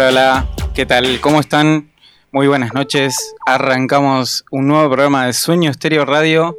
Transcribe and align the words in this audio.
Hola, 0.00 0.08
hola. 0.08 0.48
¿Qué 0.74 0.86
tal? 0.86 1.20
¿Cómo 1.20 1.40
están? 1.40 1.90
Muy 2.32 2.46
buenas 2.46 2.72
noches. 2.72 3.34
Arrancamos 3.44 4.46
un 4.50 4.66
nuevo 4.66 4.88
programa 4.88 5.26
de 5.26 5.34
Sueño 5.34 5.70
Estéreo 5.70 6.06
Radio 6.06 6.56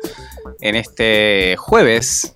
en 0.60 0.76
este 0.76 1.56
jueves 1.58 2.36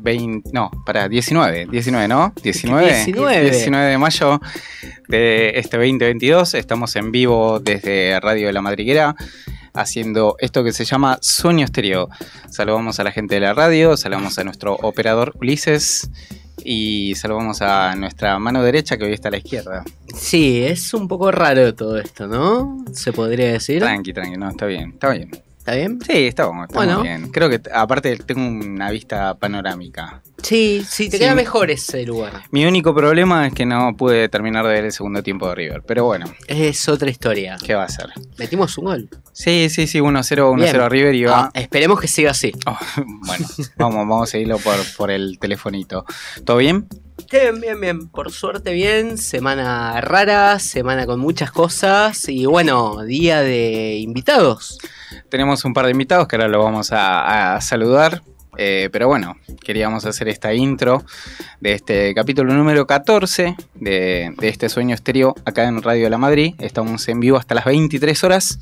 20, 0.00 0.50
no, 0.52 0.72
para 0.84 1.08
19, 1.08 1.68
19, 1.70 2.08
¿no? 2.08 2.32
19, 2.42 3.04
19. 3.04 3.50
19 3.50 3.86
de 3.86 3.98
mayo 3.98 4.40
de 5.06 5.52
este 5.54 5.76
2022. 5.76 6.54
Estamos 6.54 6.96
en 6.96 7.12
vivo 7.12 7.60
desde 7.60 8.18
Radio 8.18 8.48
de 8.48 8.52
la 8.52 8.62
Madriguera 8.62 9.14
haciendo 9.74 10.34
esto 10.40 10.64
que 10.64 10.72
se 10.72 10.84
llama 10.84 11.18
Sueño 11.22 11.64
Estéreo. 11.64 12.08
Saludamos 12.50 12.98
a 12.98 13.04
la 13.04 13.12
gente 13.12 13.36
de 13.36 13.42
la 13.42 13.54
radio, 13.54 13.96
saludamos 13.96 14.36
a 14.40 14.42
nuestro 14.42 14.74
operador 14.74 15.34
Ulises 15.40 16.10
y 16.64 17.14
saludamos 17.14 17.62
a 17.62 17.94
nuestra 17.94 18.38
mano 18.40 18.60
derecha 18.62 18.96
que 18.96 19.04
hoy 19.04 19.12
está 19.12 19.28
a 19.28 19.30
la 19.30 19.38
izquierda. 19.38 19.84
Sí, 20.18 20.62
es 20.64 20.92
un 20.94 21.06
poco 21.08 21.30
raro 21.30 21.74
todo 21.74 21.98
esto, 21.98 22.26
¿no? 22.26 22.84
Se 22.92 23.12
podría 23.12 23.52
decir. 23.52 23.80
Tranqui, 23.80 24.12
tranqui, 24.12 24.36
no, 24.36 24.48
está 24.50 24.66
bien, 24.66 24.90
está 24.90 25.10
bien. 25.10 25.30
¿Está 25.58 25.74
bien? 25.74 25.98
Sí, 26.00 26.26
está, 26.26 26.46
bueno, 26.46 26.64
está 26.64 26.78
Bueno. 26.78 26.98
muy 27.00 27.08
bien. 27.08 27.28
Creo 27.32 27.50
que 27.50 27.60
aparte 27.74 28.16
tengo 28.18 28.46
una 28.48 28.90
vista 28.90 29.34
panorámica. 29.34 30.22
Sí, 30.42 30.84
sí, 30.88 31.08
te 31.08 31.16
Sí. 31.16 31.22
queda 31.24 31.34
mejor 31.34 31.70
ese 31.70 32.04
lugar. 32.04 32.42
Mi 32.50 32.66
único 32.66 32.94
problema 32.94 33.46
es 33.46 33.54
que 33.54 33.64
no 33.66 33.96
pude 33.96 34.28
terminar 34.28 34.66
de 34.66 34.72
ver 34.74 34.84
el 34.84 34.92
segundo 34.92 35.22
tiempo 35.22 35.48
de 35.48 35.54
River. 35.54 35.82
Pero 35.86 36.04
bueno, 36.04 36.26
Es 36.46 36.88
otra 36.88 37.10
historia. 37.10 37.56
¿qué 37.64 37.74
va 37.74 37.84
a 37.84 37.88
ser? 37.88 38.10
Metimos 38.38 38.76
un 38.78 38.84
gol. 38.84 39.08
Sí, 39.32 39.68
sí, 39.70 39.86
sí, 39.86 39.98
1-0, 40.00 40.50
1-0 40.52 40.56
Bien. 40.56 40.90
River 40.90 41.14
y 41.14 41.24
va. 41.24 41.44
Ah, 41.46 41.50
esperemos 41.54 42.00
que 42.00 42.06
siga 42.08 42.30
así. 42.32 42.52
Oh, 42.66 42.78
bueno, 43.26 43.46
vamos, 43.76 43.96
vamos 43.96 44.28
a 44.28 44.32
seguirlo 44.32 44.58
por, 44.58 44.76
por 44.96 45.10
el 45.10 45.38
telefonito. 45.38 46.04
¿Todo 46.44 46.58
bien? 46.58 46.86
Bien, 47.32 47.60
bien, 47.60 47.80
bien. 47.80 48.08
Por 48.08 48.30
suerte 48.30 48.72
bien. 48.72 49.18
Semana 49.18 50.00
rara, 50.02 50.58
semana 50.58 51.06
con 51.06 51.18
muchas 51.18 51.50
cosas. 51.50 52.28
Y 52.28 52.44
bueno, 52.46 53.02
día 53.04 53.40
de 53.42 53.96
invitados. 53.96 54.78
Tenemos 55.30 55.64
un 55.64 55.72
par 55.72 55.86
de 55.86 55.92
invitados 55.92 56.28
que 56.28 56.36
ahora 56.36 56.48
lo 56.48 56.62
vamos 56.62 56.92
a, 56.92 57.56
a 57.56 57.60
saludar. 57.62 58.22
Eh, 58.56 58.88
pero 58.92 59.08
bueno, 59.08 59.36
queríamos 59.64 60.04
hacer 60.06 60.28
esta 60.28 60.54
intro 60.54 61.04
de 61.60 61.72
este 61.72 62.14
capítulo 62.14 62.54
número 62.54 62.86
14 62.86 63.56
de, 63.74 64.34
este 64.42 64.68
sueño 64.68 64.94
estéreo 64.94 65.34
acá 65.44 65.64
en 65.68 65.82
Radio 65.82 66.08
la 66.10 66.18
Madrid. 66.18 66.54
Estamos 66.58 67.08
en 67.08 67.20
vivo 67.20 67.36
hasta 67.36 67.54
las 67.54 67.64
23 67.64 68.24
horas 68.24 68.60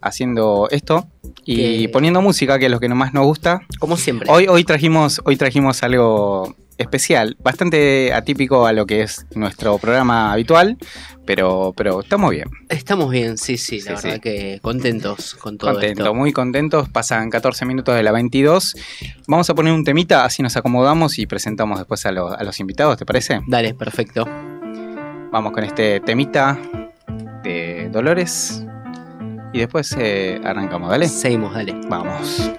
haciendo 0.00 0.68
esto 0.70 1.08
y 1.44 1.88
poniendo 1.88 2.20
música, 2.22 2.58
que 2.58 2.66
es 2.66 2.70
lo 2.70 2.80
que 2.80 2.88
más 2.88 3.12
nos 3.14 3.24
gusta. 3.26 3.60
Como 3.78 3.96
siempre. 3.96 4.28
Hoy, 4.30 4.46
hoy, 4.48 4.64
trajimos, 4.64 5.20
hoy 5.24 5.36
trajimos 5.36 5.82
algo 5.82 6.54
especial, 6.76 7.36
bastante 7.40 8.12
atípico 8.12 8.64
a 8.66 8.72
lo 8.72 8.86
que 8.86 9.02
es 9.02 9.26
nuestro 9.34 9.78
programa 9.78 10.32
habitual, 10.32 10.78
pero, 11.26 11.74
pero 11.76 12.00
estamos 12.00 12.30
bien. 12.30 12.48
Estamos 12.68 13.10
bien, 13.10 13.36
sí, 13.36 13.56
sí, 13.58 13.80
la 13.80 13.96
Sí, 13.96 14.06
verdad 14.06 14.14
sí. 14.14 14.20
que 14.20 14.58
contentos 14.62 15.34
con 15.34 15.58
todo 15.58 15.72
Contentos, 15.72 16.06
esto. 16.06 16.14
muy 16.14 16.32
contentos. 16.32 16.88
Pasan 16.88 17.30
14 17.30 17.64
minutos 17.64 17.96
de 17.96 18.04
la 18.04 18.12
22. 18.12 18.76
Vamos 19.26 19.50
a 19.50 19.54
poner 19.56 19.72
un 19.72 19.82
temita, 19.82 20.24
así 20.24 20.40
nos 20.42 20.56
acomodamos 20.56 21.18
y 21.18 21.26
presentamos 21.26 21.78
después 21.78 22.06
a, 22.06 22.12
los- 22.12 22.32
a 22.32 22.44
los 22.44 22.60
invitados, 22.60 22.96
¿te 22.96 23.04
parece? 23.04 23.40
Dale, 23.48 23.74
perfecto. 23.74 24.24
Vamos 25.32 25.52
con 25.52 25.64
este 25.64 25.98
temita 26.00 26.56
de 27.42 27.88
Dolores 27.90 28.64
y 29.58 29.62
después 29.62 29.96
eh, 29.98 30.40
arrancamos, 30.44 30.88
¿dale? 30.88 31.08
Seguimos, 31.08 31.52
dale. 31.52 31.74
Vamos. 31.88 32.52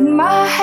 my 0.00 0.59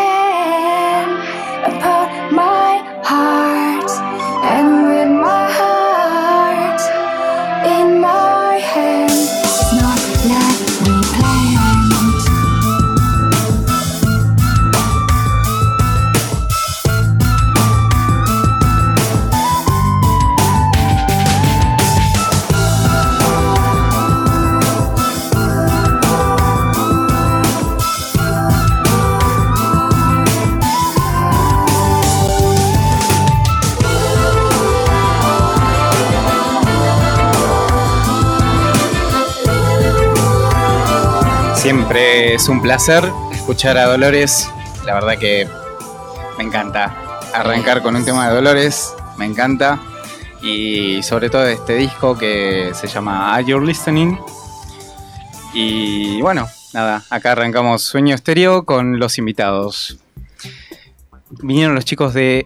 Siempre 41.97 42.33
es 42.35 42.47
un 42.47 42.61
placer 42.61 43.11
escuchar 43.31 43.75
a 43.75 43.87
Dolores. 43.87 44.47
La 44.85 44.93
verdad 44.93 45.17
que 45.17 45.47
me 46.37 46.43
encanta 46.43 46.95
arrancar 47.33 47.81
con 47.81 47.95
un 47.95 48.05
tema 48.05 48.29
de 48.29 48.35
Dolores. 48.35 48.93
Me 49.17 49.25
encanta. 49.25 49.79
Y 50.43 51.01
sobre 51.01 51.31
todo 51.31 51.47
este 51.47 51.73
disco 51.73 52.15
que 52.15 52.69
se 52.75 52.85
llama 52.85 53.33
Are 53.33 53.43
You 53.43 53.59
Listening. 53.59 54.15
Y 55.55 56.21
bueno, 56.21 56.47
nada, 56.71 57.01
acá 57.09 57.31
arrancamos 57.31 57.81
Sueño 57.81 58.13
Estéreo 58.13 58.63
con 58.63 58.99
los 58.99 59.17
invitados. 59.17 59.97
Vinieron 61.41 61.73
los 61.73 61.83
chicos 61.83 62.13
de 62.13 62.45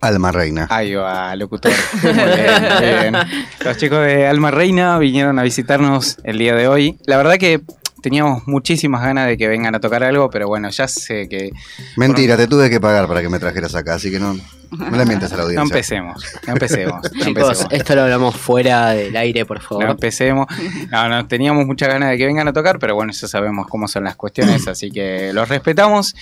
Alma 0.00 0.32
Reina. 0.32 0.66
Ahí 0.70 0.92
va, 0.94 1.36
locutor. 1.36 1.70
Muy 2.02 2.12
bien, 2.12 2.62
muy 2.62 3.00
bien. 3.00 3.16
Los 3.64 3.76
chicos 3.76 4.04
de 4.04 4.26
Alma 4.26 4.50
Reina 4.50 4.98
vinieron 4.98 5.38
a 5.38 5.44
visitarnos 5.44 6.18
el 6.24 6.38
día 6.38 6.56
de 6.56 6.66
hoy. 6.66 6.98
La 7.06 7.16
verdad 7.16 7.36
que 7.36 7.62
teníamos 8.02 8.46
muchísimas 8.46 9.02
ganas 9.02 9.26
de 9.28 9.38
que 9.38 9.48
vengan 9.48 9.74
a 9.74 9.80
tocar 9.80 10.02
algo, 10.04 10.28
pero 10.28 10.48
bueno, 10.48 10.68
ya 10.70 10.86
sé 10.88 11.28
que 11.28 11.50
Mentira, 11.96 12.36
te 12.36 12.46
tuve 12.46 12.68
que 12.68 12.80
pagar 12.80 13.06
para 13.08 13.22
que 13.22 13.28
me 13.30 13.38
trajeras 13.38 13.74
acá, 13.74 13.94
así 13.94 14.10
que 14.10 14.18
no, 14.20 14.34
no 14.72 14.96
le 14.96 15.06
mientas 15.06 15.32
a 15.32 15.36
la 15.36 15.42
no 15.42 15.48
audiencia. 15.48 15.62
empecemos, 15.62 16.24
no 16.46 16.52
empecemos. 16.52 17.02
no 17.02 17.08
Chicos, 17.24 17.26
empecemos. 17.26 17.66
esto 17.72 17.94
lo 17.94 18.02
hablamos 18.02 18.36
fuera 18.36 18.90
del 18.90 19.16
aire, 19.16 19.46
por 19.46 19.58
No 19.62 19.62
favor. 19.68 19.84
empecemos. 19.90 20.46
No, 20.90 21.08
no, 21.08 21.26
teníamos 21.28 21.64
muchas 21.66 21.88
ganas 21.88 22.10
de 22.10 22.18
que 22.18 22.26
vengan 22.26 22.48
a 22.48 22.52
tocar, 22.52 22.78
pero 22.78 22.94
bueno, 22.94 23.12
ya 23.12 23.28
sabemos 23.28 23.66
cómo 23.68 23.88
son 23.88 24.04
las 24.04 24.16
cuestiones, 24.16 24.66
así 24.68 24.90
que 24.90 25.32
los 25.32 25.48
respetamos. 25.48 26.14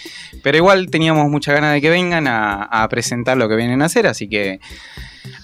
Pero 0.43 0.57
igual 0.59 0.91
teníamos 0.91 1.29
muchas 1.31 1.55
ganas 1.55 1.73
de 1.73 1.81
que 1.81 1.91
vengan 1.91 2.29
a, 2.29 2.63
a 2.65 2.89
presentar 2.89 3.37
lo 3.37 3.49
que 3.49 3.57
vienen 3.57 3.83
a 3.83 3.87
hacer, 3.87 4.07
así 4.07 4.29
que 4.29 4.61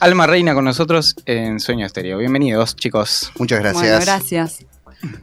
Alma 0.00 0.26
Reina 0.26 0.55
con 0.55 0.64
nosotros 0.64 1.16
en 1.26 1.61
Sueño 1.61 1.87
Estéreo. 1.87 2.19
Bienvenidos, 2.19 2.76
chicos. 2.76 3.33
Muchas 3.38 3.61
gracias. 3.61 3.83
Bueno, 3.83 3.99
gracias. 4.00 4.75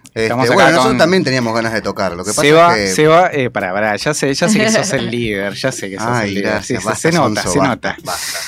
Este, 0.07 0.23
Estamos 0.23 0.45
acá 0.45 0.53
bueno, 0.55 0.71
nosotros 0.71 0.97
también 0.97 1.23
teníamos 1.23 1.55
ganas 1.55 1.73
de 1.73 1.81
tocar. 1.81 2.11
Lo 2.15 2.23
que 2.23 2.29
pasa 2.29 2.41
Seba, 2.41 2.77
es 2.77 2.89
que. 2.89 2.95
Seba, 2.95 3.29
eh, 3.33 3.49
pará, 3.49 3.73
pará, 3.73 3.95
ya 3.95 4.13
sé, 4.13 4.33
ya 4.33 4.47
sé 4.47 4.59
que 4.59 4.71
sos 4.71 4.93
el 4.93 5.09
líder, 5.11 5.53
ya 5.53 5.71
sé 5.71 5.89
que 5.89 5.97
sos 5.97 6.05
Ay, 6.07 6.29
el 6.29 6.35
líder. 6.35 6.49
gracias. 6.51 6.81
Sí, 6.81 6.85
basta, 6.87 7.11
se 7.11 7.17
nota, 7.17 7.41
se 7.41 7.47
basta, 7.59 7.67
nota. 7.67 7.97
basta. 8.03 8.39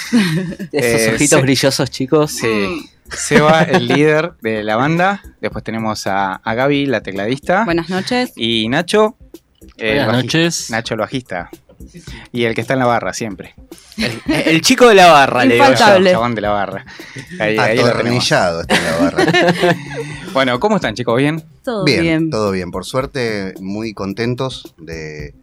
Esos 0.71 1.01
Eh, 1.01 1.11
ojitos 1.15 1.39
sí. 1.39 1.43
brillosos, 1.43 1.89
chicos. 1.89 2.31
Sí. 2.31 2.89
Seba, 3.11 3.61
el 3.63 3.87
líder 3.87 4.33
de 4.41 4.63
la 4.63 4.75
banda. 4.75 5.21
Después 5.41 5.63
tenemos 5.63 6.05
a, 6.07 6.35
a 6.35 6.53
Gaby, 6.53 6.85
la 6.87 7.01
tecladista. 7.01 7.63
Buenas 7.65 7.89
noches. 7.89 8.31
Y 8.35 8.67
Nacho. 8.69 9.15
eh, 9.77 9.97
el 9.99 10.05
Buenas 10.05 10.23
noches. 10.23 10.69
Nacho 10.71 10.93
el 10.95 10.99
bajista. 10.99 11.49
Y 12.31 12.43
el 12.45 12.53
que 12.55 12.61
está 12.61 12.73
en 12.73 12.79
la 12.79 12.85
barra 12.85 13.13
siempre. 13.13 13.55
El, 13.97 14.21
el 14.45 14.61
chico 14.61 14.87
de 14.87 14.95
la 14.95 15.11
barra, 15.11 15.45
le 15.45 15.55
digo 15.55 15.65
yo. 15.65 15.95
El 15.95 16.05
chabón 16.05 16.35
de 16.35 16.41
la 16.41 16.49
barra. 16.51 16.85
Ahí, 17.39 17.57
ahí. 17.57 17.79
Atornillado 17.79 18.61
está 18.61 18.75
en 18.77 18.83
la 18.83 18.97
barra. 18.97 19.75
Bueno, 20.33 20.59
¿cómo 20.59 20.75
están 20.75 20.95
chicos? 20.95 21.15
¿Bien? 21.17 21.41
Todo 21.63 21.85
bien, 21.85 22.01
bien. 22.01 22.29
todo 22.29 22.51
bien. 22.51 22.69
Por 22.69 22.83
suerte, 22.83 23.53
muy 23.61 23.93
contentos 23.93 24.75
de, 24.77 25.33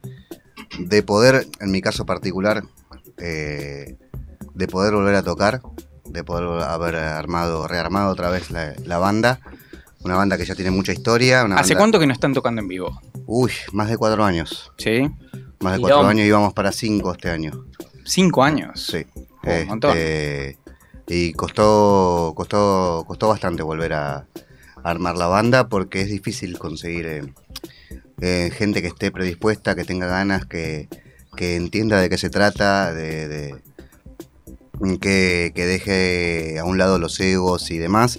de 0.79 1.03
poder, 1.03 1.47
en 1.61 1.71
mi 1.71 1.81
caso 1.81 2.05
particular, 2.05 2.63
eh, 3.17 3.97
de 4.53 4.69
poder 4.69 4.93
volver 4.93 5.15
a 5.15 5.23
tocar, 5.23 5.63
de 6.05 6.25
poder 6.25 6.63
haber 6.69 6.97
armado, 6.97 7.67
rearmado 7.69 8.11
otra 8.11 8.29
vez 8.29 8.51
la, 8.51 8.75
la 8.85 8.99
banda. 8.99 9.41
Una 10.05 10.17
banda 10.17 10.37
que 10.37 10.45
ya 10.45 10.55
tiene 10.55 10.71
mucha 10.71 10.93
historia. 10.93 11.43
Una 11.45 11.57
¿Hace 11.57 11.73
banda- 11.73 11.79
cuánto 11.81 11.99
que 11.99 12.07
no 12.07 12.13
están 12.13 12.35
tocando 12.35 12.61
en 12.61 12.69
vivo? 12.69 13.01
Uy, 13.25 13.53
más 13.73 13.89
de 13.89 13.97
cuatro 13.97 14.23
años. 14.25 14.73
¿Sí? 14.77 15.09
Más 15.63 15.75
de 15.75 15.81
cuatro 15.81 16.07
años 16.09 16.27
y 16.27 16.31
vamos 16.31 16.53
para 16.53 16.73
cinco 16.73 17.13
este 17.13 17.31
año. 17.31 17.65
Cinco 18.05 18.43
años. 18.43 18.81
Sí. 18.91 19.07
Oh, 19.45 19.51
un 19.63 19.67
montón. 19.69 19.97
Este, 19.97 20.59
y 21.09 21.33
costó, 21.33 22.33
costó, 22.37 23.05
costó 23.07 23.29
bastante 23.29 23.63
volver 23.63 23.93
a, 23.93 24.17
a 24.17 24.27
armar 24.83 25.17
la 25.17 25.27
banda 25.27 25.69
porque 25.69 26.01
es 26.01 26.09
difícil 26.09 26.59
conseguir 26.59 27.07
eh, 27.07 27.23
eh, 28.21 28.51
gente 28.55 28.83
que 28.83 28.89
esté 28.89 29.11
predispuesta, 29.11 29.75
que 29.75 29.85
tenga 29.85 30.07
ganas, 30.07 30.47
que, 30.47 30.89
que 31.37 31.57
entienda 31.57 32.01
de 32.01 32.09
qué 32.09 32.19
se 32.19 32.31
trata, 32.31 32.93
de, 32.93 33.29
de- 33.29 33.63
que, 35.01 35.53
que 35.55 35.67
deje 35.67 36.59
a 36.59 36.65
un 36.65 36.77
lado 36.77 36.99
los 36.99 37.19
egos 37.21 37.71
y 37.71 37.79
demás 37.79 38.19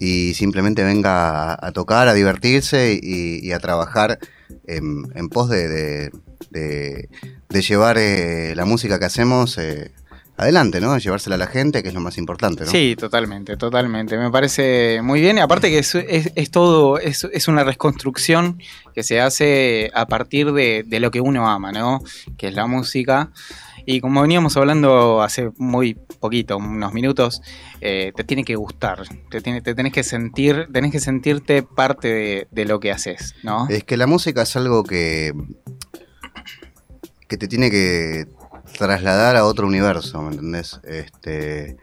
y 0.00 0.34
simplemente 0.34 0.82
venga 0.82 1.52
a, 1.52 1.66
a 1.66 1.72
tocar, 1.72 2.08
a 2.08 2.14
divertirse 2.14 2.98
y, 3.00 3.38
y 3.46 3.52
a 3.52 3.60
trabajar 3.60 4.18
en, 4.66 5.04
en 5.14 5.28
pos 5.28 5.48
de, 5.50 5.68
de- 5.68 6.10
de- 6.50 7.08
de 7.48 7.62
llevar 7.62 7.96
eh, 7.98 8.54
la 8.56 8.64
música 8.64 8.98
que 8.98 9.04
hacemos 9.06 9.58
eh, 9.58 9.92
adelante, 10.36 10.80
¿no? 10.80 10.96
Llevársela 10.96 11.34
a 11.34 11.38
la 11.38 11.46
gente, 11.46 11.82
que 11.82 11.88
es 11.88 11.94
lo 11.94 12.00
más 12.00 12.16
importante, 12.16 12.64
¿no? 12.64 12.70
Sí, 12.70 12.96
totalmente, 12.96 13.56
totalmente. 13.56 14.16
Me 14.16 14.30
parece 14.30 15.00
muy 15.02 15.20
bien. 15.20 15.36
Y 15.38 15.40
aparte 15.40 15.68
que 15.68 15.78
es, 15.80 15.94
es- 15.94 16.32
es 16.34 16.50
todo, 16.50 16.98
es, 16.98 17.24
es 17.32 17.48
una 17.48 17.62
reconstrucción 17.64 18.58
que 18.94 19.02
se 19.02 19.20
hace 19.20 19.90
a 19.94 20.06
partir 20.06 20.52
de, 20.52 20.82
de 20.86 21.00
lo 21.00 21.10
que 21.10 21.20
uno 21.20 21.48
ama, 21.48 21.72
¿no? 21.72 22.02
Que 22.38 22.48
es 22.48 22.54
la 22.54 22.66
música. 22.66 23.30
Y 23.86 24.00
como 24.00 24.20
veníamos 24.22 24.56
hablando 24.56 25.22
hace 25.22 25.50
muy 25.56 25.94
poquito, 26.20 26.58
unos 26.58 26.92
minutos, 26.92 27.40
eh, 27.80 28.12
te 28.14 28.24
tiene 28.24 28.44
que 28.44 28.54
gustar, 28.54 29.02
te, 29.30 29.40
tiene, 29.40 29.62
te 29.62 29.74
tenés 29.74 29.92
que 29.92 30.02
sentir, 30.04 30.68
tenés 30.72 30.92
que 30.92 31.00
sentirte 31.00 31.62
parte 31.62 32.08
de, 32.08 32.48
de 32.50 32.64
lo 32.66 32.78
que 32.78 32.92
haces, 32.92 33.34
¿no? 33.42 33.66
Es 33.68 33.84
que 33.84 33.96
la 33.96 34.06
música 34.06 34.42
es 34.42 34.54
algo 34.54 34.84
que, 34.84 35.32
que 37.30 37.38
te 37.38 37.46
tiene 37.46 37.70
que 37.70 38.26
trasladar 38.76 39.36
a 39.36 39.44
otro 39.44 39.68
universo, 39.68 40.20
¿me 40.20 40.32
entendés? 40.32 40.80
Este, 40.82 41.76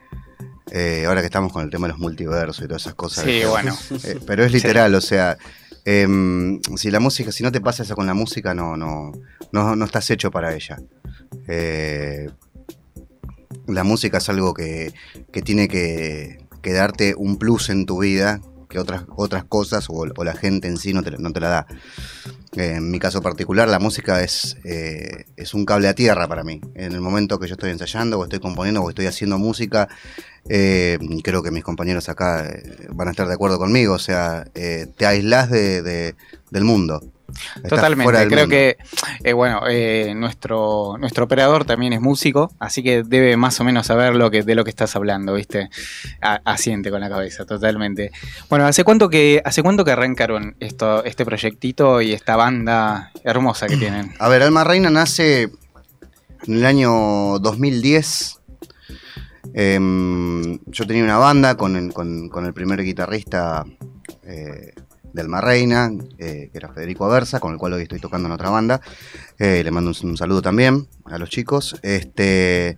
eh, 0.71 1.05
ahora 1.07 1.21
que 1.21 1.27
estamos 1.27 1.53
con 1.53 1.63
el 1.63 1.69
tema 1.69 1.87
de 1.87 1.93
los 1.93 2.01
multiversos 2.01 2.65
y 2.65 2.67
todas 2.67 2.81
esas 2.81 2.95
cosas. 2.95 3.23
Sí, 3.23 3.41
bueno. 3.49 3.75
Eh, 4.03 4.19
pero 4.27 4.43
es 4.43 4.51
literal, 4.51 4.93
o 4.93 4.99
sea, 4.99 5.37
em, 5.85 6.59
si 6.75 6.91
la 6.91 6.99
música, 6.99 7.31
si 7.31 7.43
no 7.43 7.51
te 7.53 7.61
pasa 7.61 7.83
eso 7.83 7.95
con 7.95 8.05
la 8.05 8.13
música, 8.13 8.53
no, 8.53 8.75
no, 8.75 9.13
no, 9.53 9.75
no 9.77 9.85
estás 9.85 10.09
hecho 10.11 10.31
para 10.31 10.53
ella. 10.53 10.81
Eh, 11.47 12.29
la 13.67 13.85
música 13.85 14.17
es 14.17 14.27
algo 14.27 14.53
que, 14.53 14.93
que 15.31 15.41
tiene 15.41 15.69
que, 15.69 16.45
que 16.61 16.73
darte 16.73 17.15
un 17.15 17.37
plus 17.37 17.69
en 17.69 17.85
tu 17.85 18.01
vida 18.01 18.41
que 18.67 18.79
otras, 18.79 19.03
otras 19.15 19.45
cosas 19.45 19.89
o, 19.89 20.05
o 20.13 20.23
la 20.25 20.35
gente 20.35 20.67
en 20.67 20.75
sí 20.75 20.93
no 20.93 21.03
te, 21.03 21.11
no 21.11 21.31
te 21.31 21.39
la 21.39 21.49
da. 21.49 21.67
En 22.59 22.89
mi 22.89 22.97
caso 22.99 23.21
particular, 23.21 23.67
la 23.69 23.77
música 23.79 24.23
es, 24.23 24.57
eh, 24.63 25.25
es 25.35 25.53
un 25.53 25.63
cable 25.63 25.87
a 25.87 25.93
tierra 25.93 26.27
para 26.27 26.43
mí. 26.43 26.59
En 26.73 26.91
el 26.93 27.01
momento 27.01 27.37
que 27.39 27.47
yo 27.47 27.53
estoy 27.53 27.69
ensayando 27.69 28.17
o 28.17 28.23
estoy 28.23 28.39
componiendo 28.39 28.81
o 28.81 28.89
estoy 28.89 29.05
haciendo 29.05 29.37
música, 29.37 29.87
eh, 30.49 30.97
creo 31.23 31.43
que 31.43 31.51
mis 31.51 31.63
compañeros 31.63 32.09
acá 32.09 32.47
eh, 32.47 32.87
van 32.89 33.09
a 33.09 33.11
estar 33.11 33.27
de 33.27 33.33
acuerdo 33.35 33.59
conmigo. 33.59 33.93
O 33.93 33.99
sea, 33.99 34.45
eh, 34.55 34.87
te 34.97 35.05
aislás 35.05 35.49
de, 35.51 35.81
de- 35.83 36.15
del 36.49 36.63
mundo. 36.63 37.03
Totalmente, 37.67 38.11
creo 38.27 38.39
mundo. 38.41 38.47
que, 38.49 38.77
eh, 39.23 39.33
bueno, 39.33 39.61
eh, 39.69 40.13
nuestro, 40.15 40.95
nuestro 40.99 41.25
operador 41.25 41.65
también 41.65 41.93
es 41.93 42.01
músico, 42.01 42.51
así 42.59 42.83
que 42.83 43.03
debe 43.03 43.37
más 43.37 43.59
o 43.59 43.63
menos 43.63 43.87
saber 43.87 44.15
lo 44.15 44.29
que, 44.31 44.43
de 44.43 44.55
lo 44.55 44.63
que 44.63 44.69
estás 44.69 44.95
hablando, 44.95 45.33
¿viste? 45.33 45.69
A- 46.21 46.41
asiente 46.45 46.89
con 46.91 47.01
la 47.01 47.09
cabeza, 47.09 47.45
totalmente. 47.45 48.11
Bueno, 48.49 48.65
¿hace 48.65 48.83
cuánto 48.83 49.09
que, 49.09 49.41
hace 49.45 49.63
cuánto 49.63 49.83
que 49.85 49.91
arrancaron 49.91 50.55
esto, 50.59 51.03
este 51.03 51.25
proyectito 51.25 52.01
y 52.01 52.13
esta 52.13 52.35
banda 52.35 53.11
hermosa 53.23 53.67
que 53.67 53.77
tienen? 53.77 54.13
A 54.19 54.27
ver, 54.29 54.43
Alma 54.43 54.63
Reina 54.63 54.89
nace 54.89 55.49
en 56.45 56.53
el 56.55 56.65
año 56.65 57.39
2010. 57.39 58.35
Em, 59.53 60.59
yo 60.65 60.85
tenía 60.85 61.03
una 61.03 61.17
banda 61.17 61.55
con 61.55 61.75
el, 61.75 61.93
con- 61.93 62.29
con 62.29 62.45
el 62.45 62.53
primer 62.53 62.83
guitarrista 62.83 63.65
eh, 64.23 64.73
de 65.17 65.23
Alma 65.23 65.41
Reina, 65.41 65.91
eh, 66.19 66.49
que 66.51 66.57
era 66.57 66.71
Federico 66.71 67.03
Aversa, 67.03 67.39
con 67.39 67.51
el 67.51 67.57
cual 67.57 67.73
hoy 67.73 67.81
estoy 67.81 67.99
tocando 67.99 68.27
en 68.27 68.33
otra 68.33 68.51
banda. 68.51 68.81
Eh, 69.39 69.63
le 69.63 69.71
mando 69.71 69.91
un, 70.03 70.15
saludo 70.15 70.43
también 70.43 70.87
a 71.05 71.17
los 71.17 71.29
chicos. 71.29 71.75
Este, 71.81 72.77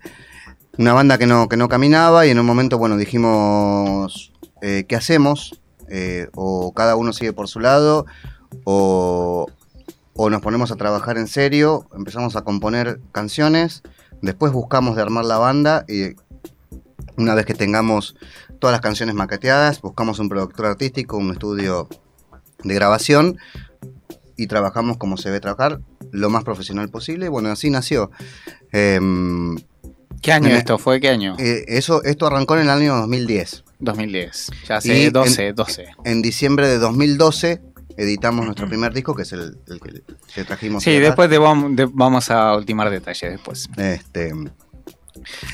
una 0.78 0.94
banda 0.94 1.18
que 1.18 1.28
no, 1.28 1.50
que 1.50 1.58
no 1.58 1.68
caminaba 1.68 2.26
y 2.26 2.30
en 2.30 2.40
un 2.40 2.46
momento, 2.46 2.78
bueno, 2.78 2.96
dijimos, 2.96 4.32
eh, 4.62 4.86
¿qué 4.88 4.96
hacemos? 4.96 5.62
O 6.36 6.72
cada 6.74 6.96
uno 6.96 7.14
sigue 7.14 7.34
por 7.34 7.48
su 7.48 7.60
lado, 7.60 8.06
o, 8.64 9.48
o 10.14 10.30
nos 10.30 10.42
ponemos 10.42 10.72
a 10.72 10.76
trabajar 10.76 11.18
en 11.18 11.28
serio, 11.28 11.88
empezamos 11.96 12.36
a 12.36 12.44
componer 12.44 13.02
canciones, 13.12 13.82
después 14.22 14.54
buscamos 14.54 14.96
de 14.96 15.02
armar 15.02 15.26
la 15.26 15.40
banda 15.40 15.84
y 15.88 16.16
una 17.18 17.34
vez 17.34 17.48
que 17.48 17.56
tengamos 17.56 18.16
todas 18.60 18.72
las 18.72 18.82
canciones 18.82 19.16
maqueteadas, 19.16 19.82
buscamos 19.82 20.20
un 20.20 20.30
productor 20.30 20.68
artístico, 20.68 21.18
un 21.18 21.32
estudio 21.32 21.90
de 22.64 22.74
grabación 22.76 23.38
y 24.38 24.48
trabajamos 24.48 24.98
como 24.98 25.18
se 25.18 25.30
debe 25.30 25.40
trabajar, 25.42 25.80
lo 26.12 26.30
más 26.30 26.44
profesional 26.44 26.90
posible. 26.90 27.26
y 27.28 27.30
Bueno, 27.30 27.50
así 27.50 27.70
nació. 27.70 28.12
Em, 28.72 29.58
¿Qué 30.22 30.32
año 30.32 30.50
en- 30.50 30.56
esto 30.58 30.78
fue? 30.78 31.00
¿Qué 31.00 31.10
año? 31.10 31.36
eh, 31.40 31.66
eso, 31.68 32.04
esto 32.04 32.28
arrancó 32.28 32.56
en 32.56 32.62
el 32.64 32.70
año 32.70 32.96
2010. 32.96 33.64
2010. 33.80 34.52
Ya 34.68 34.76
y 34.76 34.78
hace 34.78 35.06
en- 35.08 35.14
12, 35.14 35.54
12. 35.54 35.86
En 36.04 36.22
diciembre 36.22 36.68
de 36.68 36.78
2012 36.78 37.62
editamos 37.98 38.46
nuestro 38.46 38.68
primer 38.68 38.94
disco, 38.94 39.14
que 39.16 39.24
es 39.24 39.32
el, 39.34 39.58
el 39.68 39.80
que, 40.34 40.44
trajimos. 40.44 40.84
Sí, 40.84 40.98
después 41.00 41.30
de, 41.30 41.40
vam- 41.40 41.76
de- 41.76 41.90
vamos 41.92 42.30
a 42.32 42.56
ultimar 42.56 42.90
detalles 42.90 43.32
después. 43.32 43.70
Este, 43.78 44.34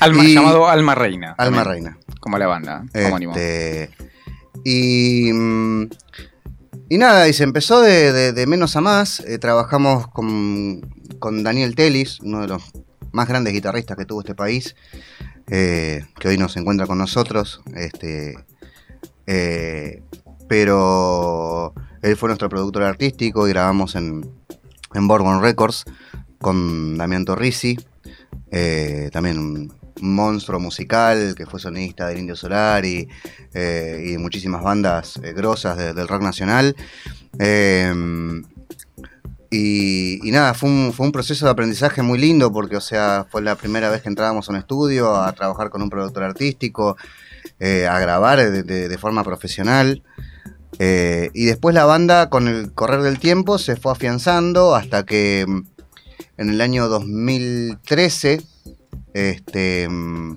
Alma, 0.00 0.24
Y- 0.24 0.34
llamado 0.34 0.68
Alma 0.68 0.94
Reina. 0.94 1.34
Alma 1.38 1.64
también, 1.64 1.84
Reina. 1.84 1.98
Como 2.20 2.38
la 2.38 2.46
banda, 2.46 2.84
homónimo. 3.06 3.32
Este, 3.34 3.90
y, 4.64 5.32
mm, 5.32 5.88
y 6.88 6.98
nada, 6.98 7.28
y 7.28 7.32
se 7.32 7.44
empezó 7.44 7.80
de, 7.80 8.12
de- 8.32 8.46
menos 8.46 8.76
a 8.76 8.80
más. 8.80 9.20
Eh, 9.20 9.38
trabajamos 9.38 10.06
con, 10.08 10.80
con 11.18 11.42
Daniel 11.42 11.74
Telis, 11.74 12.20
uno 12.20 12.40
de 12.42 12.48
los 12.48 12.62
más 13.12 13.28
grandes 13.28 13.52
guitarristas 13.52 13.96
que 13.96 14.04
tuvo 14.04 14.20
este 14.20 14.34
país, 14.34 14.76
eh, 15.48 16.04
que 16.18 16.28
hoy 16.28 16.38
no 16.38 16.48
se 16.48 16.60
encuentra 16.60 16.86
con 16.86 16.98
nosotros. 16.98 17.62
Este, 17.74 18.36
eh, 19.26 20.02
pero 20.48 21.74
él 22.02 22.16
fue 22.16 22.28
nuestro 22.28 22.48
productor 22.48 22.84
artístico 22.84 23.46
y 23.48 23.50
grabamos 23.50 23.96
en, 23.96 24.30
en 24.94 25.08
Records 25.42 25.84
con 26.40 26.96
Damián 26.96 27.24
Torrisi, 27.24 27.78
también 29.12 29.38
un, 29.38 29.72
monstruo 30.00 30.60
musical 30.60 31.34
que 31.36 31.46
fue 31.46 31.60
sonista 31.60 32.06
del 32.08 32.18
Indio 32.18 32.36
Solar 32.36 32.84
y, 32.84 33.08
eh, 33.54 34.02
y 34.04 34.12
de 34.12 34.18
muchísimas 34.18 34.62
bandas 34.62 35.18
eh, 35.22 35.32
grosas 35.32 35.76
de- 35.78 35.94
del 35.94 36.08
rock 36.08 36.22
nacional. 36.22 36.76
Eh, 37.38 37.92
y, 39.50 40.20
nada, 40.32 40.54
fue 40.54 40.68
un, 40.68 40.92
fue 40.92 41.06
un 41.06 41.12
proceso 41.12 41.46
de 41.46 41.52
aprendizaje 41.52 42.02
muy 42.02 42.18
lindo 42.18 42.52
porque, 42.52 42.76
o 42.76 42.80
sea, 42.80 43.26
fue 43.30 43.40
la 43.42 43.54
primera 43.56 43.88
vez 43.90 44.02
que 44.02 44.08
entrábamos 44.08 44.48
a 44.48 44.52
un 44.52 44.58
estudio 44.58 45.16
a 45.16 45.32
trabajar 45.32 45.70
con 45.70 45.82
un 45.82 45.88
productor 45.88 46.24
artístico, 46.24 46.96
eh, 47.60 47.86
a 47.86 47.98
grabar 48.00 48.38
de, 48.50 48.98
forma 48.98 49.22
profesional. 49.24 50.02
Y 50.78 51.44
después 51.46 51.74
la 51.74 51.86
banda, 51.86 52.28
con 52.28 52.48
el 52.48 52.72
correr 52.72 53.00
del 53.02 53.18
tiempo, 53.18 53.56
se 53.58 53.76
fue 53.76 53.92
afianzando 53.92 54.74
hasta 54.74 55.06
que 55.06 55.46
mm, 55.48 55.62
en 56.38 56.50
el 56.50 56.60
año 56.60 56.88
2013 56.88 58.42
este, 59.16 59.88
mm, 59.88 60.36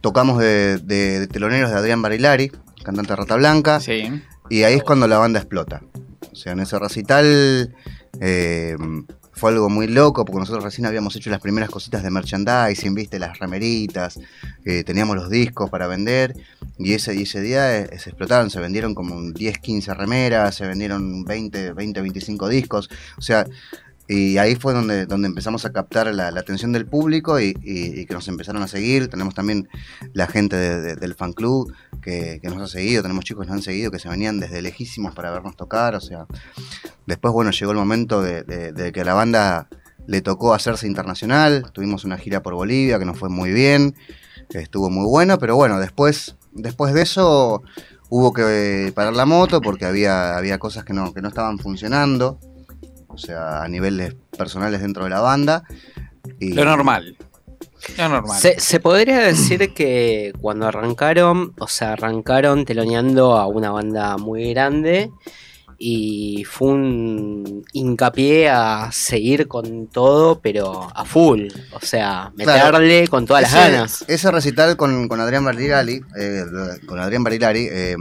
tocamos 0.00 0.38
de, 0.38 0.78
de- 0.78 1.20
de 1.20 1.26
teloneros 1.26 1.70
de 1.70 1.76
Adrián 1.76 2.02
Barilari, 2.02 2.50
cantante 2.84 3.12
de 3.12 3.16
Rata 3.16 3.36
Blanca. 3.36 3.80
Sí. 3.80 4.22
Y 4.48 4.62
ahí 4.62 4.74
es 4.74 4.82
cuando 4.84 5.08
la 5.08 5.18
banda 5.18 5.40
explota. 5.40 5.82
O 6.32 6.36
sea, 6.36 6.52
en 6.52 6.60
ese 6.60 6.78
recital 6.78 7.74
eh, 8.20 8.76
fue 9.32 9.50
algo 9.50 9.68
muy 9.68 9.86
loco, 9.88 10.24
porque 10.24 10.38
nosotros 10.40 10.64
recién 10.64 10.86
habíamos 10.86 11.16
hecho 11.16 11.28
las 11.30 11.40
primeras 11.40 11.68
cositas 11.68 12.02
de 12.02 12.10
merchandising, 12.10 12.94
viste, 12.94 13.18
las 13.18 13.38
remeritas, 13.38 14.18
eh, 14.64 14.84
teníamos 14.84 15.16
los 15.16 15.28
discos 15.28 15.68
para 15.68 15.86
vender, 15.86 16.34
y 16.78 16.92
ese, 16.94 17.14
y 17.14 17.22
ese 17.22 17.40
día 17.42 17.78
eh, 17.78 17.98
se 17.98 18.10
explotaron, 18.10 18.48
se 18.50 18.60
vendieron 18.60 18.94
como 18.94 19.14
un 19.14 19.34
10, 19.34 19.58
15 19.58 19.92
remeras, 19.94 20.54
se 20.54 20.66
vendieron 20.66 21.24
20, 21.24 21.72
20, 21.72 22.00
25 22.00 22.48
discos, 22.48 22.88
o 23.18 23.22
sea, 23.22 23.46
y 24.08 24.38
ahí 24.38 24.54
fue 24.54 24.72
donde, 24.72 25.06
donde 25.06 25.26
empezamos 25.26 25.64
a 25.64 25.72
captar 25.72 26.12
la, 26.14 26.28
atención 26.28 26.72
del 26.72 26.86
público 26.86 27.40
y, 27.40 27.54
que 27.54 28.06
nos 28.14 28.28
empezaron 28.28 28.62
a 28.62 28.68
seguir. 28.68 29.08
Tenemos 29.08 29.34
también 29.34 29.68
la 30.12 30.26
gente 30.28 30.54
de- 30.56 30.80
de- 30.80 30.96
del 30.96 31.14
fan 31.14 31.32
club 31.32 31.72
que, 32.02 32.40
nos 32.44 32.62
ha 32.62 32.68
seguido, 32.68 33.02
tenemos 33.02 33.24
chicos 33.24 33.44
que 33.44 33.48
nos 33.50 33.56
han 33.58 33.62
seguido 33.62 33.90
que 33.90 33.98
se 33.98 34.08
venían 34.08 34.38
desde 34.38 34.62
lejísimos 34.62 35.14
para 35.14 35.32
vernos 35.32 35.56
tocar. 35.56 35.96
O 35.96 36.00
sea, 36.00 36.26
después, 37.06 37.32
bueno, 37.34 37.50
llegó 37.50 37.72
el 37.72 37.78
momento 37.78 38.22
de, 38.22 38.44
de- 38.44 38.92
que 38.92 39.04
la 39.04 39.14
banda 39.14 39.68
le 40.06 40.20
tocó 40.20 40.54
hacerse 40.54 40.86
internacional. 40.86 41.70
Tuvimos 41.72 42.04
una 42.04 42.16
gira 42.16 42.42
por 42.42 42.54
Bolivia 42.54 42.98
que 43.00 43.04
nos 43.04 43.18
fue 43.18 43.28
muy 43.28 43.50
bien, 43.50 43.96
que 44.48 44.58
estuvo 44.60 44.88
muy 44.88 45.04
bueno, 45.06 45.38
pero 45.38 45.56
bueno, 45.56 45.80
después, 45.80 46.36
después 46.52 46.94
de 46.94 47.02
eso 47.02 47.62
hubo 48.08 48.32
que 48.32 48.92
parar 48.94 49.14
la 49.14 49.24
moto 49.26 49.60
porque 49.60 49.84
había, 49.84 50.36
había 50.36 50.58
cosas 50.60 50.84
que 50.84 50.92
no, 50.92 51.12
que 51.12 51.22
no 51.22 51.26
estaban 51.28 51.58
funcionando. 51.58 52.38
O 53.08 53.18
sea, 53.18 53.62
a 53.62 53.68
niveles 53.68 54.14
personales 54.36 54.80
dentro 54.80 55.04
de 55.04 55.10
la 55.10 55.20
banda. 55.20 55.62
Y, 56.40 56.52
Lo 56.52 56.64
normal. 56.64 57.16
Lo 57.98 58.08
normal. 58.08 58.38
Se, 58.40 58.58
se 58.60 58.80
podría 58.80 59.18
decir 59.20 59.72
que 59.74 60.32
cuando 60.40 60.66
arrancaron, 60.66 61.54
o 61.58 61.68
sea, 61.68 61.92
arrancaron 61.92 62.64
teloneando 62.64 63.36
a 63.36 63.46
una 63.46 63.70
banda 63.70 64.16
muy 64.16 64.50
grande 64.52 65.10
y 65.78 66.44
fue 66.48 66.68
un 66.68 67.62
hincapié 67.72 68.48
a 68.48 68.90
seguir 68.92 69.46
con 69.46 69.88
todo, 69.88 70.40
pero 70.40 70.88
a 70.94 71.04
full. 71.04 71.48
O 71.72 71.80
sea, 71.80 72.32
Claro. 72.36 72.78
meterle 72.78 73.08
con 73.08 73.26
todas 73.26 73.42
las 73.42 73.54
ganas. 73.54 74.04
Ese 74.08 74.30
recital 74.30 74.76
con, 74.78 75.06
con 75.06 75.20
Adrián 75.20 75.44
Barilari, 75.44 76.00
eh, 76.18 76.44
con 76.86 76.98
Adrián 76.98 77.24
Barilari, 77.24 77.68
eh, 77.70 77.96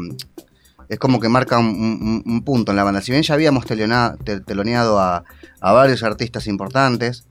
es 0.90 1.00
como 1.00 1.20
que 1.20 1.30
marca 1.30 1.58
un, 1.60 1.66
un- 1.68 2.24
un 2.26 2.44
punto 2.44 2.72
en 2.72 2.76
la 2.78 2.84
banda. 2.84 3.02
Si 3.02 3.12
bien 3.12 3.24
ya 3.24 3.34
habíamos 3.34 3.66
teloneado 3.66 5.00
a, 5.00 5.24
a 5.62 5.72
varios 5.74 6.04
artistas 6.04 6.48
importantes, 6.48 7.26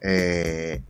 eh, 0.00 0.82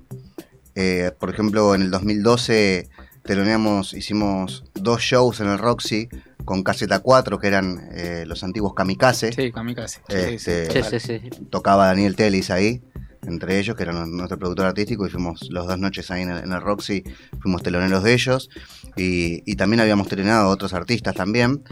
eh, 0.75 1.11
por 1.19 1.31
ejemplo, 1.31 1.75
en 1.75 1.83
el 1.83 1.91
2012 1.91 2.89
teloneamos, 3.25 3.93
hicimos 3.95 4.65
dos 4.75 5.01
shows 5.03 5.41
en 5.41 5.49
el 5.49 5.59
Roxy 5.59 6.09
con 6.45 6.63
Caseta 6.63 7.01
4, 7.01 7.39
que 7.39 7.47
eran 7.47 7.89
eh, 7.93 8.25
los 8.27 8.43
antiguos 8.43 8.75
Kamikaze. 8.75 9.33
Sí, 9.33 9.53
kamikaze. 9.53 10.01
Sí, 10.09 10.17
Este, 10.17 10.39
sí, 10.39 10.73
Sí, 10.73 10.79
total. 10.81 11.01
sí, 11.01 11.19
sí. 11.21 11.45
tocaba 11.51 11.87
Daniel 11.87 12.17
Telis 12.17 12.51
ahí, 12.51 12.83
entre 13.27 13.59
ellos, 13.59 13.77
que 13.77 13.83
era 13.83 13.93
nu- 13.93 14.07
nuestro 14.07 14.39
productor 14.39 14.67
artístico, 14.67 15.07
y 15.07 15.11
fuimos 15.11 15.49
los 15.51 15.67
dos 15.67 15.79
noches 15.79 16.11
ahí 16.11 16.23
en 16.23 16.31
el, 16.31 16.45
en 16.45 16.53
el 16.53 16.61
Roxy, 16.61 17.03
fuimos 17.41 17.63
teloneros 17.63 18.03
de 18.03 18.15
ellos, 18.15 18.49
y, 18.97 19.43
y 19.51 19.57
también 19.57 19.81
habíamos 19.81 20.09
teloneado 20.09 20.45
a 20.45 20.49
otros 20.49 20.73
artistas 20.75 21.15
también. 21.15 21.63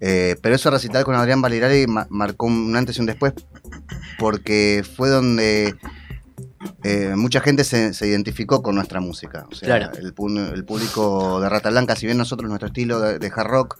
Eh, 0.00 0.36
pero 0.42 0.54
ese 0.56 0.70
recital 0.70 1.04
con 1.04 1.14
Adrián 1.14 1.40
Valirari 1.42 1.86
ma- 1.86 2.06
marcó 2.10 2.46
un 2.46 2.74
antes 2.76 2.96
y 2.96 3.00
un 3.00 3.06
después, 3.06 3.32
porque 4.18 4.84
fue 4.96 5.08
donde 5.10 5.74
eh, 6.82 7.14
mucha 7.16 7.40
gente 7.40 7.64
se, 7.64 7.92
se 7.94 8.06
identificó 8.06 8.62
con 8.62 8.74
nuestra 8.74 9.00
música. 9.00 9.46
O 9.50 9.54
sea, 9.54 9.66
Claro. 9.78 9.96
el, 9.98 10.12
público 10.64 11.40
de 11.40 11.48
Rata 11.48 11.70
Blanca, 11.70 11.96
si 11.96 12.06
bien 12.06 12.18
nosotros 12.18 12.48
nuestro 12.48 12.68
estilo 12.68 13.00
de, 13.00 13.18
de 13.18 13.32
hard 13.34 13.46
rock 13.48 13.78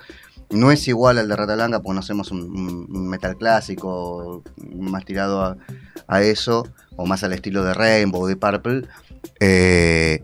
no 0.51 0.71
es 0.71 0.87
igual 0.89 1.19
al 1.19 1.29
de 1.29 1.37
Rata 1.37 1.55
Blanca, 1.55 1.81
porque 1.81 1.95
no 1.95 2.01
hacemos 2.01 2.31
un, 2.31 2.41
un- 2.43 2.87
un 2.95 3.09
metal 3.09 3.37
clásico 3.37 4.43
más 4.77 5.05
tirado 5.05 5.43
a, 5.43 5.57
a 6.07 6.23
eso, 6.23 6.69
o 6.97 7.07
más 7.07 7.23
al 7.25 7.33
estilo 7.33 7.65
de 7.65 7.75
Rainbow, 7.75 8.27
de 8.27 8.37
Purple. 8.37 8.83
eh, 9.41 10.23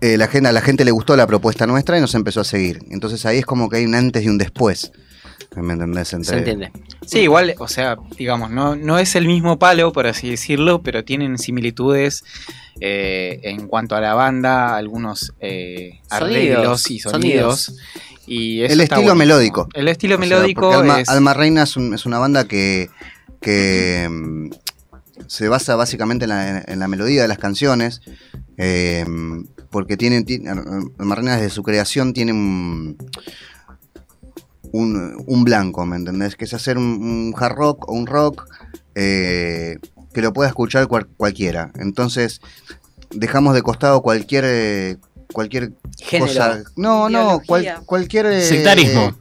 eh, 0.00 0.16
la 0.16 0.28
gente, 0.28 0.48
a 0.48 0.52
la 0.52 0.60
gente 0.60 0.84
le 0.84 0.92
gustó 0.92 1.16
la 1.16 1.26
propuesta 1.26 1.66
nuestra 1.66 1.98
y 1.98 2.00
nos 2.00 2.14
empezó 2.14 2.40
a 2.40 2.44
seguir. 2.44 2.78
Entonces 2.90 3.26
ahí 3.26 3.38
es 3.38 3.46
como 3.46 3.68
que 3.68 3.78
hay 3.78 3.84
un 3.84 3.94
antes 3.96 4.22
y 4.24 4.28
un 4.28 4.38
después. 4.38 4.92
¿Me 5.56 5.72
entendés? 5.72 6.12
Entre, 6.12 6.30
Se 6.30 6.38
entiende. 6.38 6.70
Sí, 7.04 7.20
igual, 7.20 7.54
o 7.58 7.66
sea, 7.66 7.96
digamos, 8.16 8.50
no, 8.50 8.76
no 8.76 8.98
es 8.98 9.16
el 9.16 9.26
mismo 9.26 9.58
palo, 9.58 9.92
por 9.92 10.06
así 10.06 10.30
decirlo, 10.30 10.82
pero 10.82 11.04
tienen 11.04 11.36
similitudes 11.38 12.22
eh, 12.80 13.40
en 13.42 13.66
cuanto 13.66 13.96
a 13.96 14.00
la 14.00 14.14
banda, 14.14 14.76
algunos 14.76 15.32
eh, 15.40 16.00
arreglos 16.10 16.90
y 16.92 17.00
sonidos. 17.00 17.62
Sonidos. 17.62 17.80
Y 18.26 18.60
eso 18.62 18.74
El 18.74 18.80
estilo 18.82 19.14
melódico. 19.16 19.68
El 19.74 19.88
estilo 19.88 20.14
O 20.14 20.18
melódico 20.18 20.70
Alma, 20.72 21.00
es... 21.00 21.08
Alma 21.08 21.34
Reina 21.34 21.62
es, 21.64 21.76
un- 21.76 21.94
es 21.94 22.04
una 22.06 22.18
banda 22.18 22.44
que, 22.46 22.88
que 23.40 24.06
mm, 24.08 24.50
se 25.26 25.48
basa 25.48 25.76
básicamente 25.76 26.24
en 26.24 26.28
la, 26.30 26.58
en 26.66 26.78
la 26.78 26.88
melodía 26.88 27.22
de 27.22 27.28
las 27.28 27.38
canciones. 27.38 28.00
eh, 28.56 29.04
porque 29.70 29.96
tiene, 29.98 30.22
tiene- 30.24 30.50
Alma 30.98 31.14
Reina 31.14 31.36
desde 31.36 31.50
su 31.50 31.62
creación 31.62 32.14
tiene 32.14 32.32
un, 32.32 32.96
un, 34.72 35.24
un 35.26 35.44
blanco, 35.44 35.84
¿me 35.86 35.96
entendés? 35.96 36.36
Que 36.36 36.44
es 36.44 36.54
hacer 36.54 36.78
un, 36.78 36.84
un 36.84 37.34
hard 37.36 37.54
rock 37.54 37.88
o 37.88 37.92
un 37.92 38.06
rock 38.06 38.46
eh, 38.94 39.76
que 40.12 40.22
lo 40.22 40.32
pueda 40.32 40.48
escuchar 40.48 40.86
cual- 40.88 41.06
cualquiera. 41.16 41.70
Entonces, 41.78 42.40
dejamos 43.10 43.54
de 43.54 43.62
costado 43.62 44.02
cualquier... 44.02 44.44
eh, 44.46 44.96
Cualquier 45.30 45.74
Género. 45.98 46.26
cosa. 46.32 46.62
No, 46.74 47.10
no, 47.10 47.42
cual- 47.46 47.82
cualquier. 47.84 48.24
eh, 48.24 48.42
Sectarismo. 48.42 49.14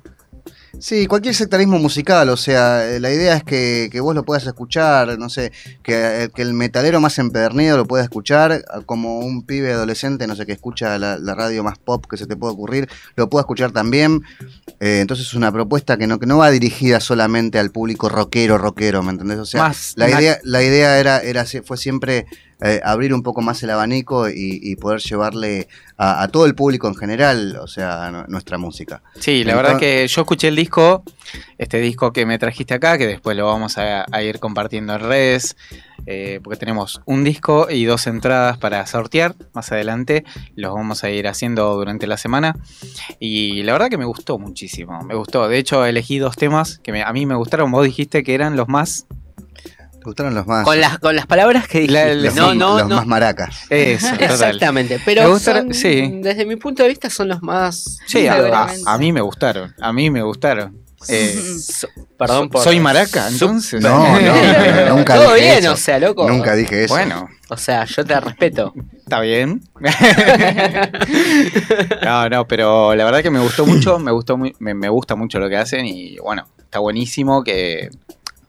Sí, 0.80 1.08
cualquier 1.08 1.34
sectarismo 1.34 1.80
musical, 1.80 2.30
o 2.30 2.38
sea, 2.38 2.88
eh, 2.88 3.00
la 3.00 3.12
idea 3.12 3.36
es 3.36 3.44
que, 3.44 3.90
que 3.92 4.00
vos 4.00 4.14
lo 4.14 4.24
puedas 4.24 4.46
escuchar, 4.46 5.18
no 5.18 5.30
sé, 5.30 5.52
que, 5.84 6.24
eh, 6.24 6.30
que 6.34 6.42
el 6.42 6.54
metalero 6.54 7.00
más 7.00 7.18
empedernido 7.20 7.78
lo 7.78 7.86
pueda 7.86 8.04
escuchar, 8.04 8.64
como 8.86 9.20
un 9.20 9.44
pibe 9.44 9.74
adolescente, 9.74 10.28
no 10.28 10.36
sé, 10.36 10.46
que 10.46 10.52
escucha 10.52 10.98
la, 11.00 11.18
la 11.18 11.36
radio 11.36 11.64
más 11.64 11.78
pop 11.78 12.06
que 12.08 12.18
se 12.18 12.28
te 12.28 12.36
pueda 12.36 12.54
ocurrir, 12.54 12.88
lo 13.16 13.30
pueda 13.30 13.42
escuchar 13.42 13.72
también. 13.72 14.22
Eh, 14.80 15.00
entonces 15.02 15.28
es 15.28 15.34
una 15.34 15.52
propuesta 15.52 15.98
que 15.98 16.08
no, 16.08 16.20
que 16.20 16.28
no 16.28 16.38
va 16.38 16.52
dirigida 16.52 17.00
solamente 17.00 17.60
al 17.60 17.72
público 17.72 18.10
rockero, 18.10 18.58
rockero, 18.58 19.02
¿me 19.04 19.12
entendés? 19.12 19.40
O 19.40 19.46
sea, 19.46 19.64
Más 19.64 19.94
la 19.96 20.10
idea, 20.10 20.40
la 20.44 20.64
idea 20.64 21.00
era, 21.00 21.20
era, 21.20 21.46
fue 21.64 21.78
siempre 21.78 22.28
eh, 22.62 22.82
abrir 22.84 23.14
un 23.14 23.22
poco 23.24 23.42
más 23.42 23.62
el 23.64 23.70
abanico 23.70 24.30
y, 24.30 24.60
y 24.62 24.76
poder 24.78 25.00
llevarle 25.02 25.68
a, 25.98 26.24
a 26.24 26.28
todo 26.30 26.46
el 26.46 26.56
público 26.56 26.88
en 26.88 26.96
general, 26.96 27.58
o 27.62 27.68
sea, 27.68 28.10
nu- 28.12 28.26
nuestra 28.28 28.58
música. 28.58 29.02
Sí, 29.20 29.44
la 29.44 29.52
Entonces- 29.52 29.56
verdad 29.56 29.80
que 29.80 30.08
yo 30.08 30.22
escuché 30.22 30.48
el 30.48 30.56
disco, 30.56 31.04
este 31.58 31.80
disco 31.80 32.12
que 32.14 32.26
me 32.26 32.40
trajiste 32.40 32.74
acá, 32.74 32.98
que 32.98 33.06
después 33.08 33.38
lo 33.38 33.46
vamos 33.46 33.78
a, 33.78 34.06
a 34.12 34.24
ir 34.24 34.40
compartiendo 34.40 34.94
en 34.96 35.02
redes, 35.02 35.56
eh, 36.06 36.40
porque 36.44 36.58
tenemos 36.58 37.02
un 37.06 37.24
disco 37.24 37.68
y 37.70 37.84
dos 37.86 38.08
entradas 38.08 38.58
para 38.58 38.86
sortear 38.88 39.36
más 39.54 39.72
adelante, 39.72 40.24
los 40.56 40.74
vamos 40.74 41.04
a 41.04 41.10
ir 41.10 41.28
haciendo 41.28 41.76
durante 41.76 42.08
la 42.08 42.18
semana, 42.18 42.56
y 43.20 43.64
la 43.64 43.74
verdad 43.74 43.90
que 43.90 43.98
me 43.98 44.06
gustó 44.06 44.40
muchísimo, 44.40 45.02
me 45.04 45.16
gustó, 45.16 45.48
de 45.48 45.58
hecho 45.58 45.86
elegí 45.86 46.18
dos 46.18 46.36
temas 46.38 46.80
que 46.80 46.92
me- 46.92 47.04
a 47.04 47.12
mí 47.14 47.26
me 47.26 47.36
gustaron, 47.36 47.72
vos 47.72 47.84
dijiste 47.86 48.24
que 48.24 48.34
eran 48.34 48.56
los 48.56 48.68
más... 48.68 49.06
¿Te 50.08 50.12
gustaron 50.12 50.36
los 50.36 50.48
más? 50.48 50.64
Con 50.64 50.80
las, 50.80 51.00
con 51.00 51.18
las 51.18 51.26
palabras 51.26 51.68
que 51.68 51.80
dijiste. 51.82 52.16
la- 52.16 52.32
no, 52.32 52.48
los, 52.48 52.56
no, 52.56 52.80
los 52.80 52.88
no. 52.88 52.96
más 52.96 53.08
maracas. 53.08 53.66
Eso. 53.70 54.16
Exactamente, 54.18 55.02
pero 55.04 55.24
Me 55.24 55.28
gustaron- 55.28 55.66
son- 55.66 55.74
sí. 55.74 56.20
desde 56.22 56.46
mi 56.46 56.56
punto 56.56 56.82
de 56.84 56.88
vista 56.90 57.10
son 57.10 57.28
los 57.28 57.44
más... 57.44 57.98
Sí, 58.08 58.26
a, 58.26 58.70
a- 58.86 58.98
mí 58.98 59.12
me 59.12 59.20
gustaron, 59.20 59.76
a 59.82 59.92
mí 59.92 60.10
me 60.10 60.22
gustaron. 60.22 60.78
Eh, 61.10 61.38
So- 61.62 61.90
Perdón 62.18 62.48
por... 62.50 62.64
¿Soy 62.64 62.80
maraca 62.80 63.28
entonces? 63.28 63.82
No, 63.82 64.18
no, 64.22 64.96
nunca 64.96 65.16
Todo 65.16 65.34
dije 65.34 65.46
bien, 65.48 65.58
eso. 65.66 65.74
o 65.74 65.78
sea, 65.78 66.00
loco. 66.00 66.26
Nunca 66.30 66.56
dije 66.56 66.86
eso. 66.86 66.94
Bueno, 66.94 67.28
O 67.50 67.58
sea, 67.58 67.84
yo 67.84 68.06
te 68.06 68.18
respeto. 68.20 68.74
Está 68.98 69.20
bien. 69.20 69.62
no, 72.04 72.30
no, 72.30 72.48
pero 72.48 72.96
la 72.96 73.06
verdad 73.06 73.22
que 73.22 73.30
me 73.30 73.40
gustó 73.40 73.66
mucho, 73.66 74.00
me 74.00 74.12
gustó 74.12 74.38
muy- 74.38 74.56
me, 74.60 74.74
me 74.74 74.90
gusta 74.90 75.16
mucho 75.16 75.38
lo 75.40 75.50
que 75.50 75.58
hacen 75.58 75.86
y 75.86 76.18
bueno, 76.18 76.48
está 76.60 76.80
buenísimo 76.80 77.44
que 77.44 77.90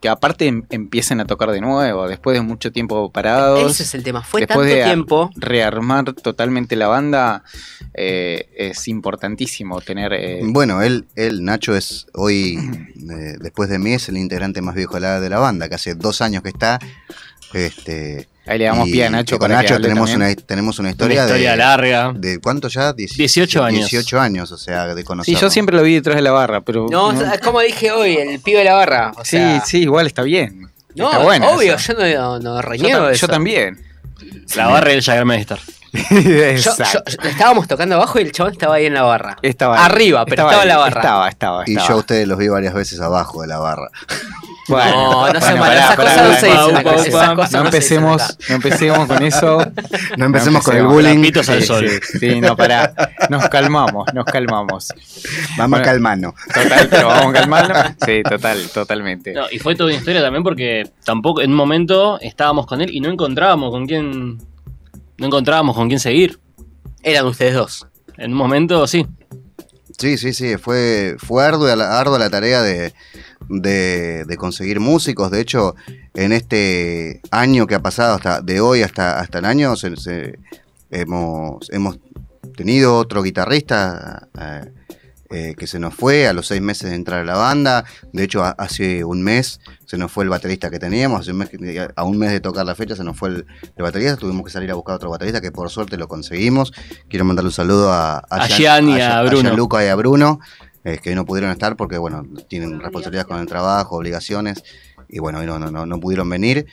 que 0.01 0.07
aparte 0.09 0.47
em- 0.47 0.63
empiecen 0.69 1.19
a 1.19 1.25
tocar 1.25 1.51
de 1.51 1.59
nuevo, 1.61 2.07
después 2.07 2.35
de 2.37 2.41
mucho 2.41 2.71
tiempo 2.71 3.11
parados. 3.11 3.71
Ese 3.71 3.83
es 3.83 3.93
el 3.95 4.03
tema. 4.03 4.23
Fue 4.23 4.41
Después 4.41 4.67
tanto 4.69 4.75
de- 4.75 4.83
tiempo. 4.85 5.29
Rearmar 5.35 6.13
totalmente 6.13 6.75
la 6.77 6.87
banda 6.87 7.43
eh, 7.93 8.47
es 8.55 8.87
importantísimo 8.87 9.81
tener... 9.81 10.13
eh, 10.13 10.39
Bueno, 10.43 10.81
él, 10.81 11.05
él, 11.15 11.43
Nacho, 11.43 11.75
es 11.75 12.07
hoy, 12.13 12.57
eh, 13.11 13.35
después 13.41 13.69
de 13.69 13.77
mí, 13.79 13.93
es 13.93 14.07
el 14.09 14.17
integrante 14.17 14.61
más 14.61 14.75
viejo 14.75 14.93
de 14.95 15.01
la, 15.01 15.19
de 15.19 15.29
la 15.29 15.39
banda, 15.39 15.67
que 15.67 15.75
hace 15.75 15.95
dos 15.95 16.21
años 16.21 16.43
que 16.43 16.49
está. 16.49 16.79
Este, 17.53 18.27
ahí 18.49 18.59
le 18.59 18.65
damos 18.65 18.87
y 18.87 18.91
pie 18.91 19.05
a 19.05 19.09
Nacho 19.09 19.37
con 19.39 19.51
Nacho 19.51 19.79
tenemos 19.79 20.09
también. 20.11 20.31
una, 20.37 20.45
tenemos 20.45 20.79
una 20.79 20.87
Una 20.87 20.91
historia, 20.91 21.25
de, 21.25 21.55
larga. 21.57 22.11
de 22.15 22.39
¿cuánto 22.39 22.67
ya? 22.67 22.93
Dieci- 22.93 23.15
18 23.17 23.63
años. 23.63 23.79
18 23.89 24.19
años, 24.19 24.51
o 24.51 24.57
sea, 24.57 24.87
de 24.93 25.01
Sí, 25.01 25.03
conocernos. 25.05 25.41
yo 25.41 25.49
siempre 25.49 25.75
lo 25.75 25.83
vi 25.83 25.95
detrás 25.95 26.15
de 26.15 26.21
la 26.21 26.31
barra, 26.31 26.61
pero... 26.61 26.87
No, 26.89 27.11
es 27.11 27.39
como 27.41 27.61
dije 27.61 27.91
hoy, 27.91 28.15
el 28.15 28.39
pibe 28.39 28.59
de 28.59 28.65
la 28.65 28.73
barra. 28.75 29.11
O 29.17 29.23
sí, 29.23 29.37
sea, 29.37 29.61
sí, 29.65 29.79
igual 29.81 30.07
está 30.07 30.21
bien. 30.23 30.69
No, 30.95 31.05
está 31.11 31.23
bueno. 31.23 31.51
obvio, 31.51 31.75
eso. 31.75 31.93
yo 31.93 32.39
no, 32.39 32.39
no 32.39 32.75
Yo, 32.75 33.09
eso. 33.09 33.27
yo 33.27 33.27
también. 33.31 33.79
La 34.55 34.67
barra 34.67 34.91
y 34.91 34.95
el 34.95 35.01
Jagermeister. 35.03 35.59
Yo- 36.11 36.71
estábamos 37.23 37.67
tocando 37.67 37.95
abajo 37.95 38.19
y 38.19 38.23
el 38.23 38.31
chabón 38.31 38.51
estaba 38.53 38.75
ahí 38.75 38.85
en 38.85 38.93
la 38.93 39.01
barra. 39.03 39.37
Estaba 39.41 39.75
ahí. 39.77 39.85
Arriba, 39.85 40.23
pero 40.25 40.43
estaba 40.43 40.61
en 40.63 40.67
la 40.67 40.77
barra. 40.77 41.01
Estaba, 41.01 41.29
estaba, 41.29 41.63
Y 41.65 41.71
estaba. 41.71 41.87
yo 41.89 41.93
a 41.95 41.97
ustedes 41.97 42.27
los 42.27 42.37
vi 42.37 42.47
varias 42.47 42.73
veces 42.75 42.99
abajo 43.01 43.41
de 43.41 43.47
la 43.47 43.57
barra. 43.59 43.89
No, 44.69 45.33
no 45.33 45.41
se 45.41 45.53
bueno, 45.55 45.73
esas 45.73 45.95
cosas 45.95 46.17
no 46.17 46.33
se 46.35 46.49
esas 46.49 46.83
cosas 46.83 47.51
No 47.51 47.63
no 47.63 47.71
se 47.71 47.79
dicen 47.79 48.03
empecemos, 48.03 48.37
no 48.49 48.55
empecemos 48.55 49.07
con 49.07 49.23
eso. 49.23 49.57
No 50.17 50.25
empecemos 50.25 50.63
con 50.63 50.75
el 50.75 50.81
empecemos. 50.81 50.93
bullying. 50.93 51.15
Trapitos 51.21 51.49
al 51.49 51.61
Sí, 51.61 51.67
sol. 51.67 51.89
sí, 52.01 52.19
sí, 52.19 52.41
no, 52.41 52.55
pará. 52.55 52.93
Nos 53.29 53.47
calmamos, 53.49 54.05
nos 54.13 54.25
calmamos. 54.25 54.89
Vamos 55.57 55.69
Bueno. 55.79 55.85
calmando. 55.85 56.33
Total, 56.53 56.87
pero 56.89 57.07
vamos 57.07 57.33
calmando. 57.33 57.73
Sí, 58.05 58.21
total, 58.23 58.69
totalmente. 58.73 59.33
No, 59.33 59.45
y 59.51 59.59
fue 59.59 59.75
toda 59.75 59.89
una 59.89 59.97
historia 59.97 60.21
también 60.21 60.43
porque 60.43 60.89
tampoco 61.03 61.41
en 61.41 61.51
un 61.51 61.57
momento 61.57 62.19
estábamos 62.21 62.65
con 62.65 62.81
él 62.81 62.89
y 62.93 62.99
no 63.01 63.09
encontrábamos 63.09 63.71
con 63.71 63.85
quién. 63.85 64.37
No 65.17 65.25
encontrábamos 65.25 65.75
con 65.75 65.87
quién 65.87 65.99
seguir. 65.99 66.39
Eran 67.03 67.25
ustedes 67.25 67.53
dos. 67.53 67.87
En 68.17 68.31
un 68.31 68.37
momento 68.37 68.85
sí. 68.87 69.05
Sí, 69.99 70.17
sí, 70.17 70.31
sí, 70.33 70.55
fue, 70.57 71.17
fue 71.19 71.43
ardua, 71.43 71.73
ardua 71.99 72.17
la 72.17 72.29
tarea 72.29 72.61
de, 72.61 72.93
de, 73.49 74.23
conseguir 74.37 74.79
músicos. 74.79 75.29
De 75.29 75.41
hecho, 75.41 75.75
en 76.13 76.31
este 76.31 77.19
año 77.31 77.67
que 77.67 77.75
ha 77.75 77.81
pasado, 77.81 78.15
hasta 78.15 78.39
de 78.41 78.61
hoy 78.61 78.81
hasta, 78.81 79.19
hasta 79.19 79.39
el 79.39 79.45
año, 79.45 79.75
se- 79.97 80.39
hemos, 80.89 81.69
hemos 81.71 81.99
tenido 82.55 82.95
otro 82.97 83.21
guitarrista 83.23 84.29
eh, 84.39 84.71
eh, 85.31 85.53
que 85.57 85.67
se 85.67 85.79
nos 85.79 85.93
fue 85.93 86.27
a 86.27 86.33
los 86.33 86.47
seis 86.47 86.61
meses 86.61 86.89
de 86.89 86.95
entrar 86.95 87.19
a 87.21 87.23
la 87.23 87.35
banda. 87.37 87.85
De 88.13 88.23
hecho, 88.23 88.43
a- 88.43 88.51
hace 88.57 89.03
un 89.03 89.21
mes 89.21 89.59
se 89.85 89.97
nos 89.97 90.11
fue 90.11 90.23
el 90.23 90.29
baterista 90.29 90.69
que 90.71 90.79
teníamos. 90.79 91.21
Hace 91.21 91.31
un 91.31 91.37
mes 91.37 91.49
que- 91.49 91.87
a 91.95 92.03
un 92.03 92.17
mes 92.17 92.31
de 92.31 92.39
tocar 92.39 92.65
la 92.65 92.73
fecha 92.75 92.95
se 92.95 93.03
nos 93.03 93.17
fue 93.17 93.29
el, 93.29 93.35
el 93.75 93.83
baterista. 93.83 94.17
Tuvimos 94.17 94.43
que 94.43 94.51
salir 94.51 94.71
a 94.71 94.73
buscar 94.75 94.95
otro 94.95 95.09
baterista 95.11 95.39
que 95.41 95.51
por 95.51 95.69
suerte 95.69 95.97
lo 95.97 96.07
conseguimos. 96.07 96.71
Quiero 97.09 97.25
mandarle 97.25 97.49
un 97.49 97.53
saludo 97.53 97.91
a, 97.93 98.17
A 98.17 98.47
Gian- 98.47 98.57
Gian 98.57 98.89
y 98.89 99.01
a 99.01 99.21
Bruno. 99.23 99.41
Gianluca 99.49 99.85
y 99.85 99.87
a 99.87 99.95
Bruno, 99.95 100.39
eh, 100.83 100.97
que 101.01 101.13
no 101.13 101.25
pudieron 101.25 101.51
estar 101.51 101.75
porque, 101.75 101.97
bueno, 101.97 102.23
tienen 102.47 102.79
responsabilidades 102.79 103.27
con 103.27 103.39
el 103.39 103.45
trabajo, 103.47 103.97
obligaciones, 103.97 104.63
y 105.07 105.19
bueno, 105.19 105.43
no, 105.43 105.59
no, 105.59 105.85
no 105.85 105.99
pudieron 105.99 106.29
venir. 106.29 106.65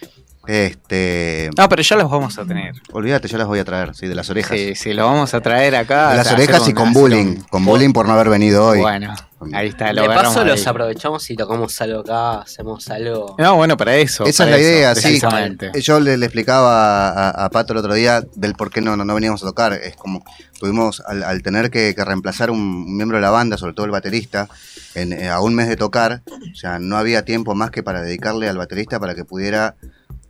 Este, 0.46 1.50
No, 1.56 1.68
pero 1.68 1.82
ya 1.82 1.96
los 1.96 2.10
vamos 2.10 2.38
a 2.38 2.44
tener. 2.44 2.74
olvídate, 2.92 3.28
ya 3.28 3.38
las 3.38 3.46
voy 3.46 3.58
a 3.58 3.64
traer, 3.64 3.94
sí, 3.94 4.06
de 4.06 4.14
las 4.14 4.30
orejas. 4.30 4.56
Sí, 4.56 4.74
sí, 4.74 4.92
los 4.92 5.06
vamos 5.06 5.34
a 5.34 5.40
traer 5.40 5.74
acá. 5.76 6.10
de 6.10 6.16
las 6.18 6.32
orejas 6.32 6.68
y 6.68 6.72
con 6.72 6.92
bullying, 6.92 7.36
con 7.50 7.64
bullying 7.64 7.92
por 7.92 8.06
no 8.06 8.12
haber 8.14 8.28
venido 8.28 8.66
hoy. 8.66 8.80
Bueno, 8.80 9.14
ahí 9.52 9.68
está, 9.68 9.92
lo 9.92 10.02
de 10.02 10.08
paso 10.08 10.44
los 10.44 10.66
aprovechamos 10.66 11.28
y 11.30 11.36
tocamos 11.36 11.80
algo 11.80 12.00
acá, 12.00 12.40
hacemos 12.42 12.88
algo. 12.90 13.34
No, 13.38 13.56
bueno, 13.56 13.76
para 13.76 13.96
eso. 13.96 14.24
Esa 14.24 14.44
es 14.44 14.50
la 14.50 14.56
eso, 14.56 14.68
idea, 14.68 14.94
sí. 14.94 15.80
Yo 15.80 16.00
le, 16.00 16.16
le 16.16 16.26
explicaba 16.26 17.08
a, 17.08 17.44
a 17.44 17.50
Pato 17.50 17.72
el 17.72 17.78
otro 17.80 17.94
día 17.94 18.22
del 18.34 18.54
por 18.54 18.70
qué 18.70 18.80
no, 18.80 18.96
no, 18.96 19.04
no 19.04 19.14
veníamos 19.14 19.42
a 19.42 19.46
tocar. 19.46 19.72
Es 19.72 19.96
como 19.96 20.24
tuvimos, 20.58 21.02
al, 21.06 21.22
al 21.22 21.42
tener 21.42 21.70
que, 21.70 21.94
que 21.94 22.04
reemplazar 22.04 22.50
un, 22.50 22.58
un 22.60 22.96
miembro 22.96 23.18
de 23.18 23.22
la 23.22 23.30
banda, 23.30 23.58
sobre 23.58 23.74
todo 23.74 23.84
el 23.86 23.92
baterista, 23.92 24.48
en, 24.94 25.12
eh, 25.12 25.28
a 25.28 25.40
un 25.40 25.54
mes 25.54 25.68
de 25.68 25.76
tocar, 25.76 26.22
o 26.30 26.54
sea, 26.56 26.78
no 26.78 26.96
había 26.96 27.24
tiempo 27.24 27.54
más 27.54 27.70
que 27.70 27.82
para 27.82 28.00
dedicarle 28.00 28.48
al 28.48 28.56
baterista 28.56 28.98
para 28.98 29.14
que 29.14 29.24
pudiera 29.24 29.74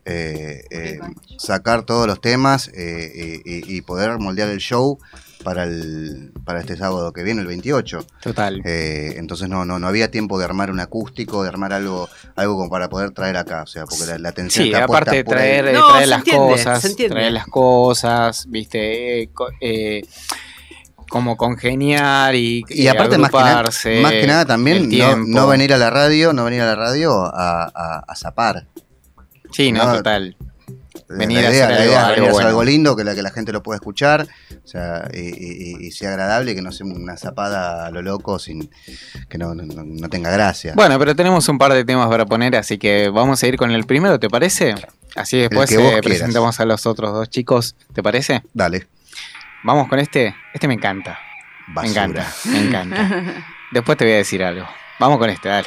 eh, 0.06 0.62
eh, 0.70 1.00
sacar 1.38 1.82
todos 1.82 2.06
los 2.06 2.20
temas 2.20 2.70
eh, 2.74 3.40
y, 3.44 3.80
poder 3.82 4.18
moldear 4.18 4.48
el 4.48 4.58
show 4.58 4.98
para, 5.44 5.64
el, 5.64 6.32
para 6.44 6.60
este 6.60 6.76
sábado 6.76 7.12
que 7.12 7.22
viene, 7.22 7.40
el 7.40 7.46
28. 7.48 8.06
Total. 8.22 8.62
Eh, 8.64 9.14
entonces 9.16 9.48
no, 9.48 9.64
no, 9.64 9.78
no 9.78 9.86
había 9.88 10.10
tiempo 10.10 10.38
de 10.38 10.44
armar 10.44 10.70
un 10.70 10.80
acústico, 10.80 11.42
de 11.42 11.48
armar 11.48 11.72
algo, 11.72 12.08
algo 12.36 12.56
como 12.56 12.70
para 12.70 12.88
poder 12.88 13.10
traer 13.10 13.36
acá, 13.36 13.62
o 13.62 13.66
sea, 13.66 13.84
porque 13.84 14.06
la, 14.06 14.18
la 14.18 14.28
atención 14.30 14.64
Sí, 14.64 14.72
está 14.72 14.84
aparte 14.84 15.10
de 15.10 15.16
ahí. 15.18 15.24
traer, 15.24 15.74
No, 15.74 15.88
traer 15.88 16.08
las 16.08 16.18
entiende, 16.20 16.48
cosas, 16.52 16.96
traer 17.08 17.32
las 17.32 17.46
cosas, 17.46 18.46
viste, 18.48 19.22
eh, 19.22 19.30
co- 19.32 19.50
eh, 19.60 20.02
como 21.08 21.36
congeniar 21.36 22.34
y, 22.34 22.64
Y 22.68 22.88
aparte, 22.88 23.16
más 23.18 23.30
que, 23.30 23.36
nada, 23.38 23.62
más 23.62 24.12
que 24.12 24.26
nada 24.26 24.44
también, 24.44 24.88
no, 24.90 25.16
no 25.16 25.46
venir 25.46 25.72
a 25.72 25.78
la 25.78 25.90
radio, 25.90 26.32
no 26.32 26.44
venir 26.44 26.62
a 26.62 26.66
la 26.66 26.74
radio 26.74 27.24
a, 27.24 27.64
a, 27.72 27.98
a 28.06 28.16
zapar. 28.16 28.66
Sí, 29.52 29.72
no, 29.72 29.84
no, 29.86 29.94
total. 29.96 30.36
La- 31.08 31.16
Venir 31.18 31.42
la 31.42 31.48
a 31.48 31.52
idea, 31.52 31.64
hacer 31.66 31.76
la 31.76 31.82
algo- 31.82 31.90
idea 31.92 31.98
es 32.00 32.04
algo 32.04 32.14
venir 32.16 32.28
a 32.28 32.32
bueno. 32.32 32.48
algo 32.48 32.64
lindo, 32.64 32.96
que 32.96 33.04
la, 33.04 33.14
que 33.14 33.22
la 33.22 33.30
gente 33.30 33.52
lo 33.52 33.62
pueda 33.62 33.76
escuchar, 33.76 34.26
o 34.64 34.66
sea, 34.66 35.08
y, 35.12 35.18
y- 35.20 35.76
y- 35.82 35.86
y 35.86 35.90
sea 35.92 36.08
agradable, 36.10 36.54
que 36.54 36.62
no 36.62 36.72
sea 36.72 36.86
una 36.86 37.16
zapada 37.16 37.86
a 37.86 37.90
lo 37.90 38.02
loco, 38.02 38.38
sin 38.40 38.68
que 39.28 39.38
no, 39.38 39.54
no- 39.54 40.08
tenga 40.08 40.30
gracia. 40.30 40.72
Bueno, 40.74 40.98
pero 40.98 41.14
tenemos 41.14 41.48
un 41.48 41.58
par 41.58 41.72
de 41.74 41.84
temas 41.84 42.08
para 42.08 42.26
poner, 42.26 42.56
así 42.56 42.78
que 42.78 43.08
vamos 43.08 43.40
a 43.42 43.46
ir 43.46 43.56
con 43.56 43.70
el 43.70 43.84
primero, 43.84 44.18
¿te 44.18 44.28
parece? 44.28 44.74
Así 45.14 45.38
después 45.38 45.70
eh, 45.72 46.00
presentamos 46.02 46.58
a 46.60 46.64
los 46.64 46.84
otros 46.86 47.12
dos 47.12 47.30
chicos, 47.30 47.76
¿te 47.92 48.02
parece? 48.02 48.42
Dale, 48.52 48.88
Vamos 49.62 49.88
con 49.88 49.98
este. 49.98 50.34
Este 50.54 50.66
me 50.68 50.74
encanta. 50.74 51.18
Me 51.68 51.88
encanta, 51.88 52.26
me 52.44 52.60
encanta. 52.60 53.44
Después 53.72 53.98
te 53.98 54.04
voy 54.04 54.14
a 54.14 54.18
decir 54.18 54.42
algo. 54.44 54.64
Vamos 55.00 55.18
con 55.18 55.28
este, 55.28 55.48
dale. 55.48 55.66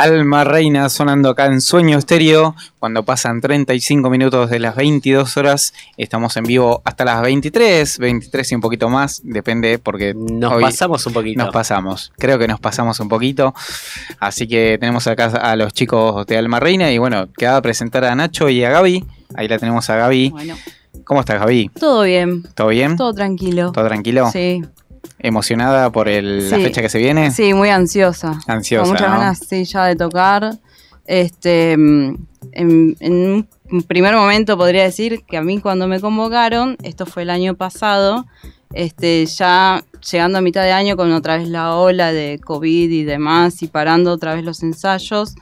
Alma 0.00 0.44
Reina 0.44 0.88
sonando 0.88 1.28
acá 1.28 1.44
en 1.44 1.60
Sueño 1.60 1.98
Estéreo. 1.98 2.54
Cuando 2.78 3.04
pasan 3.04 3.42
35 3.42 4.08
minutos 4.08 4.48
de 4.48 4.58
las 4.58 4.74
22 4.74 5.36
horas, 5.36 5.74
estamos 5.98 6.34
en 6.38 6.44
vivo 6.44 6.80
hasta 6.86 7.04
las 7.04 7.20
23, 7.20 7.98
23 7.98 8.52
y 8.52 8.54
un 8.54 8.60
poquito 8.62 8.88
más, 8.88 9.20
depende 9.24 9.78
porque 9.78 10.14
Nos 10.14 10.54
hoy 10.54 10.62
pasamos 10.62 11.06
un 11.06 11.12
poquito. 11.12 11.44
nos 11.44 11.52
pasamos. 11.52 12.12
Creo 12.16 12.38
que 12.38 12.48
nos 12.48 12.58
pasamos 12.60 12.98
un 13.00 13.10
poquito. 13.10 13.54
Así 14.18 14.48
que 14.48 14.78
tenemos 14.80 15.06
acá 15.06 15.26
a 15.26 15.54
los 15.56 15.74
chicos 15.74 16.24
de 16.26 16.38
Alma 16.38 16.60
Reina 16.60 16.90
y 16.90 16.96
bueno, 16.96 17.28
queda 17.36 17.60
presentar 17.60 18.04
a 18.06 18.14
Nacho 18.14 18.48
y 18.48 18.64
a 18.64 18.70
Gaby. 18.70 19.04
Ahí 19.34 19.48
la 19.48 19.58
tenemos 19.58 19.90
a 19.90 19.96
Gaby. 19.96 20.30
Bueno, 20.30 20.56
¿Cómo 21.04 21.20
estás, 21.20 21.38
Gaby? 21.40 21.70
todo 21.78 22.04
bien, 22.04 22.42
¿Todo 22.54 22.68
bien? 22.68 22.96
todo 22.96 23.12
tranquilo. 23.12 23.70
¿Todo 23.72 23.86
tranquilo? 23.86 24.30
Sí, 24.32 24.62
¿Emocionada 25.18 25.90
por 25.90 26.08
el- 26.08 26.48
la 26.50 26.56
Sí. 26.56 26.62
fecha 26.62 26.80
que 26.82 26.88
se 26.88 26.98
viene? 26.98 27.30
sí, 27.30 27.52
muy 27.54 27.68
ansiosa. 27.68 28.38
Ansiosa, 28.46 28.82
Con 28.84 28.92
muchas 28.92 29.08
¿no? 29.10 29.18
ganas, 29.18 29.38
sí, 29.48 29.64
ya 29.64 29.84
de 29.86 29.96
tocar. 29.96 30.58
Este, 31.06 31.76
mm, 31.76 32.14
en, 32.52 32.96
en 33.00 33.46
un 33.70 33.82
primer 33.82 34.14
momento 34.14 34.56
podría 34.56 34.84
decir 34.84 35.24
que 35.26 35.36
a 35.36 35.42
mí 35.42 35.58
cuando 35.60 35.86
me 35.88 36.00
convocaron, 36.00 36.76
esto 36.82 37.04
fue 37.06 37.22
el 37.22 37.30
año 37.30 37.54
pasado, 37.54 38.26
este, 38.72 39.26
ya 39.26 39.82
llegando 40.10 40.38
a 40.38 40.40
mitad 40.40 40.62
de 40.62 40.72
año 40.72 40.96
con 40.96 41.12
otra 41.12 41.36
vez 41.36 41.48
la 41.48 41.74
ola 41.74 42.12
de 42.12 42.40
COVID 42.42 42.90
y 42.90 43.02
demás 43.04 43.62
y 43.62 43.66
parando 43.66 44.12
otra 44.12 44.34
vez 44.34 44.44
los 44.44 44.62
ensayos, 44.62 45.34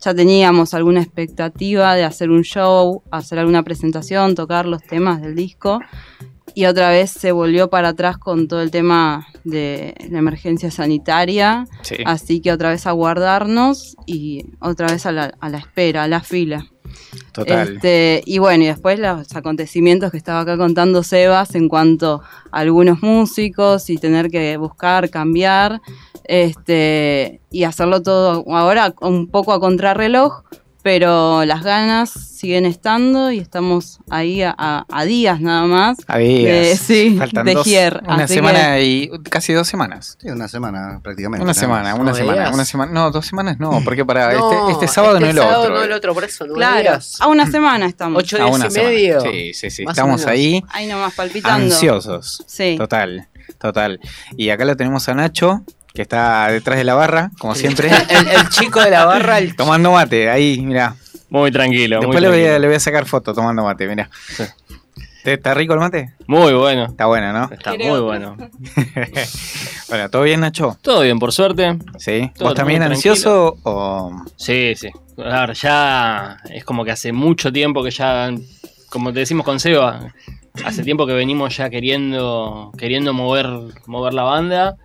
ya 0.00 0.14
teníamos 0.14 0.72
alguna 0.72 1.02
expectativa 1.02 1.94
de 1.94 2.04
hacer 2.04 2.30
un 2.30 2.42
show, 2.42 3.02
hacer 3.10 3.38
alguna 3.38 3.62
presentación, 3.62 4.34
tocar 4.34 4.64
los 4.66 4.82
temas 4.82 5.20
del 5.20 5.34
disco. 5.36 5.80
Y 6.54 6.66
otra 6.66 6.90
vez 6.90 7.10
se 7.10 7.32
volvió 7.32 7.70
para 7.70 7.88
atrás 7.88 8.18
con 8.18 8.48
todo 8.48 8.62
el 8.62 8.70
tema 8.70 9.26
de 9.44 9.94
la 10.10 10.18
emergencia 10.18 10.70
sanitaria. 10.70 11.66
Sí. 11.82 11.96
Así 12.04 12.40
que 12.40 12.52
otra 12.52 12.70
vez 12.70 12.86
a 12.86 12.92
guardarnos 12.92 13.96
y 14.06 14.44
otra 14.60 14.88
vez 14.88 15.06
a 15.06 15.12
la, 15.12 15.34
a 15.40 15.48
la 15.48 15.58
espera, 15.58 16.04
a 16.04 16.08
la 16.08 16.20
fila. 16.20 16.66
Total. 17.32 17.74
Este, 17.74 18.22
y 18.26 18.38
bueno, 18.38 18.64
y 18.64 18.66
después 18.66 18.98
los 18.98 19.34
acontecimientos 19.34 20.10
que 20.10 20.16
estaba 20.16 20.40
acá 20.40 20.56
contando 20.56 21.02
Sebas 21.02 21.54
en 21.54 21.68
cuanto 21.68 22.22
a 22.50 22.58
algunos 22.58 23.02
músicos 23.02 23.88
y 23.90 23.98
tener 23.98 24.30
que 24.30 24.56
buscar, 24.56 25.10
cambiar, 25.10 25.80
este, 26.24 27.40
y 27.50 27.64
hacerlo 27.64 28.02
todo 28.02 28.44
ahora 28.54 28.94
un 29.00 29.28
poco 29.28 29.52
a 29.52 29.60
contrarreloj, 29.60 30.42
pero 30.82 31.44
las 31.44 31.62
ganas 31.62 32.10
siguen 32.10 32.64
estando 32.64 33.30
y 33.30 33.38
estamos 33.38 33.98
ahí 34.08 34.42
a, 34.42 34.54
a- 34.56 34.86
a 34.90 35.04
días 35.04 35.40
nada 35.40 35.64
más. 35.66 35.98
A 36.06 36.16
días. 36.18 36.42
de- 36.44 36.76
sí, 36.76 37.16
Faltan 37.18 37.44
de 37.44 37.54
dos- 37.54 37.64
Gier, 37.66 38.02
una 38.08 38.26
semana 38.26 38.80
y 38.80 39.10
casi 39.28 39.52
dos 39.52 39.68
semanas. 39.68 40.16
Sí, 40.20 40.28
una 40.28 40.48
semana 40.48 41.00
prácticamente. 41.02 41.44
Una 41.44 41.52
semana, 41.54 41.94
una 41.94 42.10
No 42.12 42.16
semana, 42.16 42.50
una 42.50 42.64
semana. 42.64 42.92
No, 42.92 43.10
dos 43.10 43.26
semanas 43.26 43.58
no, 43.58 43.80
porque 43.84 44.04
para 44.06 44.32
No, 44.32 44.50
este, 44.68 44.72
este 44.72 44.88
sábado 44.88 45.20
no 45.20 45.26
este 45.26 45.38
el 45.38 45.44
sábado 45.46 45.62
otro. 45.64 45.74
no 45.74 45.82
el 45.82 45.92
otro, 45.92 46.14
por 46.14 46.24
eso 46.24 46.46
no 46.46 46.54
Claro, 46.54 46.98
a 47.20 47.26
una 47.26 47.46
semana 47.50 47.86
estamos. 47.86 48.22
Ocho 48.22 48.36
A 48.36 48.44
días 48.46 48.54
una 48.56 48.66
y 48.66 48.70
semana. 48.70 48.90
medio. 48.90 49.20
Sí, 49.20 49.52
sí, 49.54 49.70
sí. 49.70 49.84
Más 49.84 49.92
Estamos 49.98 50.26
ahí 50.26 50.64
Ahí 50.70 50.86
nomás 50.86 51.12
palpitando. 51.14 51.66
ansiosos. 51.74 52.42
Sí. 52.46 52.76
Total, 52.78 53.28
total. 53.58 54.00
Y 54.36 54.48
acá 54.48 54.64
lo 54.64 54.76
tenemos 54.76 55.06
a 55.10 55.14
Nacho, 55.14 55.62
que 55.94 56.02
está 56.02 56.48
detrás 56.48 56.78
de 56.78 56.84
la 56.84 56.94
barra, 56.94 57.30
como 57.38 57.54
siempre, 57.54 57.90
El, 58.10 58.28
el 58.28 58.48
chico 58.48 58.80
de 58.80 58.90
la 58.90 59.04
barra, 59.04 59.38
el 59.38 59.56
tomando 59.56 59.92
mate. 59.92 60.30
Ahí, 60.30 60.60
mira. 60.60 60.94
Muy 61.28 61.50
tranquilo. 61.52 61.98
muy 61.98 62.06
Después 62.06 62.22
le 62.22 62.28
voy, 62.28 62.38
a, 62.38 62.42
tranquilo. 62.42 62.58
le 62.60 62.66
voy 62.68 62.76
a 62.76 62.80
sacar 62.80 63.06
foto 63.06 63.32
tomando 63.34 63.62
mate, 63.64 63.86
mira. 63.86 64.10
Sí. 64.36 64.42
¿Está 65.24 65.52
rico 65.52 65.74
el 65.74 65.80
mate? 65.80 66.14
Muy 66.26 66.54
bueno. 66.54 66.86
Está 66.86 67.06
bueno, 67.06 67.32
¿no? 67.32 67.50
Está 67.52 67.74
Creo. 67.74 67.90
muy 67.90 68.00
bueno. 68.00 68.36
Bueno, 69.88 70.08
¿todo 70.08 70.22
bien, 70.22 70.38
Nacho? 70.40 70.78
Todo 70.82 71.00
bien, 71.02 71.18
por 71.18 71.32
suerte. 71.32 71.76
¿Sí? 71.98 72.30
Todo 72.36 72.50
¿Vos 72.50 72.54
también 72.54 72.80
ansioso 72.84 73.56
o...? 73.64 74.22
Sí, 74.36 74.74
sí. 74.76 74.88
A 75.18 75.46
ver, 75.46 75.54
ya 75.56 76.36
es 76.48 76.64
como 76.64 76.84
que 76.84 76.92
hace 76.92 77.12
mucho 77.12 77.52
tiempo 77.52 77.82
que 77.82 77.90
ya, 77.90 78.30
como 78.88 79.12
te 79.12 79.18
decimos 79.18 79.44
con 79.44 79.58
Seba, 79.58 80.12
hace 80.64 80.82
tiempo 80.82 81.06
que 81.06 81.12
venimos 81.12 81.56
ya 81.56 81.70
queriendo, 81.70 82.72
queriendo 82.76 83.12
mover, 83.12 83.46
mover 83.86 84.14
la 84.14 84.22
banda. 84.24 84.76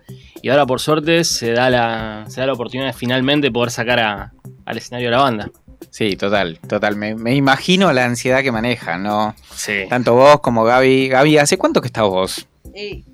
Y 0.42 0.48
ahora 0.50 0.66
por 0.66 0.80
suerte 0.80 1.24
se 1.24 1.52
da 1.52 1.70
la, 1.70 2.24
se 2.28 2.40
da 2.40 2.46
la 2.46 2.52
oportunidad 2.52 2.86
de 2.88 2.92
finalmente 2.92 3.50
poder 3.50 3.70
sacar 3.70 3.98
a- 4.00 4.32
al 4.64 4.76
escenario 4.78 5.08
a 5.08 5.12
la 5.12 5.18
banda. 5.18 5.50
Sí, 5.90 6.16
total, 6.16 6.58
total. 6.68 6.96
Me, 6.96 7.14
me 7.14 7.34
imagino 7.34 7.92
la 7.92 8.04
ansiedad 8.04 8.42
que 8.42 8.52
maneja, 8.52 8.98
¿no? 8.98 9.34
Sí. 9.54 9.84
Tanto 9.88 10.14
vos 10.14 10.40
como 10.40 10.64
Gaby. 10.64 11.08
Gaby, 11.08 11.38
¿hace 11.38 11.56
cuánto 11.58 11.80
que 11.80 11.86
estás 11.86 12.04
vos? 12.04 12.46
Y, 12.74 13.04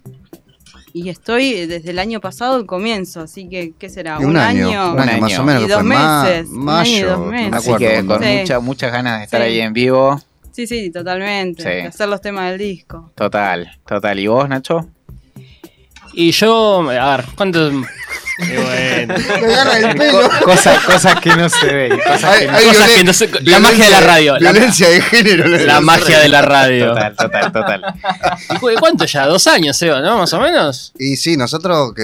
y 0.93 1.09
estoy 1.09 1.67
desde 1.67 1.91
el 1.91 1.99
año 1.99 2.21
pasado 2.21 2.59
el 2.59 2.67
comienzo, 2.67 3.21
así 3.23 3.49
que, 3.49 3.73
¿qué 3.79 3.89
será? 3.89 4.19
Un, 4.19 4.37
año, 4.37 4.69
un 4.93 5.01
Un 5.01 5.01
año, 5.09 5.21
más 5.21 5.39
o 5.39 5.45
menos. 5.45 5.63
Y 5.65 5.69
dos 5.69 5.85
ma- 5.85 6.23
meses, 6.25 6.49
un 6.51 6.57
año 6.57 6.63
y 6.63 6.65
mayo, 6.65 7.11
dos 7.19 7.27
meses. 7.31 7.53
Así 7.55 7.71
acuerdo. 7.71 7.79
que 8.01 8.07
con 8.07 8.23
Sí. 8.23 8.37
mucha- 8.41 8.61
muchas 8.61 8.93
ganas 8.93 9.19
de 9.19 9.25
estar 9.25 9.41
Sí. 9.41 9.47
ahí 9.47 9.61
en 9.61 9.73
vivo. 9.73 10.21
Sí, 10.53 10.67
sí, 10.67 10.91
totalmente. 10.91 11.63
Sí. 11.63 11.87
hacer 11.87 12.09
los 12.09 12.21
temas 12.21 12.51
del 12.51 12.59
disco. 12.59 13.11
Total, 13.15 13.71
total. 13.87 14.19
¿Y 14.19 14.27
vos, 14.27 14.49
Nacho? 14.49 14.89
Y 16.15 16.31
yo, 16.33 16.89
a 16.91 17.17
ver, 17.17 17.27
¿cuánto? 17.37 17.71
Qué 18.39 18.59
bueno. 18.59 19.15
Me 19.41 19.55
agarra 19.55 19.79
el 19.79 19.97
pelo. 19.97 20.23
Co- 20.29 20.45
cosas, 20.47 20.83
cosas 20.85 21.21
que 21.21 21.31
no 21.37 21.49
se 21.49 21.67
ven. 21.67 21.99
Cosas 21.99 22.25
Hay- 22.25 22.41
que 22.47 22.51
hay 22.51 22.65
Cosas 22.67 22.91
que 22.91 23.05
no 23.05 23.13
se- 23.13 23.31
la 23.43 23.61
magia 23.61 23.85
de 23.85 23.91
la 23.91 24.01
radio. 24.01 24.39
La, 24.39 24.53
Violencia 24.53 24.89
de 24.89 25.01
género. 25.03 25.47
la 25.49 25.81
magia 25.81 26.19
de 26.19 26.29
la 26.29 26.43
radio. 26.43 26.89
Total, 26.89 27.17
total, 27.17 27.53
total. 27.53 27.83
¿Y 28.51 28.57
cu- 28.59 28.71
¿Cuánto 28.81 29.05
ya? 29.05 29.27
¿Dos 29.27 29.47
años, 29.47 29.77
Seba, 29.77 30.01
no? 30.01 30.19
Más 30.19 30.33
o 30.33 30.41
menos. 30.41 30.93
Y 30.99 31.17
sí, 31.17 31.37
nosotros 31.37 31.93
que, 31.95 32.03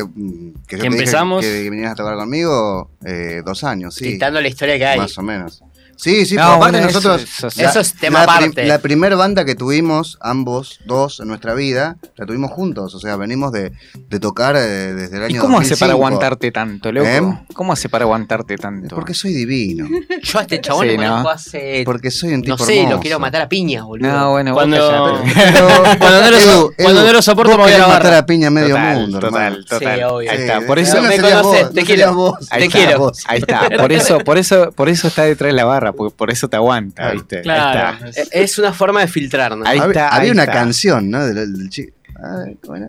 que 0.66 0.76
yo 0.76 0.82
dije 0.84 0.86
empezamos. 0.86 1.44
que, 1.44 1.64
que 1.64 1.70
vinieras 1.70 1.92
a 1.92 1.96
tocar 1.96 2.14
conmigo, 2.16 2.90
eh, 3.04 3.42
dos 3.44 3.64
años, 3.64 3.94
sí. 3.94 4.04
quitando 4.12 4.40
la 4.40 4.48
historia 4.48 4.78
que 4.78 4.86
hay. 4.86 4.98
Más 4.98 5.16
o 5.18 5.22
menos. 5.22 5.62
Sí, 6.00 6.24
sí, 6.26 6.36
No, 6.36 6.42
aparte 6.44 6.58
bueno, 6.78 6.86
nosotros. 6.86 7.22
eso 7.22 7.48
la- 7.60 7.68
Eso 7.70 7.80
es 7.80 7.94
tema 7.94 8.20
la, 8.20 8.26
prim- 8.36 8.50
aparte. 8.52 8.66
la 8.66 8.78
primer 8.78 9.16
banda 9.16 9.44
que 9.44 9.56
tuvimos, 9.56 10.16
ambos, 10.20 10.78
dos, 10.86 11.18
en 11.18 11.26
nuestra 11.28 11.54
vida, 11.54 11.96
la 12.16 12.24
tuvimos 12.24 12.52
juntos. 12.52 12.94
O 12.94 13.00
sea, 13.00 13.16
venimos 13.16 13.50
de, 13.50 13.72
de 14.08 14.20
tocar 14.20 14.54
eh, 14.56 14.60
desde 14.60 15.16
el 15.16 15.22
año 15.24 15.36
¿Y 15.36 15.38
cómo 15.38 15.58
hace 15.58 15.70
2005. 15.70 15.78
para 15.80 15.92
aguantarte 15.94 16.52
tanto, 16.52 16.92
loco? 16.92 17.06
¿Eh? 17.08 17.20
¿Cómo 17.52 17.72
hace 17.72 17.88
para 17.88 18.04
aguantarte 18.04 18.54
Es 18.54 18.60
tanto? 18.60 18.94
Porque 18.94 19.12
soy 19.12 19.32
divino. 19.34 19.88
Yo 20.22 20.38
a 20.38 20.42
este 20.42 20.60
chabón 20.60 20.86
Sí, 20.88 20.96
lo 20.96 21.02
¿no? 21.02 21.08
conozco 21.08 21.30
hace. 21.30 21.82
Porque 21.84 22.10
soy 22.12 22.32
un 22.34 22.42
tipo 22.42 22.56
No 22.56 22.64
sé, 22.64 22.86
lo 22.88 23.00
quiero 23.00 23.18
matar 23.18 23.42
a 23.42 23.48
piña, 23.48 23.82
boludo. 23.82 24.08
No, 24.12 24.30
bueno, 24.30 24.54
Cuando- 24.54 24.78
Cuando 25.98 26.20
no 26.22 26.30
lo 26.30 26.40
so- 26.40 26.72
cuando 26.78 27.02
no 27.04 27.12
lo 27.12 27.22
soporto, 27.22 27.56
me 27.56 27.64
voy 27.64 27.72
a 27.72 27.78
matar 27.88 28.02
barra. 28.04 28.18
a 28.18 28.26
piña 28.26 28.48
a 28.48 28.50
medio 28.50 28.68
total, 28.76 28.96
mundo, 29.00 29.18
total, 29.20 29.64
total. 29.64 29.96
Sí, 29.98 30.02
obvio. 30.04 30.30
Ahí 30.30 30.38
está, 30.38 30.60
por 30.60 30.76
no 30.78 30.82
eso, 30.82 31.02
me 31.02 31.18
conoces, 31.18 31.70
te 31.72 31.84
quiero. 31.84 32.34
Te 32.50 32.68
quiero. 32.68 32.98
vos. 32.98 33.18
ahí 33.26 33.38
está, 33.40 33.68
por 33.78 33.92
eso, 33.92 34.18
por 34.20 34.38
eso, 34.38 34.72
por 34.72 34.88
eso 34.88 35.08
está 35.08 35.24
detrás 35.24 35.48
de 35.48 35.56
la 35.56 35.64
barra, 35.64 35.87
porque 35.92 36.14
por 36.16 36.30
eso 36.30 36.48
te 36.48 36.56
aguanta, 36.56 37.02
Claro. 37.02 37.14
¿viste? 37.14 37.42
Claro. 37.42 37.98
Ahí 38.04 38.10
está. 38.16 38.38
Es 38.38 38.58
una 38.58 38.72
forma 38.72 39.00
de 39.00 39.08
filtrar, 39.08 39.56
¿no? 39.56 39.66
Ahí 39.66 39.78
había, 39.78 39.90
está, 39.92 40.08
había 40.08 40.22
ahí 40.26 40.30
una 40.30 40.42
está. 40.44 40.54
canción, 40.54 41.10
¿no? 41.10 41.26
Del, 41.26 41.56
del 41.58 41.68
chico. 41.70 41.92
Ay, 42.20 42.56
¿cómo 42.64 42.76
era? 42.76 42.88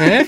¿Eh? 0.00 0.26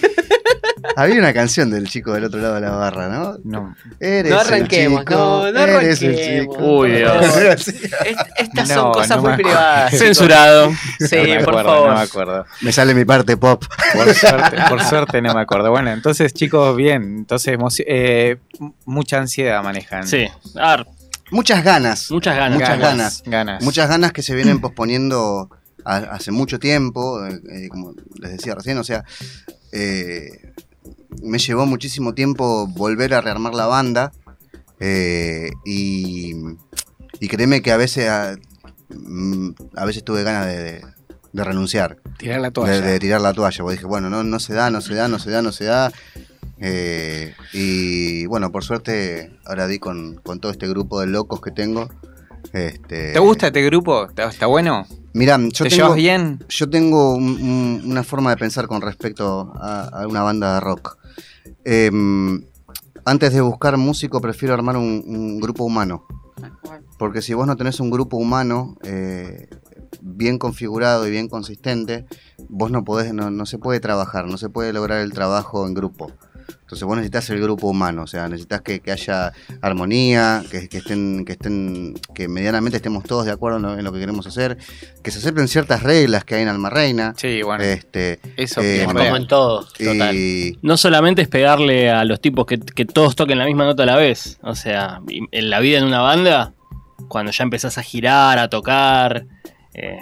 Había 0.97 1.19
una 1.19 1.33
canción 1.35 1.71
del 1.71 1.87
chico 1.89 2.15
del 2.15 2.25
otro 2.25 2.41
lado 2.41 2.55
de 2.55 2.63
la 2.63 2.71
barra, 2.71 3.09
¿no? 3.09 3.37
No. 3.45 3.77
Eres 4.01 4.33
No 4.33 4.41
el 4.41 4.47
arranquemos, 4.47 5.01
chico, 5.01 5.15
no, 5.15 5.53
no 5.53 5.61
eres 5.61 6.01
el 6.03 6.09
arranquemos. 6.15 6.55
chico. 6.57 6.65
Uy, 6.79 6.91
Dios. 6.93 7.37
Est- 7.37 7.69
Estas 8.39 8.69
No, 8.71 8.75
son 8.75 8.93
cosas 8.93 9.17
no 9.19 9.23
muy 9.23 9.35
privadas. 9.35 9.91
Censurado. 9.99 10.73
Sí, 10.99 11.17
no 11.17 11.23
me 11.23 11.35
por 11.45 11.49
acuerdo, 11.51 11.69
favor. 11.71 11.89
No 11.91 11.95
me 11.97 12.01
acuerdo. 12.03 12.47
Me 12.63 12.73
sale 12.73 12.95
mi 12.95 13.05
parte 13.05 13.37
pop. 13.37 13.63
Por 13.95 14.15
suerte, 14.15 14.57
por 14.71 14.83
suerte 14.85 15.21
no 15.23 15.35
me 15.35 15.41
acuerdo. 15.43 15.71
Bueno, 15.71 15.91
entonces, 15.91 16.33
chicos, 16.33 16.75
bien. 16.77 17.03
Entonces, 17.19 17.59
eh, 17.87 18.39
mucha 18.87 19.19
ansiedad 19.19 19.63
manejan. 19.63 20.07
Sí. 20.09 20.27
A 20.59 20.77
ver, 20.77 20.87
Muchas 21.31 21.63
ganas. 21.65 22.11
muchas 22.11 22.37
ganas. 22.37 22.59
Muchas 22.59 22.79
ganas. 22.79 23.23
Ganas. 23.27 23.63
Muchas 23.65 23.89
ganas 23.89 24.13
que 24.13 24.23
se 24.23 24.35
vienen 24.35 24.61
posponiendo 24.63 25.51
a- 25.85 25.97
hace 25.97 26.31
mucho 26.31 26.59
tiempo, 26.59 27.25
eh, 27.27 27.69
como 27.69 27.95
les 28.21 28.33
decía 28.33 28.55
recién, 28.55 28.79
o 28.79 28.85
sea, 28.85 29.05
eh, 29.73 30.53
me 31.23 31.39
llevó 31.39 31.67
muchísimo 31.67 32.15
tiempo 32.15 32.67
volver 32.67 33.15
a 33.15 33.21
rearmar 33.21 33.55
la 33.55 33.67
banda 33.67 34.13
eh, 34.81 35.51
y, 35.65 36.35
y 37.21 37.29
créeme 37.29 37.63
que 37.63 37.73
a 37.73 37.77
veces 37.77 38.09
a, 38.09 38.37
mm, 38.91 39.51
a 39.77 39.85
veces 39.85 40.05
tuve 40.05 40.23
ganas 40.23 40.47
de, 40.47 40.63
de- 40.63 40.85
de 41.33 41.45
renunciar, 41.45 41.97
Tirar 42.19 42.41
la 42.41 42.49
de, 42.49 42.53
toalla. 42.53 42.81
de 42.81 42.99
tirar 42.99 43.21
la 43.21 43.33
toalla, 43.33 43.59
porque 43.63 43.77
dije, 43.77 43.87
bueno, 43.87 44.11
no, 44.11 44.25
no 44.25 44.41
se 44.41 44.53
da, 44.53 44.69
no 44.69 44.81
se 44.81 44.95
da, 44.97 45.07
no 45.07 45.21
se 45.21 45.31
da, 45.31 45.43
no 45.43 45.53
se 45.53 45.63
da. 45.65 45.93
Eh, 46.61 47.35
y 47.53 48.27
bueno, 48.27 48.53
por 48.53 48.63
suerte 48.65 49.39
ahora 49.47 49.67
di 49.67 49.79
con, 49.79 50.17
con 50.17 50.41
todo 50.41 50.53
este 50.53 50.69
grupo 50.69 51.01
de 51.01 51.07
locos 51.07 51.41
que 51.41 51.51
tengo. 51.51 51.89
Este, 52.53 53.13
¿Te 53.13 53.19
gusta 53.19 53.49
este 53.49 53.63
grupo? 53.63 54.07
¿Está, 54.07 54.25
está 54.29 54.47
bueno? 54.47 54.87
Mirá, 55.13 55.39
yo 55.39 55.65
¿Te 55.65 55.71
tengo, 55.71 55.83
llevas 55.85 55.97
bien? 55.97 56.45
yo 56.49 56.71
tengo 56.71 57.15
un- 57.15 57.43
un- 57.43 57.83
una 57.85 58.03
forma 58.05 58.31
de 58.31 58.37
pensar 58.37 58.67
con 58.67 58.81
respecto 58.81 59.53
a, 59.57 60.03
a 60.03 60.07
una 60.07 60.23
banda 60.23 60.55
de 60.55 60.61
rock. 60.61 60.97
Em, 61.65 62.43
antes 63.05 63.33
de 63.33 63.41
buscar 63.41 63.77
músico, 63.77 64.21
prefiero 64.21 64.55
armar 64.55 64.77
un, 64.77 65.03
un 65.07 65.41
grupo 65.41 65.65
humano. 65.65 66.05
Porque 66.99 67.23
si 67.23 67.35
vos 67.35 67.47
no 67.47 67.57
tenés 67.57 67.81
un 67.81 67.91
grupo 67.91 68.17
humano 68.19 68.77
eh, 68.83 69.49
bien 70.01 70.39
configurado 70.39 71.07
y 71.07 71.11
bien 71.11 71.29
consistente, 71.29 72.07
vos 72.49 72.71
no 72.71 72.85
podés, 72.85 73.13
no, 73.15 73.31
no 73.31 73.47
se 73.47 73.59
puede 73.59 73.81
trabajar, 73.81 74.27
no 74.27 74.37
se 74.37 74.49
puede 74.51 74.73
lograr 74.73 75.01
el 75.01 75.13
trabajo 75.13 75.67
en 75.67 75.75
grupo. 75.75 76.13
Entonces 76.61 76.83
vos 76.85 76.97
necesitas 76.97 77.29
el 77.31 77.41
grupo 77.41 77.69
humano, 77.69 78.03
o 78.03 78.07
sea, 78.07 78.29
necesitas 78.29 78.61
que, 78.63 78.81
que 78.81 78.93
haya 78.93 79.33
armonía, 79.61 80.43
que, 80.51 80.69
que 80.69 80.79
estén, 80.79 81.25
que 81.25 81.33
estén, 81.33 81.95
que 82.15 82.29
medianamente 82.29 82.77
estemos 82.77 83.05
todos 83.05 83.27
de 83.27 83.33
acuerdo 83.33 83.57
en 83.59 83.63
lo, 83.63 83.79
en 83.79 83.85
lo 83.85 83.93
que 83.93 84.01
queremos 84.01 84.27
hacer, 84.27 84.57
que 85.03 85.11
se 85.11 85.19
acepten 85.19 85.49
ciertas 85.49 85.83
reglas 85.83 86.25
que 86.25 86.37
hay 86.37 86.43
en 86.43 86.49
Alma 86.49 86.71
Reina. 86.71 87.15
Sí, 87.17 87.43
bueno. 87.43 87.65
Este, 87.65 88.21
eso 88.37 88.61
eh, 88.63 88.85
como 88.87 89.01
en 89.01 89.27
todo. 89.27 89.67
Total. 89.67 90.15
y 90.15 90.59
No 90.63 90.77
solamente 90.77 91.23
es 91.23 91.29
pegarle 91.29 91.91
a 91.91 92.05
los 92.05 92.21
tipos 92.21 92.47
que, 92.47 92.59
que 92.59 92.85
todos 92.85 93.17
toquen 93.17 93.39
la 93.39 93.47
misma 93.47 93.65
nota 93.65 93.83
a 93.83 93.87
la 93.87 93.97
vez. 93.97 94.39
O 94.43 94.55
sea, 94.55 95.01
en 95.09 95.51
la 95.51 95.61
vida 95.61 95.79
en 95.79 95.85
una 95.85 96.01
banda, 96.01 96.53
cuando 97.09 97.33
ya 97.33 97.45
empezás 97.45 97.79
a 97.79 97.83
girar, 97.83 98.39
a 98.39 98.49
tocar. 98.49 99.27
eh, 99.75 99.99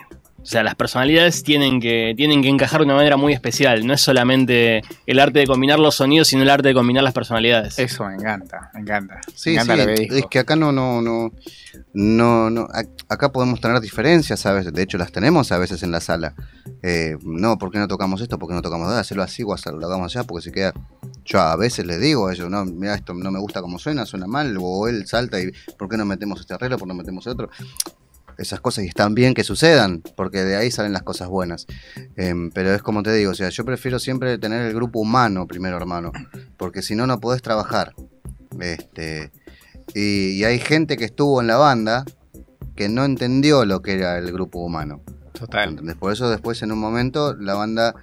sea, 0.49 0.63
las 0.63 0.75
personalidades 0.75 1.43
tienen 1.43 1.81
que, 1.81 2.15
tienen 2.17 2.43
que 2.43 2.49
encajar 2.49 2.81
de 2.81 2.87
una 2.87 2.95
manera 2.95 3.17
muy 3.17 3.33
especial. 3.33 3.87
No 3.87 3.93
es 3.95 4.01
solamente 4.01 4.83
el 5.07 5.19
arte 5.21 5.41
de 5.41 5.47
combinar 5.47 5.79
los 5.79 5.97
sonidos, 5.97 6.29
sino 6.29 6.43
el 6.43 6.51
arte 6.51 6.69
de 6.69 6.75
combinar 6.75 7.05
las 7.05 7.13
personalidades. 7.13 7.79
Eso 7.79 8.05
me 8.07 8.15
encanta, 8.15 8.71
me 8.75 8.81
encanta. 8.81 9.21
Sí, 9.35 9.51
me 9.51 9.55
encanta 9.57 9.75
sí, 9.75 9.81
lo 9.81 9.87
que 9.87 10.01
dijo. 10.01 10.15
es 10.17 10.25
que 10.31 10.39
acá 10.39 10.57
no, 10.57 10.73
no, 10.73 11.03
no, 11.03 11.33
no, 11.93 12.51
no, 12.51 12.67
ac- 12.69 13.05
acá 13.09 13.31
podemos 13.31 13.61
tener 13.61 13.81
diferencias 13.81 14.45
a 14.47 14.53
veces, 14.53 14.73
de 14.73 14.83
hecho 14.83 14.99
las 14.99 15.13
tenemos 15.13 15.53
a 15.53 15.59
veces 15.59 15.83
en 15.83 15.91
la 15.91 16.01
sala. 16.01 16.35
Eh, 16.83 17.17
no, 17.23 17.59
¿por 17.59 17.71
qué 17.71 17.79
no 17.79 17.89
tocamos 17.89 18.21
esto? 18.21 18.39
¿Por 18.39 18.49
qué 18.49 18.55
no 18.55 18.63
tocamos 18.63 18.87
nada? 18.89 19.01
Hacerlo 19.01 19.23
así 19.23 19.43
o 19.43 19.53
hacerlo, 19.53 19.81
lo 19.81 19.87
hagamos 19.87 20.15
allá, 20.15 20.25
porque 20.27 20.45
se 20.45 20.53
queda. 20.53 20.73
Yo 21.25 21.41
a 21.41 21.57
veces 21.57 21.85
les 21.87 22.01
digo 22.01 22.29
a 22.29 22.33
ellos, 22.33 22.49
no, 22.49 22.65
mira, 22.65 22.95
esto 22.95 23.13
no 23.15 23.31
me 23.31 23.39
gusta 23.39 23.61
como 23.61 23.79
suena, 23.79 24.07
suena 24.07 24.27
mal, 24.27 24.57
o 24.61 24.89
él 24.89 25.07
salta 25.07 25.41
y 25.41 25.51
¿por 25.79 25.89
qué 25.89 25.97
no 25.97 26.05
metemos 26.07 26.41
este 26.41 26.55
arreglo? 26.55 26.79
¿Por 26.79 26.87
qué 26.89 26.95
no 26.95 26.99
metemos 26.99 27.27
otro? 27.27 27.51
Esas 28.39 28.61
cosas 28.61 28.85
y 28.85 28.89
están 28.89 29.15
bien 29.15 29.35
que 29.35 29.45
sucedan, 29.45 30.03
porque 30.17 30.45
de 30.45 30.57
ahí 30.57 30.71
salen 30.71 30.93
las 30.93 31.03
cosas 31.03 31.29
buenas. 31.29 31.67
Em, 32.17 32.51
pero 32.51 32.73
es 32.73 32.83
como 32.83 33.03
te 33.03 33.13
digo, 33.13 33.33
o 33.33 33.35
sea, 33.35 33.49
yo 33.49 33.65
prefiero 33.65 33.99
siempre 33.99 34.39
tener 34.39 34.63
el 34.63 34.75
grupo 34.75 35.01
humano 35.01 35.47
primero, 35.47 35.77
hermano, 35.77 36.13
porque 36.57 36.83
si 36.83 36.95
no, 36.95 37.07
no 37.07 37.21
podés 37.21 37.43
trabajar. 37.43 37.95
Este, 38.61 39.33
y, 39.95 40.31
y 40.39 40.45
hay 40.45 40.59
gente 40.61 40.97
que 40.97 41.05
estuvo 41.05 41.41
en 41.41 41.49
la 41.49 41.57
banda 41.57 42.05
que 42.77 42.89
no 42.89 43.05
entendió 43.05 43.65
lo 43.65 43.83
que 43.83 43.95
era 43.95 44.19
el 44.19 44.33
grupo 44.33 44.61
humano. 44.61 45.03
Total. 45.33 45.71
¿entendés? 45.71 45.97
Por 45.97 46.13
eso 46.13 46.31
después 46.31 46.63
en 46.63 46.73
un 46.73 46.79
momento 46.79 47.35
la 47.35 47.55
banda 47.55 47.95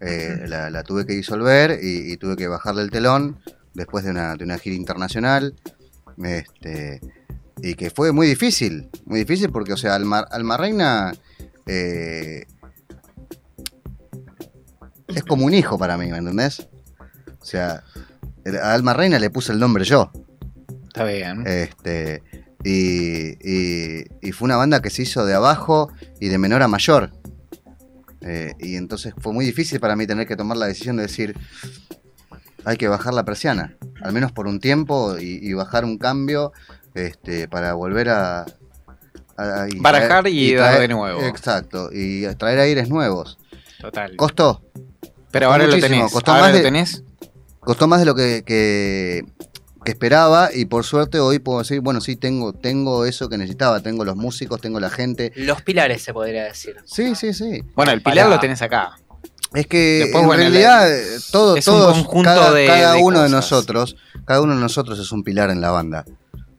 eh, 0.00 0.44
la, 0.48 0.70
la 0.70 0.82
tuve 0.82 1.06
que 1.06 1.14
disolver 1.14 1.78
y, 1.82 2.12
y 2.12 2.16
tuve 2.16 2.36
que 2.36 2.48
bajarle 2.48 2.82
el 2.82 2.90
telón 2.90 3.38
después 3.74 4.04
de 4.04 4.10
una, 4.10 4.36
de 4.36 4.44
una 4.44 4.58
gira 4.58 4.76
internacional. 4.76 5.54
Este, 6.22 7.00
y 7.62 7.74
que 7.74 7.90
fue 7.90 8.12
muy 8.12 8.26
difícil, 8.26 8.88
muy 9.06 9.20
difícil 9.20 9.50
porque, 9.50 9.72
o 9.72 9.76
sea, 9.76 9.94
Alma, 9.94 10.20
Alma 10.30 10.56
Reina 10.56 11.14
eh, 11.66 12.46
es 15.08 15.22
como 15.24 15.46
un 15.46 15.54
hijo 15.54 15.78
para 15.78 15.96
mí, 15.96 16.06
¿me 16.10 16.18
entendés? 16.18 16.68
O 17.40 17.44
sea, 17.44 17.82
a 18.62 18.72
Alma 18.74 18.94
Reina 18.94 19.18
le 19.18 19.30
puse 19.30 19.52
el 19.52 19.58
nombre 19.58 19.84
yo. 19.84 20.10
Está 20.86 21.04
bien. 21.04 21.44
Este, 21.46 22.22
y, 22.64 23.36
y- 23.48 24.04
y 24.22 24.32
fue 24.32 24.46
una 24.46 24.56
banda 24.56 24.80
que 24.80 24.90
se 24.90 25.02
hizo 25.02 25.24
de 25.26 25.34
abajo 25.34 25.90
y 26.20 26.28
de 26.28 26.38
menor 26.38 26.62
a 26.62 26.68
mayor. 26.68 27.10
Eh, 28.22 28.54
y 28.58 28.76
entonces 28.76 29.12
fue 29.18 29.32
muy 29.34 29.44
difícil 29.44 29.80
para 29.80 29.96
mí 29.96 30.06
tener 30.06 30.26
que 30.26 30.36
tomar 30.36 30.56
la 30.56 30.66
decisión 30.66 30.96
de 30.96 31.02
decir, 31.02 31.36
hay 32.64 32.78
que 32.78 32.88
bajar 32.88 33.12
la 33.12 33.24
persiana, 33.24 33.76
al 34.02 34.12
menos 34.14 34.32
por 34.32 34.46
un 34.46 34.60
tiempo, 34.60 35.18
y, 35.18 35.38
y 35.46 35.52
bajar 35.52 35.84
un 35.84 35.98
cambio 35.98 36.52
este, 36.94 37.48
para 37.48 37.74
volver 37.74 38.08
a... 38.10 38.42
a- 39.36 39.66
y 39.70 39.78
Barajar 39.80 40.26
y 40.28 40.54
dar 40.54 40.74
traer- 40.76 40.80
de 40.80 40.88
nuevo. 40.88 41.20
Exacto, 41.22 41.90
y 41.92 42.26
traer 42.36 42.58
aires 42.60 42.88
nuevos. 42.88 43.38
Total. 43.80 44.14
Costó, 44.16 44.62
Pero 45.30 45.48
costó 45.48 45.52
ahora 45.52 45.66
lo 45.66 45.78
tenés. 45.80 46.12
costó 46.12 46.30
ahora 46.30 46.42
más 46.44 46.50
lo 46.52 46.56
de- 46.58 46.62
tenés. 46.64 47.02
costó 47.60 47.88
más 47.88 48.00
de 48.00 48.06
lo 48.06 48.14
que, 48.14 48.42
que- 48.46 49.24
que 49.84 49.90
esperaba 49.90 50.48
y 50.54 50.64
por 50.64 50.82
suerte 50.84 51.20
hoy 51.20 51.40
puedo 51.40 51.58
decir, 51.58 51.80
bueno, 51.82 52.00
sí, 52.00 52.16
tengo, 52.16 52.54
tengo 52.54 53.04
eso 53.04 53.28
que 53.28 53.36
necesitaba, 53.36 53.80
tengo 53.80 54.02
los 54.06 54.16
músicos, 54.16 54.58
tengo 54.62 54.80
la 54.80 54.88
gente. 54.88 55.30
Los 55.36 55.60
pilares 55.60 56.00
se 56.02 56.14
podría 56.14 56.44
decir. 56.44 56.76
Sí, 56.86 57.14
sí, 57.14 57.34
sí. 57.34 57.62
Bueno, 57.74 57.92
el 57.92 58.00
Para- 58.00 58.14
pilar 58.14 58.28
lo 58.30 58.40
tenés 58.40 58.62
acá. 58.62 58.92
Es 59.52 59.66
que 59.66 59.98
Después, 60.04 60.22
en 60.22 60.26
bueno, 60.26 60.40
realidad 60.42 60.90
eh, 60.90 61.04
todo, 61.30 61.56
es 61.56 61.68
un 61.68 61.74
todos, 61.74 61.92
conjunto 61.98 62.24
cada, 62.30 62.50
de- 62.52 62.66
cada 62.66 62.92
de 62.94 63.02
uno 63.02 63.22
de 63.22 63.28
nosotros, 63.28 63.96
cada 64.24 64.40
uno 64.40 64.54
de 64.54 64.60
nosotros 64.60 64.98
es 64.98 65.12
un 65.12 65.22
pilar 65.22 65.50
en 65.50 65.60
la 65.60 65.70
banda. 65.70 66.04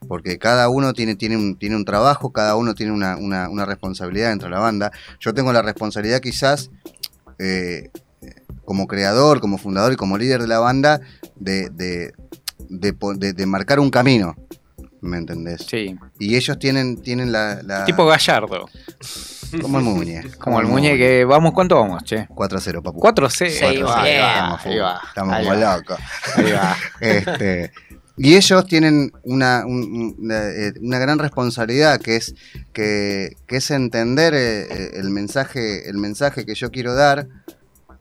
Porque 0.08 0.38
cada 0.38 0.70
uno 0.70 0.94
tiene, 0.94 1.16
tiene, 1.16 1.36
un, 1.38 1.58
tiene 1.58 1.76
un 1.76 1.86
trabajo, 1.86 2.32
cada 2.32 2.56
uno 2.56 2.74
tiene 2.76 2.92
una, 2.92 3.18
una- 3.18 3.50
una 3.50 3.66
responsabilidad 3.66 4.30
dentro 4.30 4.48
de 4.50 4.56
la 4.56 4.60
banda. 4.62 4.92
Yo 5.20 5.34
tengo 5.34 5.52
la 5.54 5.62
responsabilidad 5.62 6.20
quizás, 6.22 6.70
eh, 7.40 7.90
como 8.64 8.88
creador, 8.88 9.40
como 9.42 9.58
fundador 9.58 9.94
y 9.94 9.96
como 9.96 10.18
líder 10.18 10.42
de 10.42 10.48
la 10.48 10.60
banda, 10.60 11.00
de, 11.36 11.70
de, 11.70 12.14
de 13.34 13.46
marcar 13.46 13.80
un 13.80 13.90
camino. 13.90 14.36
¿Me 15.02 15.18
entendés? 15.18 15.64
Sí. 15.70 15.96
Y 16.20 16.36
ellos 16.36 16.58
tienen, 16.58 17.00
tienen 17.02 17.32
la, 17.32 17.62
la- 17.62 17.86
Tipo 17.86 18.06
Gallardo. 18.08 18.66
Como 19.62 19.78
el 19.78 19.84
Muñe. 19.84 20.24
Como 20.40 20.60
el 20.60 20.66
muñe 20.68 20.98
que. 20.98 21.24
Vamos, 21.24 21.54
¿cuánto 21.54 21.76
vamos, 21.76 22.04
che? 22.04 22.28
4 22.34 22.58
a 22.58 22.62
0, 22.62 22.82
papu. 22.82 23.00
4 23.00 23.30
C. 23.30 23.50
Seguimos 23.52 23.92
ahí 23.96 24.12
bien. 24.14 24.22
va, 24.24 24.60
ahí 24.64 24.78
va. 24.80 25.02
estamos 25.08 25.38
como 25.38 25.54
locos. 25.54 25.98
ahí 26.36 26.52
va. 26.52 26.76
Este, 27.00 27.72
y 28.18 28.36
ellos 28.36 28.66
tienen 28.66 29.12
una, 29.24 29.66
un- 29.66 30.16
una, 30.20 30.50
eh, 30.50 30.74
una 30.82 31.00
gran 31.00 31.20
responsabilidad 31.20 32.00
que 32.00 32.16
es, 32.18 32.34
que, 32.74 33.36
que 33.48 33.58
es 33.58 33.72
entender 33.72 34.34
eh, 34.34 34.62
eh, 34.70 34.92
el, 34.96 35.10
mensaje, 35.10 35.90
el 35.90 35.98
mensaje 35.98 36.46
que 36.46 36.56
yo 36.56 36.72
quiero 36.72 36.94
dar 36.94 37.28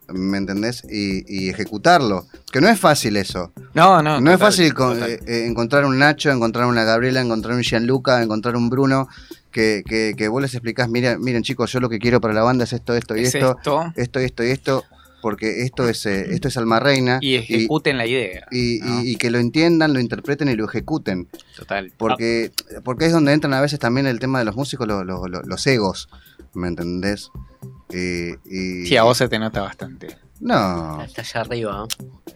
¿me 0.09 0.37
entendés? 0.37 0.83
Y, 0.90 1.24
y 1.35 1.48
ejecutarlo. 1.48 2.27
Que 2.53 2.61
no 2.61 2.68
es 2.68 2.79
fácil 2.79 3.16
eso. 3.16 3.53
No, 3.72 4.03
no. 4.03 4.20
No 4.20 4.31
es 4.33 4.38
fácil 4.38 4.74
con- 4.74 5.03
eh, 5.03 5.47
encontrar 5.47 5.86
un 5.86 5.99
Nacho, 5.99 6.30
encontrar 6.30 6.66
una 6.66 6.84
Gabriela, 6.84 7.22
encontrar 7.22 7.55
un 7.57 7.62
Gianluca, 7.62 8.22
encontrar 8.22 8.55
un 8.57 8.68
Bruno, 8.68 9.09
que, 9.51 9.82
que, 9.86 10.12
que 10.14 10.28
vos 10.28 10.43
les 10.43 10.53
explicás, 10.53 10.91
miren, 10.91 11.22
miren 11.22 11.43
chicos, 11.43 11.72
yo 11.72 11.80
lo 11.80 11.89
que 11.89 11.99
quiero 11.99 12.20
para 12.20 12.34
la 12.34 12.43
banda 12.43 12.64
es 12.64 12.74
esto, 12.74 12.95
esto 12.95 13.16
y 13.16 13.22
Es 13.22 13.34
esto, 13.34 13.57
esto, 13.57 13.93
esto, 13.97 14.18
esto 14.20 14.45
y 14.45 14.51
esto, 14.51 14.84
porque 15.25 15.62
esto 15.62 15.89
es, 15.89 16.05
eh, 16.05 16.27
esto 16.35 16.49
es 16.49 16.57
Alma 16.59 16.81
Reina. 16.81 17.16
y 17.22 17.37
ejecuten 17.37 17.97
la 17.97 18.05
idea. 18.07 18.47
y- 18.51 18.81
¿no? 18.83 19.03
y- 19.03 19.12
y 19.12 19.16
que 19.16 19.31
lo 19.31 19.39
entiendan, 19.39 19.95
lo 19.95 20.01
interpreten 20.01 20.51
y 20.51 20.55
lo 20.55 20.66
ejecuten. 20.66 21.29
Total. 21.57 21.91
Porque, 21.97 22.53
porque 22.85 23.07
es 23.07 23.12
donde 23.12 23.33
entran 23.33 23.55
a 23.55 23.62
veces 23.62 23.79
también 23.79 24.07
el 24.07 24.18
tema 24.18 24.39
de 24.39 24.45
los 24.45 24.55
músicos, 24.55 24.87
lo- 24.87 25.03
lo- 25.03 25.27
lo- 25.27 25.41
los 25.43 25.66
egos, 25.66 26.11
¿me 26.53 26.68
entendés? 26.68 27.31
Y, 27.91 28.33
y- 28.45 28.87
Sí, 28.87 28.99
a 28.99 29.05
vos 29.05 29.16
se 29.16 29.27
te 29.29 29.39
nota 29.39 29.62
bastante. 29.62 30.09
No, 30.41 31.01
Está 31.03 31.22
allá 31.22 31.41
arriba. 31.41 31.72
¿no? 31.72 31.89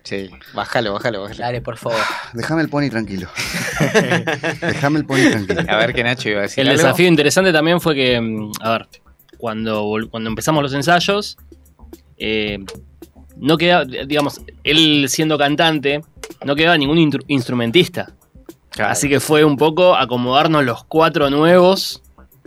Sí, 0.03 0.31
bájalo, 0.55 0.95
bájalo, 0.95 1.21
bájalo. 1.23 1.41
Dale, 1.41 1.61
por 1.61 1.77
favor. 1.77 1.99
déjame 2.33 2.63
el 2.63 2.71
pony 2.71 2.89
tranquilo. 2.89 3.29
déjame 4.63 5.01
el 5.01 5.05
pony 5.05 5.29
tranquilo. 5.31 5.63
A 5.69 5.77
ver 5.77 5.93
qué 5.93 6.03
Nacho 6.05 6.31
iba 6.31 6.39
a 6.39 6.43
decir. 6.43 6.63
El 6.63 6.69
algo. 6.71 6.83
desafío 6.83 7.07
interesante 7.07 7.53
también 7.53 7.81
fue 7.83 7.95
que, 7.95 8.19
mm, 8.19 8.53
a 8.63 8.71
ver, 8.71 8.89
cuando, 9.37 9.85
cuando 10.11 10.31
empezamos 10.31 10.63
los 10.63 10.73
ensayos, 10.73 11.37
eh, 12.19 12.59
no 13.37 13.57
quedaba, 13.57 13.85
digamos, 13.85 14.41
él 14.65 15.07
siendo 15.09 15.39
cantante, 15.39 16.01
no 16.45 16.55
quedaba 16.57 16.77
ningún 16.77 16.99
instrumentista. 17.29 18.13
Claro. 18.71 18.93
Así 18.93 19.09
que 19.09 19.21
fue 19.21 19.45
un 19.45 19.57
poco 19.57 19.97
acomodarnos 19.97 20.65
los 20.65 20.85
cuatro 20.85 21.31
nuevos 21.31 22.03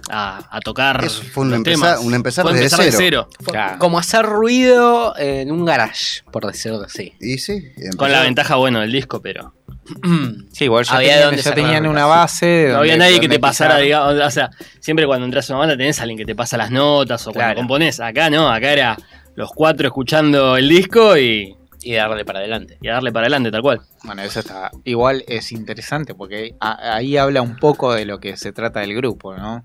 a, 0.09 0.47
a 0.55 0.59
tocar. 0.61 1.03
Eso 1.03 1.21
fue 1.23 1.43
un 1.43 1.49
los 1.51 1.57
empezar- 1.59 1.95
temas. 1.95 2.05
un 2.05 2.13
empezar 2.13 2.43
Fue 2.45 2.53
desde 2.53 2.83
de 2.83 2.91
cero. 2.91 3.27
Fue 3.39 3.53
Claro. 3.53 3.79
Como 3.79 3.99
hacer 3.99 4.25
ruido 4.25 5.13
en 5.17 5.51
un 5.51 5.65
garage, 5.65 6.23
por 6.31 6.45
decirlo 6.45 6.81
así. 6.83 7.13
Y 7.19 7.37
sí, 7.37 7.63
Con 7.97 8.11
la 8.11 8.21
ventaja, 8.21 8.55
bueno, 8.55 8.79
del 8.81 8.91
disco, 8.91 9.21
pero 9.21 9.53
Sí, 10.53 10.65
igual 10.65 10.85
ya 10.85 10.95
Había 10.95 11.09
tenían, 11.13 11.25
donde 11.29 11.41
ya 11.41 11.53
tenían 11.53 11.87
una 11.87 12.05
base. 12.05 12.45
de 12.45 12.71
no 12.73 12.77
había 12.79 12.97
nadie 12.97 13.19
que 13.19 13.27
te 13.27 13.39
pasara, 13.39 13.75
pisar. 13.75 13.83
digamos, 13.83 14.15
o 14.27 14.31
sea, 14.31 14.51
siempre 14.79 15.05
cuando 15.05 15.25
entras 15.25 15.49
a 15.49 15.53
una 15.53 15.59
banda 15.61 15.77
tenés 15.77 15.99
a 15.99 16.03
alguien 16.03 16.17
que 16.17 16.25
te 16.25 16.35
pasa 16.35 16.55
las 16.57 16.71
notas 16.71 17.25
o 17.27 17.33
cuando 17.33 17.55
componés. 17.55 17.99
Acá 17.99 18.29
no, 18.29 18.49
acá 18.49 18.71
era 18.71 18.97
los 19.35 19.51
cuatro 19.51 19.87
escuchando 19.87 20.57
el 20.57 20.67
disco 20.69 21.17
y, 21.17 21.55
Y 21.83 21.93
darle 21.93 22.25
para 22.25 22.39
adelante. 22.39 22.77
y 22.81 22.87
darle 22.87 23.11
para 23.11 23.25
adelante, 23.25 23.51
tal 23.51 23.61
cual. 23.61 23.81
Bueno, 24.03 24.21
eso 24.21 24.39
está. 24.39 24.71
Igual 24.83 25.23
es 25.27 25.51
interesante 25.51 26.13
porque 26.15 26.55
a- 26.59 26.95
ahí 26.95 27.17
habla 27.17 27.41
un 27.41 27.55
poco 27.57 27.93
de 27.93 28.05
lo 28.05 28.19
que 28.19 28.37
se 28.37 28.51
trata 28.53 28.81
del 28.81 28.93
grupo, 28.95 29.35
¿no? 29.35 29.61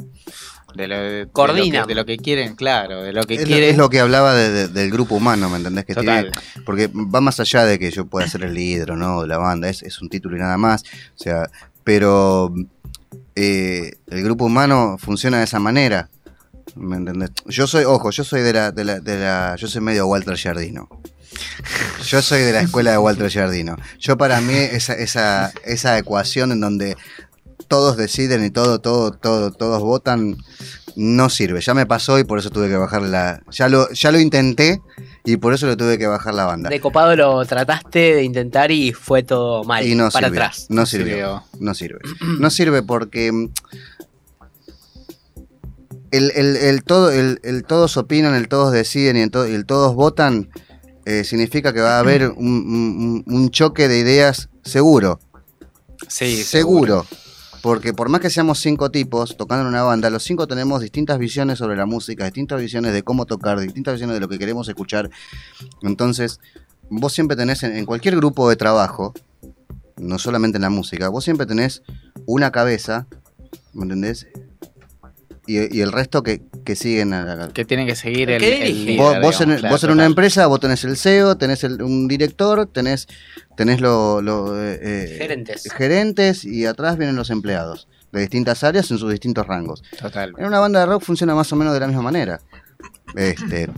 De 0.74 0.88
lo, 0.88 0.96
de- 0.98 1.28
Coordina. 1.32 1.64
De 1.64 1.78
lo, 1.80 1.86
que, 1.86 1.88
de 1.88 1.94
lo 1.94 2.04
que 2.06 2.16
quieren, 2.18 2.54
claro, 2.54 3.02
de 3.02 3.12
lo 3.12 3.22
que 3.24 3.34
Es 3.34 3.40
lo, 3.42 3.46
quieren. 3.46 3.70
es 3.70 3.76
lo 3.76 3.88
que 3.88 4.00
hablaba 4.00 4.34
de- 4.34 4.50
de- 4.50 4.68
del 4.68 4.90
grupo 4.90 5.14
humano, 5.16 5.48
¿me 5.50 5.56
entendés? 5.56 5.84
Que 5.86 5.94
Total. 5.94 6.30
tiene- 6.32 6.64
porque 6.66 6.88
va 6.88 7.20
más 7.20 7.40
allá 7.40 7.64
de 7.64 7.78
que 7.78 7.90
yo 7.90 8.06
pueda 8.06 8.26
ser 8.28 8.44
el 8.44 8.54
líder 8.54 8.90
o 8.92 8.96
no 8.96 9.22
de 9.22 9.28
la 9.28 9.38
banda, 9.38 9.68
es, 9.68 9.82
es 9.82 10.00
un 10.02 10.08
título 10.08 10.36
y 10.36 10.40
nada 10.40 10.56
más. 10.58 10.82
O 11.14 11.18
sea, 11.18 11.48
pero 11.84 12.52
eh, 13.34 13.92
el 14.08 14.22
grupo 14.24 14.44
humano 14.46 14.96
funciona 14.98 15.38
de 15.38 15.44
esa 15.44 15.58
manera. 15.60 16.08
¿Me 16.76 16.96
entendés? 16.96 17.30
Yo 17.46 17.66
soy, 17.66 17.84
ojo, 17.84 18.10
yo 18.10 18.22
soy 18.22 18.42
de 18.42 18.52
la, 18.52 18.70
de 18.70 18.84
la, 18.84 19.00
de 19.00 19.18
la, 19.18 19.56
yo 19.56 19.66
soy 19.66 19.80
medio 19.80 20.06
Walter 20.06 20.36
Giardino. 20.36 20.88
Yo 22.06 22.22
soy 22.22 22.40
de 22.42 22.52
la 22.52 22.60
escuela 22.60 22.92
de 22.92 22.98
Walter 22.98 23.28
Giardino. 23.30 23.76
Yo 23.98 24.16
para 24.16 24.40
mí 24.40 24.54
esa, 24.54 24.94
esa, 24.94 25.52
esa 25.64 25.98
ecuación 25.98 26.52
en 26.52 26.60
donde 26.60 26.96
todos 27.68 27.96
deciden 27.96 28.44
y 28.44 28.50
todo, 28.50 28.78
todo, 28.80 29.10
todo, 29.12 29.50
todos 29.52 29.82
votan, 29.82 30.36
no 30.96 31.28
sirve. 31.28 31.60
Ya 31.60 31.74
me 31.74 31.84
pasó 31.86 32.18
y 32.18 32.24
por 32.24 32.38
eso 32.38 32.50
tuve 32.50 32.68
que 32.68 32.76
bajar 32.76 33.02
la. 33.02 33.42
Ya 33.50 33.68
lo, 33.68 33.90
ya 33.92 34.12
lo 34.12 34.20
intenté 34.20 34.80
y 35.24 35.36
por 35.36 35.52
eso 35.52 35.66
le 35.66 35.76
tuve 35.76 35.98
que 35.98 36.06
bajar 36.06 36.34
la 36.34 36.44
banda. 36.46 36.70
De 36.70 36.80
copado 36.80 37.14
lo 37.16 37.44
trataste 37.44 38.14
de 38.14 38.22
intentar 38.22 38.70
y 38.70 38.92
fue 38.92 39.22
todo 39.22 39.64
mal. 39.64 39.86
y 39.86 39.94
no 39.94 40.10
para 40.10 40.28
sirvió. 40.28 40.42
atrás. 40.42 40.66
No. 40.68 40.86
Sirvió. 40.86 41.42
No 41.58 41.74
sirve. 41.74 41.98
No 42.38 42.50
sirve 42.50 42.82
porque. 42.82 43.48
El, 46.10 46.30
el- 46.34 46.56
el 46.56 46.84
todo, 46.84 47.10
el, 47.10 47.40
el 47.42 47.64
todos 47.64 47.96
opinan, 47.96 48.34
el 48.34 48.48
todos 48.48 48.72
deciden 48.72 49.16
y 49.16 49.20
el, 49.20 49.30
to- 49.30 49.46
y 49.48 49.54
el 49.54 49.66
todos 49.66 49.94
votan 49.94 50.50
eh, 51.04 51.24
significa 51.24 51.72
que 51.72 51.80
va 51.80 51.96
a 51.96 52.00
haber 52.00 52.28
un, 52.30 52.36
un- 52.36 53.24
un 53.26 53.50
choque 53.50 53.88
de 53.88 53.98
ideas 53.98 54.48
seguro. 54.64 55.18
Sí, 56.08 56.36
seguro. 56.44 57.06
Porque 57.62 57.92
por 57.92 58.08
más 58.08 58.20
que 58.20 58.30
seamos 58.30 58.60
cinco 58.60 58.90
tipos 58.90 59.36
tocando 59.36 59.62
en 59.62 59.68
una 59.68 59.82
banda, 59.82 60.08
los 60.10 60.22
cinco 60.22 60.46
tenemos 60.46 60.80
distintas 60.80 61.18
visiones 61.18 61.58
sobre 61.58 61.76
la 61.76 61.86
música, 61.86 62.24
distintas 62.24 62.60
visiones 62.60 62.92
de 62.92 63.02
cómo 63.02 63.26
tocar, 63.26 63.58
distintas 63.58 63.94
visiones 63.94 64.14
de 64.14 64.20
lo 64.20 64.28
que 64.28 64.38
queremos 64.38 64.68
escuchar. 64.68 65.10
Entonces, 65.82 66.38
vos 66.88 67.12
siempre 67.12 67.36
tenés 67.36 67.62
en, 67.64 67.76
en 67.76 67.84
cualquier 67.86 68.14
grupo 68.16 68.48
de 68.48 68.54
trabajo, 68.56 69.14
no 69.96 70.18
solamente 70.18 70.58
en 70.58 70.62
la 70.62 70.70
música, 70.70 71.08
vos 71.08 71.24
siempre 71.24 71.46
tenés 71.46 71.82
una 72.26 72.52
cabeza, 72.52 73.06
¿me 73.72 73.82
entendés? 73.82 74.26
Y, 75.46 75.76
y 75.78 75.80
el 75.80 75.92
resto 75.92 76.22
que, 76.22 76.42
que 76.64 76.74
siguen 76.74 77.12
a 77.12 77.36
la, 77.36 77.48
Que 77.48 77.64
tienen 77.64 77.86
que 77.86 77.94
seguir 77.94 78.30
El 78.30 78.42
el. 78.42 78.84
líder, 78.84 78.96
Vos, 78.98 79.16
vos 79.22 79.40
en, 79.40 79.46
digamos, 79.46 79.60
claro, 79.60 79.74
vos 79.74 79.84
en 79.84 79.90
una 79.90 80.04
empresa, 80.06 80.46
vos 80.48 80.58
tenés 80.60 80.82
el 80.84 80.96
CEO, 80.96 81.36
tenés 81.36 81.62
el- 81.64 81.80
un 81.82 82.08
director, 82.08 82.66
tenés, 82.66 83.06
tenés 83.56 83.80
lo, 83.80 84.20
lo, 84.22 84.60
eh, 84.60 84.78
eh, 84.82 85.16
Gerentes. 85.18 85.72
gerentes 85.72 86.44
y 86.44 86.66
atrás 86.66 86.96
vienen 86.98 87.14
los 87.16 87.30
empleados 87.30 87.86
de 88.12 88.20
distintas 88.22 88.64
áreas 88.64 88.90
en 88.90 88.98
sus 88.98 89.10
distintos 89.10 89.46
rangos. 89.46 89.82
Total. 90.00 90.32
En 90.38 90.46
una 90.46 90.58
banda 90.58 90.80
de 90.80 90.86
rock 90.86 91.02
funciona 91.02 91.34
más 91.34 91.52
o 91.52 91.56
menos 91.56 91.72
de 91.74 91.80
la 91.80 91.86
misma 91.86 92.02
manera. 92.02 92.40
Este, 93.14 93.68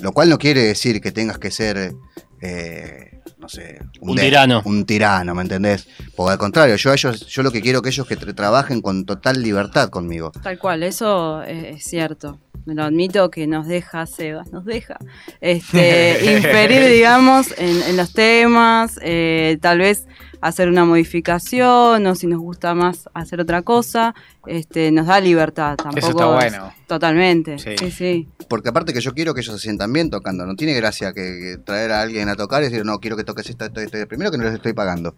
lo 0.00 0.12
cual 0.12 0.28
no 0.28 0.38
quiere 0.38 0.62
decir 0.62 1.00
que 1.00 1.12
tengas 1.12 1.38
que 1.38 1.50
ser, 1.50 1.94
eh, 2.42 3.13
no 3.44 3.48
sé, 3.50 3.78
Un 4.00 4.16
de- 4.16 4.22
tirano. 4.22 4.62
Un 4.64 4.86
tirano, 4.86 5.34
¿me 5.34 5.42
entendés? 5.42 5.86
Porque 6.16 6.32
al 6.32 6.38
contrario, 6.38 6.76
yo, 6.76 6.90
a 6.90 6.94
ellos, 6.94 7.26
yo 7.26 7.42
lo 7.42 7.50
que 7.52 7.60
quiero 7.60 7.82
que 7.82 7.90
ellos 7.90 8.06
que 8.06 8.18
tra- 8.18 8.34
trabajen 8.34 8.80
con 8.80 9.04
total 9.04 9.42
libertad 9.42 9.90
conmigo. 9.90 10.32
Tal 10.42 10.58
cual, 10.58 10.82
eso 10.82 11.42
es, 11.42 11.76
es 11.76 11.84
cierto. 11.84 12.40
Me 12.66 12.74
lo 12.74 12.84
admito 12.84 13.30
que 13.30 13.46
nos 13.46 13.66
deja 13.66 14.06
Sebas, 14.06 14.50
nos 14.52 14.64
deja 14.64 14.96
este, 15.40 16.18
inferir, 16.36 16.84
digamos, 16.86 17.54
en, 17.58 17.82
en 17.82 17.96
los 17.96 18.12
temas, 18.12 18.98
eh, 19.02 19.58
tal 19.60 19.78
vez 19.80 20.06
hacer 20.40 20.68
una 20.68 20.84
modificación 20.84 22.06
o 22.06 22.14
si 22.14 22.26
nos 22.26 22.38
gusta 22.40 22.74
más 22.74 23.08
hacer 23.14 23.40
otra 23.40 23.62
cosa, 23.62 24.14
este, 24.46 24.90
nos 24.92 25.06
da 25.06 25.20
libertad. 25.20 25.76
Tampoco 25.76 25.98
Eso 25.98 26.10
está 26.10 26.24
es- 26.24 26.52
bueno. 26.52 26.72
Totalmente, 26.86 27.58
Sí. 27.58 27.70
sí, 27.78 27.90
sí. 27.90 28.28
Porque 28.48 28.68
aparte 28.68 28.92
que 28.92 29.00
yo 29.00 29.14
quiero 29.14 29.32
que 29.34 29.40
ellos 29.40 29.54
se 29.56 29.60
sientan 29.62 29.92
bien 29.92 30.10
tocando. 30.10 30.44
No 30.46 30.54
tiene 30.54 30.74
gracia 30.74 31.12
que, 31.14 31.20
que 31.22 31.56
traer 31.64 31.92
a 31.92 32.02
alguien 32.02 32.28
a 32.28 32.36
tocar 32.36 32.62
y 32.62 32.66
decir, 32.66 32.84
no, 32.84 32.98
quiero 32.98 33.16
que 33.16 33.24
toques 33.24 33.48
esto, 33.48 33.64
esto, 33.64 33.80
esto. 33.80 33.96
Primero 34.06 34.30
que 34.30 34.36
no 34.38 34.44
les 34.44 34.54
estoy 34.54 34.74
pagando. 34.74 35.16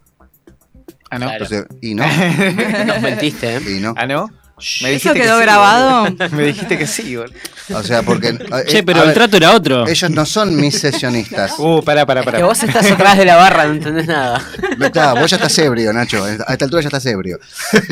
Ah, 1.09 1.19
no. 1.19 1.27
Claro. 1.27 1.43
Entonces, 1.45 1.65
y 1.81 1.93
no, 1.93 2.05
Nos 2.85 3.01
mentiste, 3.01 3.57
¿eh? 3.57 3.61
y 3.77 3.79
no. 3.81 3.93
Ah, 3.97 4.05
no. 4.05 4.29
Me 4.57 4.63
¿Eso 4.63 4.87
dijiste 4.87 5.13
que 5.13 5.21
quedó 5.21 5.37
sí, 5.37 5.41
grabado? 5.43 6.15
Me 6.31 6.43
dijiste 6.45 6.77
que 6.79 6.87
sí, 6.87 7.15
boludo. 7.15 7.35
O 7.75 7.83
sea, 7.83 8.01
porque... 8.01 8.35
Che, 8.67 8.79
eh, 8.79 8.83
pero 8.83 9.01
el 9.01 9.09
ver, 9.09 9.13
trato 9.13 9.37
era 9.37 9.53
otro. 9.53 9.87
Ellos 9.87 10.09
no 10.09 10.25
son 10.25 10.55
mis 10.55 10.79
sesionistas. 10.79 11.53
Uh, 11.59 11.83
pará, 11.83 12.07
pará, 12.07 12.23
pará. 12.23 12.39
Que 12.39 12.43
vos 12.43 12.63
estás 12.63 12.89
atrás 12.89 13.19
de 13.19 13.25
la 13.25 13.35
barra, 13.35 13.67
no 13.67 13.73
entendés 13.73 14.07
nada. 14.07 14.43
Está, 14.81 15.13
vos 15.13 15.29
ya 15.29 15.37
estás 15.37 15.55
ebrio, 15.59 15.93
Nacho. 15.93 16.23
A 16.23 16.53
esta 16.53 16.65
altura 16.65 16.81
ya 16.81 16.87
estás 16.87 17.05
ebrio. 17.05 17.39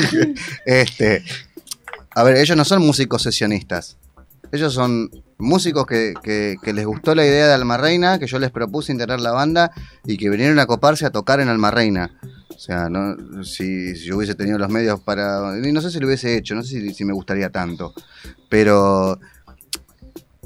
este, 0.66 1.22
a 2.10 2.24
ver, 2.24 2.36
ellos 2.38 2.56
no 2.56 2.64
son 2.64 2.84
músicos 2.84 3.22
sesionistas. 3.22 3.96
Ellos 4.50 4.74
son 4.74 5.08
músicos 5.38 5.86
que, 5.86 6.14
que- 6.22 6.56
que 6.62 6.72
les 6.72 6.86
gustó 6.86 7.14
la 7.14 7.24
idea 7.26 7.46
de 7.46 7.52
Alma 7.54 7.76
Reina, 7.76 8.18
que 8.18 8.26
yo 8.26 8.38
les 8.38 8.50
propuse 8.50 8.92
integrar 8.92 9.20
la 9.20 9.32
banda 9.32 9.70
y 10.04 10.16
que 10.16 10.30
vinieron 10.30 10.58
a 10.58 10.66
coparse 10.66 11.04
a 11.06 11.10
tocar 11.10 11.40
en 11.40 11.48
Alma 11.48 11.70
Reina. 11.70 12.18
O 12.54 12.58
sea, 12.58 12.88
no, 12.88 13.44
si, 13.44 13.94
yo 13.96 14.16
hubiese 14.16 14.34
tenido 14.34 14.56
los 14.58 14.70
medios 14.70 15.00
para... 15.00 15.52
No 15.56 15.80
sé 15.82 15.90
si 15.90 16.00
lo 16.00 16.06
hubiese 16.06 16.36
hecho, 16.38 16.54
no 16.54 16.62
sé 16.62 16.80
si, 16.80 16.94
si 16.94 17.04
me 17.04 17.12
gustaría 17.12 17.50
tanto. 17.50 17.92
Pero... 18.48 19.18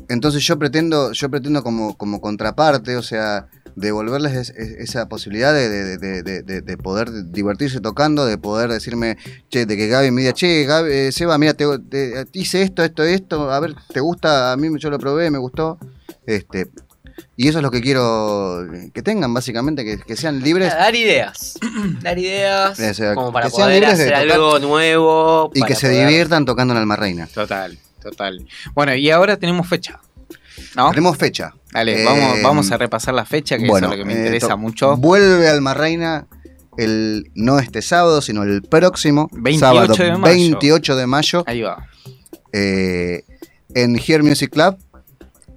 Entonces 0.08 0.42
yo 0.44 0.58
pretendo, 0.58 1.12
yo 1.12 1.30
pretendo 1.30 1.62
como, 1.62 1.96
como 1.96 2.20
contraparte, 2.20 2.96
o 2.96 3.02
sea, 3.02 3.46
devolverles 3.76 4.34
es- 4.34 4.50
es- 4.50 4.72
esa 4.78 5.08
posibilidad 5.08 5.52
de, 5.54 5.68
de- 5.68 5.98
de- 5.98 6.22
de- 6.22 6.42
de- 6.42 6.60
de 6.62 6.76
poder 6.76 7.08
divertirse 7.30 7.80
tocando, 7.80 8.26
de 8.26 8.38
poder 8.38 8.70
decirme, 8.70 9.16
che, 9.48 9.66
de 9.66 9.76
que 9.76 9.88
Gaby 9.88 10.10
me 10.10 10.22
diga, 10.22 10.32
che, 10.32 10.64
Gaby, 10.64 10.90
eh, 10.92 11.12
Seba, 11.12 11.38
mira, 11.38 11.54
te, 11.54 11.66
te- 11.90 12.26
hice 12.32 12.62
esto, 12.62 12.82
esto, 12.82 13.02
esto, 13.04 13.50
a 13.50 13.60
ver, 13.60 13.74
¿te 13.92 14.00
gusta? 14.00 14.52
A 14.52 14.56
mí 14.56 14.68
yo 14.78 14.90
lo 14.90 14.98
probé, 14.98 15.30
me 15.30 15.38
gustó. 15.38 15.78
Este, 16.26 16.68
y 17.36 17.48
eso 17.48 17.58
es 17.58 17.62
lo 17.62 17.70
que 17.70 17.80
quiero 17.80 18.66
que 18.94 19.02
tengan, 19.02 19.32
básicamente, 19.34 19.84
que, 19.84 19.98
que 19.98 20.16
sean 20.16 20.40
libres 20.40 20.72
Dar 20.72 20.94
ideas. 20.94 21.54
Dar 22.02 22.18
ideas 22.18 22.78
O 22.78 22.94
sea, 22.94 23.14
como 23.14 23.32
para 23.32 23.46
que 23.46 23.50
sean 23.52 23.66
poder 23.68 23.80
libres 23.80 23.94
hacer 23.94 24.08
tocar 24.12 24.30
algo 24.30 24.58
nuevo. 24.58 25.50
y 25.54 25.62
que 25.62 25.74
se 25.74 25.88
poder- 25.88 26.06
diviertan 26.08 26.44
tocando 26.44 26.72
en 26.74 26.78
Alma 26.78 26.96
Reina. 26.96 27.26
Total, 27.26 27.78
total. 28.02 28.46
Bueno, 28.74 28.94
y 28.94 29.10
ahora 29.10 29.36
tenemos 29.36 29.68
fecha. 29.68 30.00
¿No? 30.76 30.90
Tenemos 30.90 31.16
fecha. 31.16 31.54
Dale, 31.72 32.02
Eh, 32.02 32.04
vamos, 32.04 32.42
vamos 32.42 32.70
a 32.72 32.76
repasar 32.76 33.14
la 33.14 33.24
fecha, 33.24 33.56
que 33.58 33.66
bueno, 33.66 33.86
eso 33.88 33.94
es 33.94 33.98
lo 34.00 34.04
que 34.04 34.08
me 34.08 34.14
eh, 34.14 34.24
interesa 34.24 34.56
mucho. 34.56 34.96
Vuelve 34.96 35.48
Alma 35.48 35.74
Reina 35.74 36.26
el, 36.76 37.30
no 37.34 37.58
este 37.58 37.82
sábado, 37.82 38.20
sino 38.22 38.42
el 38.42 38.62
próximo 38.62 39.28
28 39.32 39.60
sábado 39.60 39.94
de 39.94 40.10
mayo. 40.18 40.22
28 40.22 40.96
de 40.96 41.06
mayo 41.06 41.44
Ahí 41.46 41.62
va. 41.62 41.86
eh, 42.52 43.22
en 43.74 43.96
Here 43.96 44.22
Music 44.22 44.50
Club. 44.50 44.76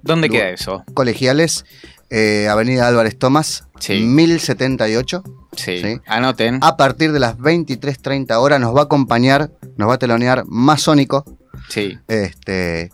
¿Dónde 0.02 0.28
queda 0.28 0.50
eso? 0.50 0.84
Colegiales, 0.94 1.64
eh, 2.10 2.46
Avenida 2.50 2.86
Álvarez 2.86 3.18
Tomás, 3.18 3.64
Sí. 3.80 4.00
1078. 4.02 5.22
Sí. 5.56 5.80
Sí. 5.82 6.00
Anoten. 6.06 6.58
A 6.62 6.76
partir 6.76 7.12
de 7.12 7.20
las 7.20 7.36
23.30 7.38 8.36
horas 8.38 8.60
nos 8.60 8.74
va 8.74 8.80
a 8.82 8.84
acompañar, 8.84 9.50
nos 9.76 9.88
va 9.88 9.94
a 9.94 9.98
telonear 9.98 10.44
Masónico. 10.46 11.24
Sí. 11.68 11.98
Este, 12.08 12.90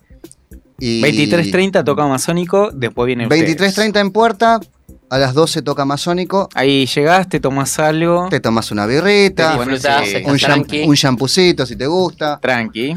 y 0.81 1.03
23.30 1.03 1.85
toca 1.85 2.07
Masónico, 2.07 2.70
después 2.72 3.07
viene 3.07 3.24
ustedes. 3.26 3.76
23.30 3.76 4.01
en 4.01 4.11
puerta, 4.11 4.61
a 5.11 5.18
las 5.18 5.35
12 5.35 5.62
toca 5.62 5.85
Masónico. 5.85 6.49
Ahí 6.55 6.87
llegás, 6.87 7.28
te 7.28 7.39
tomás 7.41 7.78
algo. 7.78 8.28
Te 8.31 8.41
tomas 8.41 8.70
una 8.70 8.87
birrita, 8.87 9.57
un, 9.59 9.68
sham- 9.76 10.39
tranqui. 10.39 10.83
un 10.83 10.95
champucito 10.97 11.66
si 11.66 11.76
te 11.76 11.87
gusta. 11.87 12.39
Tranqui. 12.41 12.97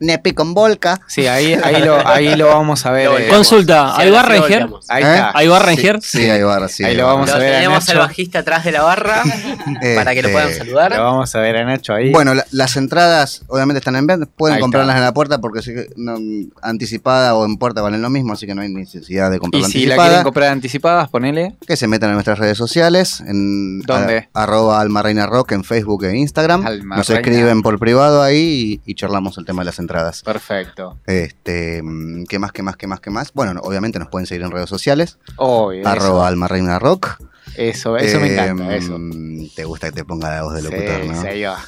Nepi 0.00 0.32
con 0.32 0.54
volca. 0.54 1.00
Sí, 1.06 1.26
ahí, 1.26 1.54
ahí, 1.62 1.82
lo, 1.82 2.06
ahí 2.08 2.34
lo 2.36 2.48
vamos 2.48 2.84
a 2.86 2.90
ver. 2.90 3.06
Lo 3.06 3.18
eh. 3.18 3.28
Consulta, 3.28 3.92
Sí, 3.96 4.02
¿hay 4.02 4.08
ahora 4.08 4.22
barra 4.22 4.34
sí 4.34 4.40
en 4.40 4.48
Ger? 4.48 4.60
volteamos. 4.66 4.90
Ahí 4.90 5.02
¿Eh? 5.04 5.06
está. 5.14 5.32
¿Hay 5.34 5.48
barra 5.48 5.72
en 5.72 5.78
Ger? 5.78 5.98
Sí, 6.02 6.30
ahí 6.30 6.42
va, 6.42 6.68
sí. 6.68 6.84
Ahí 6.84 6.96
lo 6.96 7.04
va. 7.06 7.12
vamos 7.14 7.30
a 7.30 7.34
Lo 7.34 7.38
ver 7.40 7.52
a 7.54 7.56
tenemos 7.58 7.88
al 7.90 7.98
bajista 7.98 8.38
atrás 8.40 8.64
de 8.64 8.72
la 8.72 8.82
barra 8.82 9.22
para 9.94 10.14
que 10.14 10.22
lo 10.22 10.30
puedan 10.30 10.48
Este, 10.48 10.58
saludar. 10.64 10.92
Lo 10.96 11.04
vamos 11.04 11.34
a 11.34 11.40
ver 11.40 11.56
a 11.58 11.64
Nacho 11.64 11.94
ahí. 11.94 12.10
Bueno, 12.12 12.34
la- 12.34 12.46
las 12.50 12.76
entradas 12.76 13.42
obviamente 13.46 13.78
están 13.78 13.94
en 13.96 14.06
venta, 14.06 14.26
pueden 14.36 14.56
Ahí 14.56 14.60
comprarlas 14.62 14.94
está. 14.94 14.98
en 14.98 15.04
la 15.04 15.12
puerta 15.14 15.38
porque 15.40 15.62
sí 15.62 15.74
que, 15.74 15.88
no, 15.96 16.16
anticipada 16.62 17.34
o 17.34 17.44
en 17.44 17.56
puerta 17.56 17.82
valen 17.82 18.02
lo 18.02 18.10
mismo, 18.10 18.32
así 18.32 18.46
que 18.46 18.54
no 18.54 18.62
hay 18.62 18.68
necesidad 18.68 19.30
de 19.30 19.36
y 19.36 19.38
comprarla 19.40 19.68
si 19.68 19.72
la 19.74 19.80
anticipada. 19.94 20.08
quieren 20.08 20.24
comprar 20.24 20.48
anticipadas, 20.50 21.08
ponele. 21.08 21.56
que 21.66 21.76
se 21.76 21.86
metan 21.86 22.10
en 22.10 22.14
nuestras 22.14 22.38
redes 22.38 22.56
sociales, 22.58 23.20
en 23.26 23.80
¿Dónde? 23.80 24.28
a- 24.34 24.42
arroba 24.42 24.80
Almarreina 24.80 25.26
Rock 25.26 25.52
en 25.52 25.64
Facebook 25.64 26.04
e 26.04 26.16
Instagram. 26.16 26.66
Alma 26.66 26.96
Nos 26.96 27.08
Reina. 27.08 27.20
escriben 27.20 27.62
por 27.62 27.78
privado 27.78 28.22
ahí 28.22 28.80
y, 28.84 28.90
y 28.90 28.94
charlamos 28.94 29.36
el 29.38 29.44
tema 29.44 29.62
de 29.62 29.66
las 29.66 29.78
entradas. 29.90 30.22
Perfecto. 30.22 30.98
Este, 31.06 31.82
mm, 31.82 32.24
¿qué 32.26 32.38
más, 32.38 32.52
qué 32.52 32.62
más, 32.62 32.76
qué 32.76 32.86
más, 32.86 33.00
qué 33.00 33.10
más? 33.10 33.32
Bueno, 33.32 33.54
no, 33.54 33.60
obviamente 33.60 33.98
nos 33.98 34.08
pueden 34.08 34.26
seguir 34.26 34.44
en 34.44 34.50
redes 34.50 34.68
sociales, 34.68 35.18
Obvio. 35.36 35.86
arroba 35.86 36.28
Almarreina 36.28 36.78
Rock. 36.78 37.18
Eso, 37.56 37.96
eso 37.96 38.20
me 38.20 38.32
encanta. 38.32 38.76
Eso. 38.76 38.96
mm, 38.98 39.48
Te 39.56 39.64
gusta 39.64 39.88
que 39.88 39.92
te 39.96 40.04
ponga 40.04 40.30
la 40.30 40.42
voz 40.42 40.54
de 40.54 40.60
Sí, 40.62 40.66
locutor, 40.70 41.04
¿no? 41.06 41.20
sí, 41.22 41.26
ahí 41.26 41.42
va. 41.42 41.58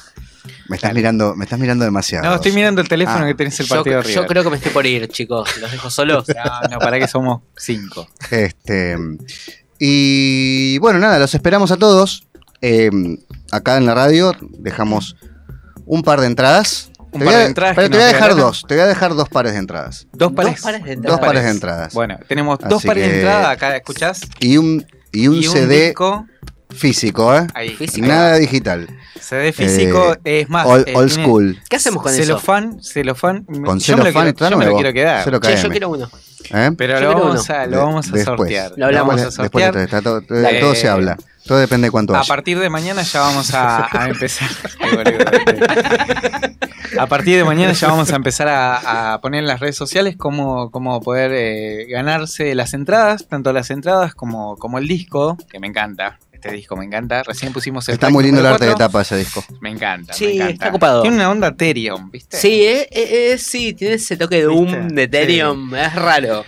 Me 0.67 0.75
estás 0.75 0.93
mirando, 0.93 1.35
me 1.35 1.45
estás 1.45 1.59
mirando 1.59 1.85
demasiado. 1.85 2.25
No, 2.25 2.35
estoy 2.35 2.51
mirando 2.51 2.81
el 2.81 2.87
teléfono 2.89 3.23
Ah. 3.23 3.27
que 3.27 3.33
tenés 3.35 3.59
el 3.59 3.65
Yo, 3.65 3.75
partido 3.75 4.01
yo 4.01 4.07
River. 4.07 4.27
creo 4.27 4.43
que 4.43 4.49
me 4.49 4.55
estoy 4.57 4.71
por 4.73 4.85
ir, 4.85 5.07
chicos. 5.09 5.57
Los 5.59 5.71
dejo 5.71 5.89
solos. 5.89 6.25
No, 6.35 6.67
no, 6.69 6.79
para 6.79 6.99
que 6.99 7.07
somos 7.07 7.41
cinco. 7.57 8.07
Este, 8.31 8.97
y 9.79 10.77
bueno, 10.79 10.99
nada, 10.99 11.19
los 11.19 11.33
esperamos 11.33 11.71
a 11.71 11.77
todos. 11.77 12.27
Eh, 12.61 12.89
acá 13.51 13.77
en 13.77 13.85
la 13.85 13.93
radio 13.95 14.33
dejamos 14.57 15.15
un 15.85 16.03
par 16.03 16.21
de 16.21 16.27
entradas. 16.27 16.91
Un 17.13 17.19
Te 17.19 17.25
par 17.25 17.25
voy 17.25 17.33
a- 17.35 17.37
de 17.39 17.45
entradas 17.45 17.75
pero 17.75 17.89
te 17.89 17.95
voy 17.95 18.03
a 18.03 18.07
dejar 18.07 18.21
regalaron. 18.23 18.47
dos. 18.47 18.65
Te 18.67 18.73
voy 18.75 18.83
a 18.83 18.87
dejar 18.87 19.15
dos 19.15 19.29
pares 19.29 19.53
de 19.53 19.59
entradas. 19.59 20.07
Dos 20.13 20.31
pares. 20.33 20.51
Dos 20.53 20.61
pares 20.61 20.83
de 20.83 20.89
Dos 20.89 20.97
entradas. 20.97 21.19
pares 21.19 21.43
de 21.43 21.49
entradas. 21.49 21.93
Bueno, 21.93 22.19
tenemos 22.27 22.59
dos 22.59 22.83
pares 22.83 23.03
de 23.03 23.09
que- 23.09 23.15
entrada. 23.19 23.51
Acá, 23.51 23.75
¿escuchás? 23.77 24.21
Y 24.39 24.57
un, 24.57 24.85
y 25.11 25.27
un 25.27 25.35
Y 25.35 25.43
CD 25.43 25.85
disco. 25.87 26.25
físico, 26.69 27.35
¿eh? 27.35 27.47
Ahí. 27.53 27.69
Físico. 27.69 28.07
Nada 28.07 28.35
digital. 28.37 28.87
CD 29.21 29.53
físico. 29.53 30.17
es 30.23 30.49
más. 30.49 30.65
Old, 30.65 30.87
eh, 30.87 30.93
old 30.95 31.09
tiene 31.09 31.23
school. 31.23 31.59
¿Qué 31.69 31.75
hacemos 31.77 32.03
con 32.03 32.11
eso? 32.13 32.23
celofán, 32.23 32.79
celofán. 32.83 33.43
Con 33.45 33.79
yo 33.79 33.95
celofán 33.95 34.11
quiero, 34.11 34.27
está 34.29 34.49
yo 34.49 34.57
me 34.57 34.65
lo 34.65 34.75
quiero 34.75 34.91
quedar. 34.93 35.23
Che, 35.41 35.57
yo 35.61 35.69
quiero 35.69 35.89
uno. 35.89 36.09
¿eh? 36.51 36.71
Pero 36.77 36.99
Yo 36.99 37.11
lo 37.13 37.19
vamos, 37.19 37.45
uno. 37.49 37.55
a, 37.57 37.65
lo 37.65 37.71
De- 37.71 37.77
vamos 37.77 38.07
a 38.07 38.11
después. 38.11 38.37
sortear. 38.37 38.73
Lo 38.75 38.85
hablamos. 38.87 39.15
vamos 39.15 39.27
a 39.27 39.31
sortear. 39.31 39.73
después, 39.73 39.85
está 39.85 40.01
todo, 40.01 40.21
todo- 40.21 40.45
Eh, 40.45 40.59
todo 40.59 40.75
se 40.75 40.89
habla. 40.89 41.17
Todo 41.45 41.57
depende 41.57 41.87
de 41.87 41.91
cuánto 41.91 42.15
A 42.15 42.19
haya. 42.19 42.27
partir 42.27 42.57
de 42.59 42.69
mañana 42.69 43.01
ya 43.03 43.19
vamos 43.21 43.53
a, 43.53 43.87
a 43.91 44.07
empezar. 44.09 44.49
A 46.99 47.07
partir 47.07 47.37
de 47.37 47.43
mañana 47.43 47.73
ya 47.73 47.87
vamos 47.87 48.11
a 48.11 48.15
empezar 48.15 48.47
a, 48.47 49.13
a 49.13 49.21
poner 49.21 49.39
en 49.39 49.47
las 49.47 49.59
redes 49.59 49.75
sociales 49.75 50.15
cómo, 50.15 50.69
cómo 50.69 51.01
poder 51.01 51.31
eh, 51.33 51.87
ganarse 51.89 52.53
las 52.53 52.73
entradas, 52.75 53.27
tanto 53.27 53.51
las 53.51 53.71
entradas 53.71 54.13
como, 54.13 54.57
como 54.57 54.77
el 54.77 54.87
disco, 54.87 55.37
que 55.49 55.59
me 55.59 55.67
encanta. 55.67 56.19
Este 56.31 56.51
disco 56.51 56.75
me 56.75 56.85
encanta. 56.85 57.23
Recién 57.23 57.51
pusimos 57.53 57.87
el 57.87 57.93
Está 57.93 58.09
muy 58.09 58.23
lindo 58.25 58.41
el 58.41 58.45
arte 58.45 58.65
de 58.67 58.75
tapa 58.75 59.01
ese 59.01 59.15
disco. 59.17 59.43
Me 59.61 59.69
encanta. 59.71 60.13
Sí, 60.13 60.25
me 60.25 60.33
encanta. 60.33 60.53
está 60.53 60.71
copado. 60.71 61.01
Tiene 61.01 61.15
una 61.17 61.29
onda 61.31 61.47
Ethereum, 61.47 62.11
¿viste? 62.11 62.37
Sí, 62.37 62.63
eh, 62.63 62.87
eh, 62.91 63.31
eh, 63.33 63.37
sí, 63.37 63.73
tiene 63.73 63.95
ese 63.95 64.17
toque 64.17 64.41
de 64.41 64.47
¿Viste? 64.47 64.75
boom 64.77 64.89
de 64.89 65.03
Ethereum. 65.03 65.73
Es 65.73 65.95
raro. 65.95 66.43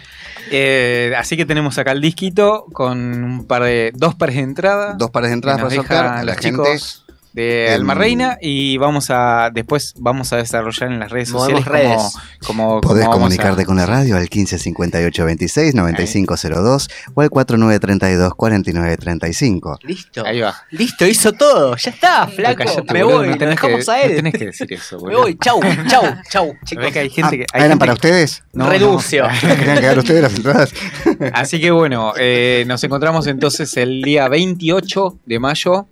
Eh, 0.51 1.13
así 1.17 1.37
que 1.37 1.45
tenemos 1.45 1.77
acá 1.77 1.91
el 1.91 2.01
disquito 2.01 2.65
con 2.73 3.23
un 3.23 3.45
par 3.45 3.63
de 3.63 3.91
dos 3.95 4.15
pares 4.15 4.35
de 4.35 4.41
entrada. 4.43 4.93
Dos 4.93 5.11
pares 5.11 5.29
de 5.29 5.35
entradas 5.35 5.61
para 5.61 5.75
sortear. 5.75 6.05
A 6.05 6.23
la 6.23 6.33
gente. 6.35 6.49
chicos 6.49 7.04
de 7.35 7.69
Alma 7.73 7.93
Reina 7.95 8.37
y 8.41 8.77
vamos 8.77 9.07
a 9.09 9.49
después 9.53 9.93
vamos 9.99 10.31
a 10.31 10.37
desarrollar 10.37 10.89
en 10.91 10.99
las 10.99 11.11
redes 11.11 11.31
Movemos 11.31 11.63
sociales 11.63 11.83
redes. 11.83 12.13
como, 12.47 12.69
como 12.69 12.81
Podés 12.81 13.05
como 13.05 13.17
comunicarte 13.17 13.63
a- 13.63 13.65
con 13.65 13.75
la 13.75 13.85
radio 13.85 14.15
al 14.15 14.29
15 14.29 14.57
58 14.57 15.25
26 15.25 15.75
9502 15.75 16.87
o 17.13 17.21
al 17.21 17.29
4932 17.29 18.33
4935. 18.35 19.79
Listo. 19.83 20.25
Ahí 20.25 20.39
va. 20.39 20.55
Listo, 20.71 21.05
hizo 21.05 21.33
todo. 21.33 21.75
Ya 21.75 21.91
está, 21.91 22.27
flaco. 22.27 22.63
Cállate, 22.63 22.93
me 22.93 23.03
boludo, 23.03 23.17
voy. 23.19 23.27
no 23.29 23.37
tenés 23.37 23.55
dejamos 23.55 23.85
que, 23.85 23.91
a 23.91 24.01
él. 24.03 24.09
No 24.11 24.15
tenés 24.17 24.33
que 24.33 24.45
decir 24.45 24.73
eso, 24.73 24.95
me 24.97 25.01
boludo. 25.01 25.21
voy. 25.23 25.37
Chau, 25.43 25.59
chau, 25.87 26.03
chau, 26.29 26.53
chicos. 26.65 26.91
Que 26.91 26.99
hay 26.99 27.09
gente 27.09 27.37
que 27.37 27.43
Ah, 27.43 27.47
hay 27.53 27.59
¿Eran 27.59 27.71
gente 27.71 27.79
para 27.79 27.91
que- 27.91 27.95
ustedes? 27.95 28.43
No, 28.53 28.69
Renuncio. 28.69 29.27
¿Querían 29.41 29.77
quedar 29.81 29.99
ustedes 29.99 30.21
las 30.21 30.35
entradas? 30.35 30.73
no. 31.05 31.27
Así 31.33 31.59
que 31.59 31.71
bueno, 31.71 32.13
eh, 32.17 32.63
nos 32.67 32.83
encontramos 32.85 33.27
entonces 33.27 33.75
el 33.77 34.01
día 34.01 34.27
28 34.29 35.19
de 35.25 35.39
mayo 35.39 35.87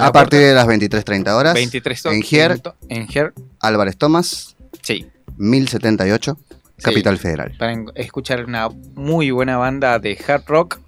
A 0.00 0.12
partir 0.12 0.40
de 0.40 0.54
las 0.54 0.66
23.30 0.66 1.28
horas. 1.34 1.54
23 1.54 2.06
En 2.06 2.22
Gier. 2.22 2.60
en 2.88 3.08
Gier, 3.08 3.32
Álvarez 3.60 3.96
Tomás, 3.96 4.56
sí, 4.82 5.06
1078, 5.36 6.38
Capital 6.82 7.18
Federal. 7.18 7.54
para 7.58 7.74
escuchar 7.94 8.44
una 8.44 8.68
muy 8.94 9.30
buena 9.30 9.56
banda 9.58 9.98
de 9.98 10.18
hard 10.26 10.44
rock. 10.46 10.78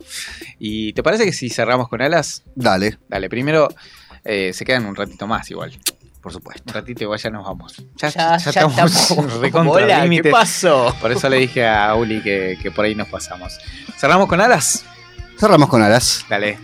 ¿Y 0.58 0.92
te 0.94 1.02
parece 1.02 1.24
que 1.24 1.32
si 1.32 1.50
cerramos 1.50 1.88
con 1.88 2.00
alas? 2.00 2.42
Dale, 2.54 2.98
Dale, 3.08 3.28
primero 3.28 3.68
eh, 4.24 4.52
se 4.54 4.64
quedan 4.64 4.86
un 4.86 4.94
ratito 4.96 5.26
más 5.26 5.50
igual. 5.50 5.72
por 6.22 6.32
supuesto. 6.32 6.62
Un 6.68 6.74
ratito 6.74 7.02
igual 7.04 7.18
ya 7.18 7.28
nos 7.30 7.44
vamos. 7.44 7.76
Ya, 7.96 8.08
Ya, 8.08 8.36
ya 8.38 8.38
ya 8.38 8.50
estamos 8.50 8.94
estamos. 9.02 9.32
recontra 9.40 9.72
Hola, 9.84 10.08
¿qué 10.08 10.30
pasó? 10.30 10.94
Por 11.00 11.12
eso 11.12 11.28
le 11.28 11.38
dije 11.38 11.66
a 11.66 11.94
Uli 11.94 12.22
que, 12.22 12.56
que 12.62 12.70
por 12.70 12.84
ahí 12.86 12.94
nos 12.94 13.08
pasamos. 13.08 13.58
¿Cerramos 13.98 14.28
con 14.28 14.40
alas? 14.40 14.84
Cerramos 15.38 15.68
con 15.68 15.82
alas. 15.82 16.24
Dale. 16.30 16.58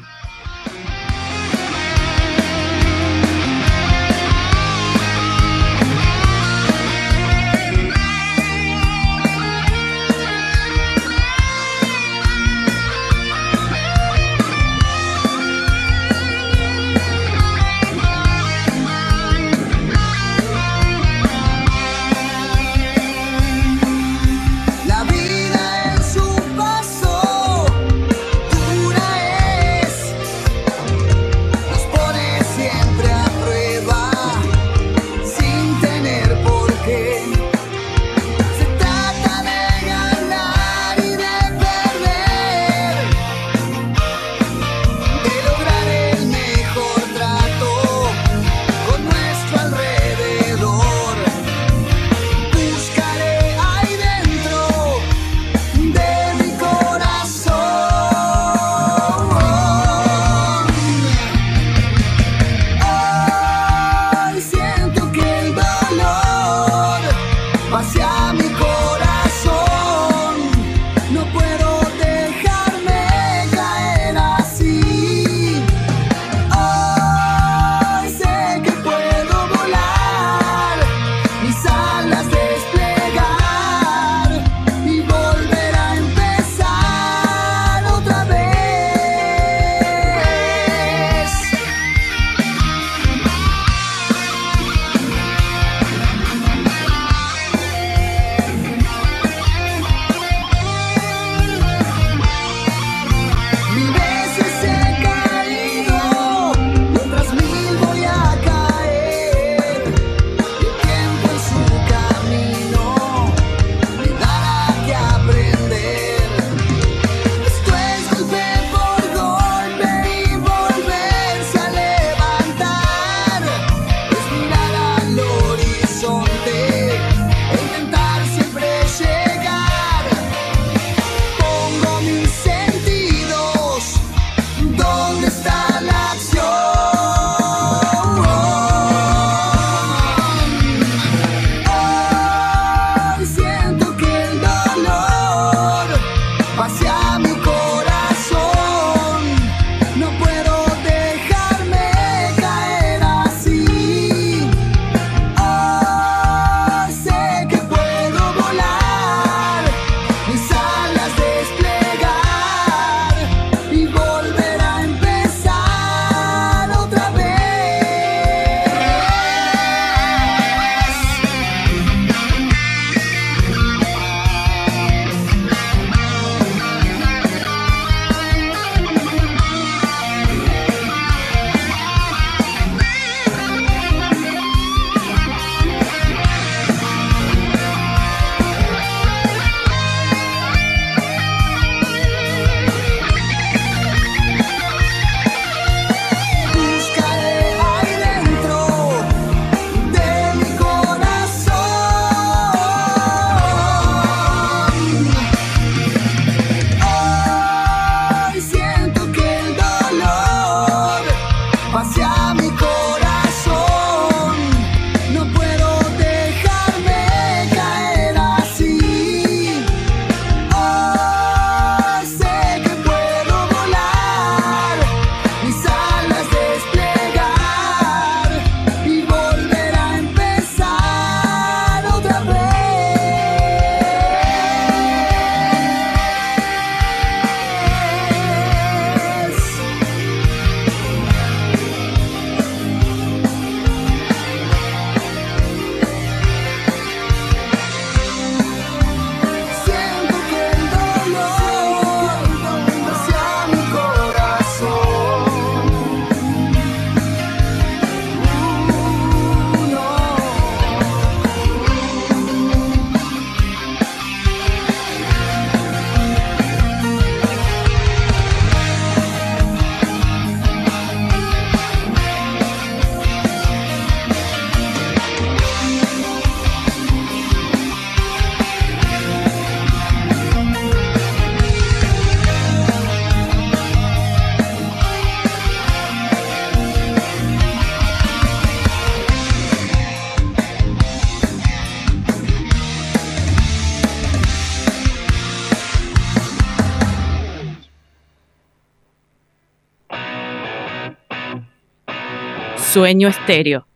Sueño 302.78 303.08
Estéreo. 303.08 303.67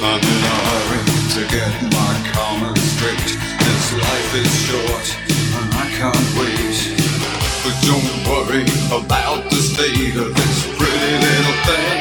I'm 0.00 0.20
in 0.20 0.42
a 0.44 0.56
hurry 0.68 1.02
to 1.34 1.42
get 1.50 1.82
my 1.90 2.30
comments 2.30 2.82
straight. 2.82 3.18
This 3.18 3.92
life 3.94 4.34
is 4.34 4.52
short 4.62 5.06
and 5.58 5.74
I 5.74 5.90
can't 5.90 6.28
wait. 6.38 6.94
But 7.64 7.74
don't 7.82 8.06
worry 8.30 8.62
about 8.94 9.50
the 9.50 9.56
state 9.56 10.14
of 10.14 10.34
this 10.36 10.66
pretty 10.78 11.14
little 11.18 11.58
thing 11.66 11.97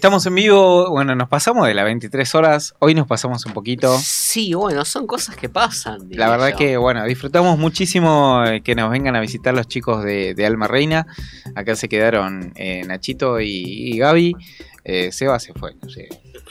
Estamos 0.00 0.24
en 0.24 0.34
vivo, 0.34 0.88
bueno, 0.88 1.14
nos 1.14 1.28
pasamos 1.28 1.66
de 1.66 1.74
las 1.74 1.84
23 1.84 2.34
horas, 2.34 2.74
hoy 2.78 2.94
nos 2.94 3.06
pasamos 3.06 3.44
un 3.44 3.52
poquito. 3.52 3.98
Sí, 3.98 4.54
bueno, 4.54 4.82
son 4.86 5.06
cosas 5.06 5.36
que 5.36 5.50
pasan. 5.50 6.08
La 6.08 6.30
verdad 6.30 6.52
yo. 6.52 6.56
que, 6.56 6.78
bueno, 6.78 7.04
disfrutamos 7.04 7.58
muchísimo 7.58 8.42
eh, 8.46 8.62
que 8.62 8.74
nos 8.74 8.90
vengan 8.90 9.14
a 9.14 9.20
visitar 9.20 9.52
los 9.52 9.68
chicos 9.68 10.02
de, 10.02 10.32
de 10.32 10.46
Alma 10.46 10.68
Reina. 10.68 11.06
Acá 11.54 11.76
se 11.76 11.90
quedaron 11.90 12.54
eh, 12.56 12.82
Nachito 12.86 13.40
y, 13.40 13.48
y 13.48 13.98
Gaby. 13.98 14.36
Eh, 14.84 15.12
Seba 15.12 15.38
se 15.38 15.52
fue, 15.52 15.74
no 15.82 15.90
sé. 15.90 16.08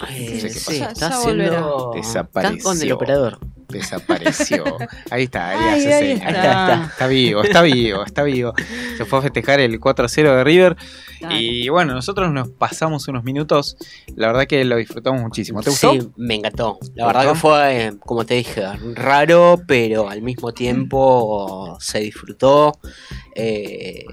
Eh, 0.08 0.30
no 0.34 0.40
sé 0.40 0.48
qué 0.48 0.54
sí, 0.54 0.82
está 0.82 1.08
haciendo. 1.08 1.92
Desapareció. 1.96 2.58
Está 2.58 2.64
con 2.64 2.82
el 2.82 2.92
operador. 2.92 3.40
Desapareció. 3.70 4.64
Ahí 5.12 5.24
está, 5.26 5.50
ahí 5.50 5.58
Ay, 5.62 5.80
hace 5.80 5.94
ahí 5.94 6.18
señas. 6.18 6.34
está. 6.36 6.84
Está 6.92 7.08
vivo, 7.08 7.44
está 7.44 7.62
vivo, 7.62 8.04
está 8.04 8.24
vivo. 8.24 8.54
Se 8.98 9.06
fue 9.06 9.20
a 9.20 9.22
festejar 9.22 9.60
el 9.60 9.80
4-0 9.80 10.38
de 10.38 10.44
River. 10.44 10.78
Claro. 11.20 11.36
Y 11.38 11.70
bueno, 11.70 11.94
nosotros 11.94 12.32
nos 12.32 12.50
pasamos 12.50 13.08
unos 13.10 13.24
minutos. 13.24 13.78
La 14.16 14.28
verdad 14.28 14.48
que 14.48 14.66
lo 14.66 14.76
disfrutamos 14.78 15.22
muchísimo. 15.22 15.62
¿Te 15.62 15.70
gustó? 15.70 15.92
Sí, 15.92 16.10
me 16.16 16.36
encantó. 16.36 16.80
La 16.96 17.04
¿Te 17.04 17.08
verdad 17.14 17.30
gustó? 17.30 17.34
que 17.34 17.40
fue, 17.40 17.86
eh, 17.88 17.94
como 18.00 18.26
te 18.26 18.34
dije, 18.36 18.64
raro, 18.96 19.62
pero 19.68 20.10
al 20.10 20.24
mismo 20.24 20.52
tiempo 20.52 21.78
se 21.80 22.00
disfrutó. 22.00 22.80
Eh, 23.36 24.04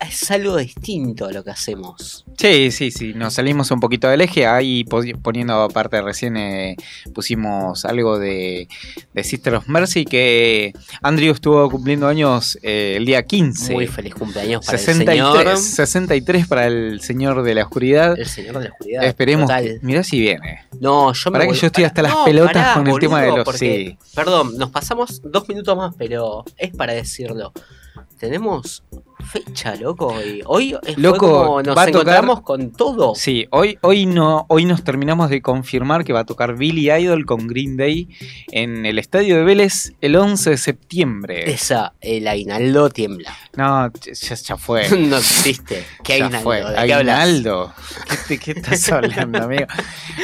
es 0.00 0.30
algo 0.30 0.56
distinto 0.56 1.26
a 1.26 1.32
lo 1.32 1.42
que 1.44 1.50
hacemos. 1.50 2.24
Sí, 2.38 2.70
sí, 2.70 2.90
sí. 2.90 3.14
Nos 3.14 3.34
salimos 3.34 3.70
un 3.70 3.80
poquito 3.80 4.08
del 4.08 4.20
eje. 4.20 4.46
Ahí 4.46 4.84
po- 4.84 5.02
poniendo 5.22 5.54
aparte 5.62 6.00
recién 6.02 6.36
eh, 6.36 6.76
pusimos 7.14 7.84
algo 7.84 8.18
de, 8.18 8.68
de 9.14 9.24
Sister 9.24 9.54
of 9.54 9.68
Mercy 9.68 10.04
que 10.04 10.72
Andrew 11.02 11.32
estuvo 11.32 11.70
cumpliendo 11.70 12.06
años 12.08 12.58
eh, 12.62 12.94
el 12.98 13.06
día 13.06 13.22
15. 13.22 13.72
Muy 13.72 13.86
feliz 13.86 14.14
cumpleaños 14.14 14.64
para 14.66 14.76
63, 14.78 15.08
el 15.08 15.34
señor. 15.46 15.58
63 15.58 16.46
para 16.46 16.66
el 16.66 17.00
Señor 17.00 17.42
de 17.42 17.54
la 17.54 17.62
Oscuridad. 17.64 18.18
El 18.18 18.26
señor 18.26 18.58
de 18.58 18.64
la 18.64 18.70
oscuridad. 18.72 19.04
Esperemos. 19.04 19.46
total. 19.48 19.78
mirá 19.82 20.02
si 20.04 20.20
viene. 20.20 20.66
No, 20.80 21.12
yo 21.14 21.30
me 21.30 21.34
Pará 21.34 21.44
que 21.46 21.52
voy- 21.52 21.58
yo 21.60 21.66
estoy 21.68 21.84
hasta 21.84 22.02
las 22.02 22.14
pelotas 22.24 22.52
pará, 22.52 22.74
con 22.74 22.86
el 22.86 22.98
tema 22.98 23.22
de 23.22 23.28
los. 23.28 23.44
porque- 23.44 23.56
Sí. 23.58 23.98
Perdón, 24.14 24.58
nos 24.58 24.70
pasamos 24.70 25.22
dos 25.24 25.48
minutos 25.48 25.76
más, 25.76 25.94
pero 25.96 26.44
es 26.58 26.70
para 26.76 26.92
decirlo. 26.92 27.52
Tenemos 28.18 28.82
fecha, 29.26 29.74
loco. 29.76 30.14
Y 30.22 30.42
hoy 30.46 30.76
Loco, 30.96 31.18
como 31.44 31.62
nos 31.62 31.76
va 31.76 31.82
a 31.82 31.86
tocar- 31.86 32.00
encontramos 32.02 32.40
con 32.42 32.70
todo. 32.72 33.14
Sí, 33.14 33.46
hoy, 33.50 33.78
hoy, 33.82 34.06
no, 34.06 34.46
hoy 34.48 34.64
nos 34.64 34.84
terminamos 34.84 35.28
de 35.30 35.42
confirmar 35.42 36.04
que 36.04 36.12
va 36.12 36.20
a 36.20 36.24
tocar 36.24 36.56
Billy 36.56 36.90
Idol 36.90 37.26
con 37.26 37.46
Green 37.46 37.76
Day 37.76 38.08
en 38.52 38.86
el 38.86 38.98
estadio 38.98 39.36
de 39.36 39.44
Vélez 39.44 39.92
el 40.00 40.16
11 40.16 40.50
de 40.50 40.56
septiembre. 40.56 41.50
Esa, 41.50 41.92
el 42.00 42.26
aguinaldo 42.28 42.88
tiembla. 42.90 43.36
No, 43.56 43.90
ya, 43.92 44.34
ya 44.34 44.56
fue. 44.56 44.88
no 44.98 45.16
existe. 45.18 45.84
¿Qué 46.04 46.18
ya 46.18 46.26
aguinaldo? 46.26 47.72
fue. 47.74 48.16
¿De 48.28 48.38
qué. 48.38 48.54
¿Qué, 48.54 48.60
estás 48.60 48.90
hablando, 48.92 49.42
amigo? 49.42 49.66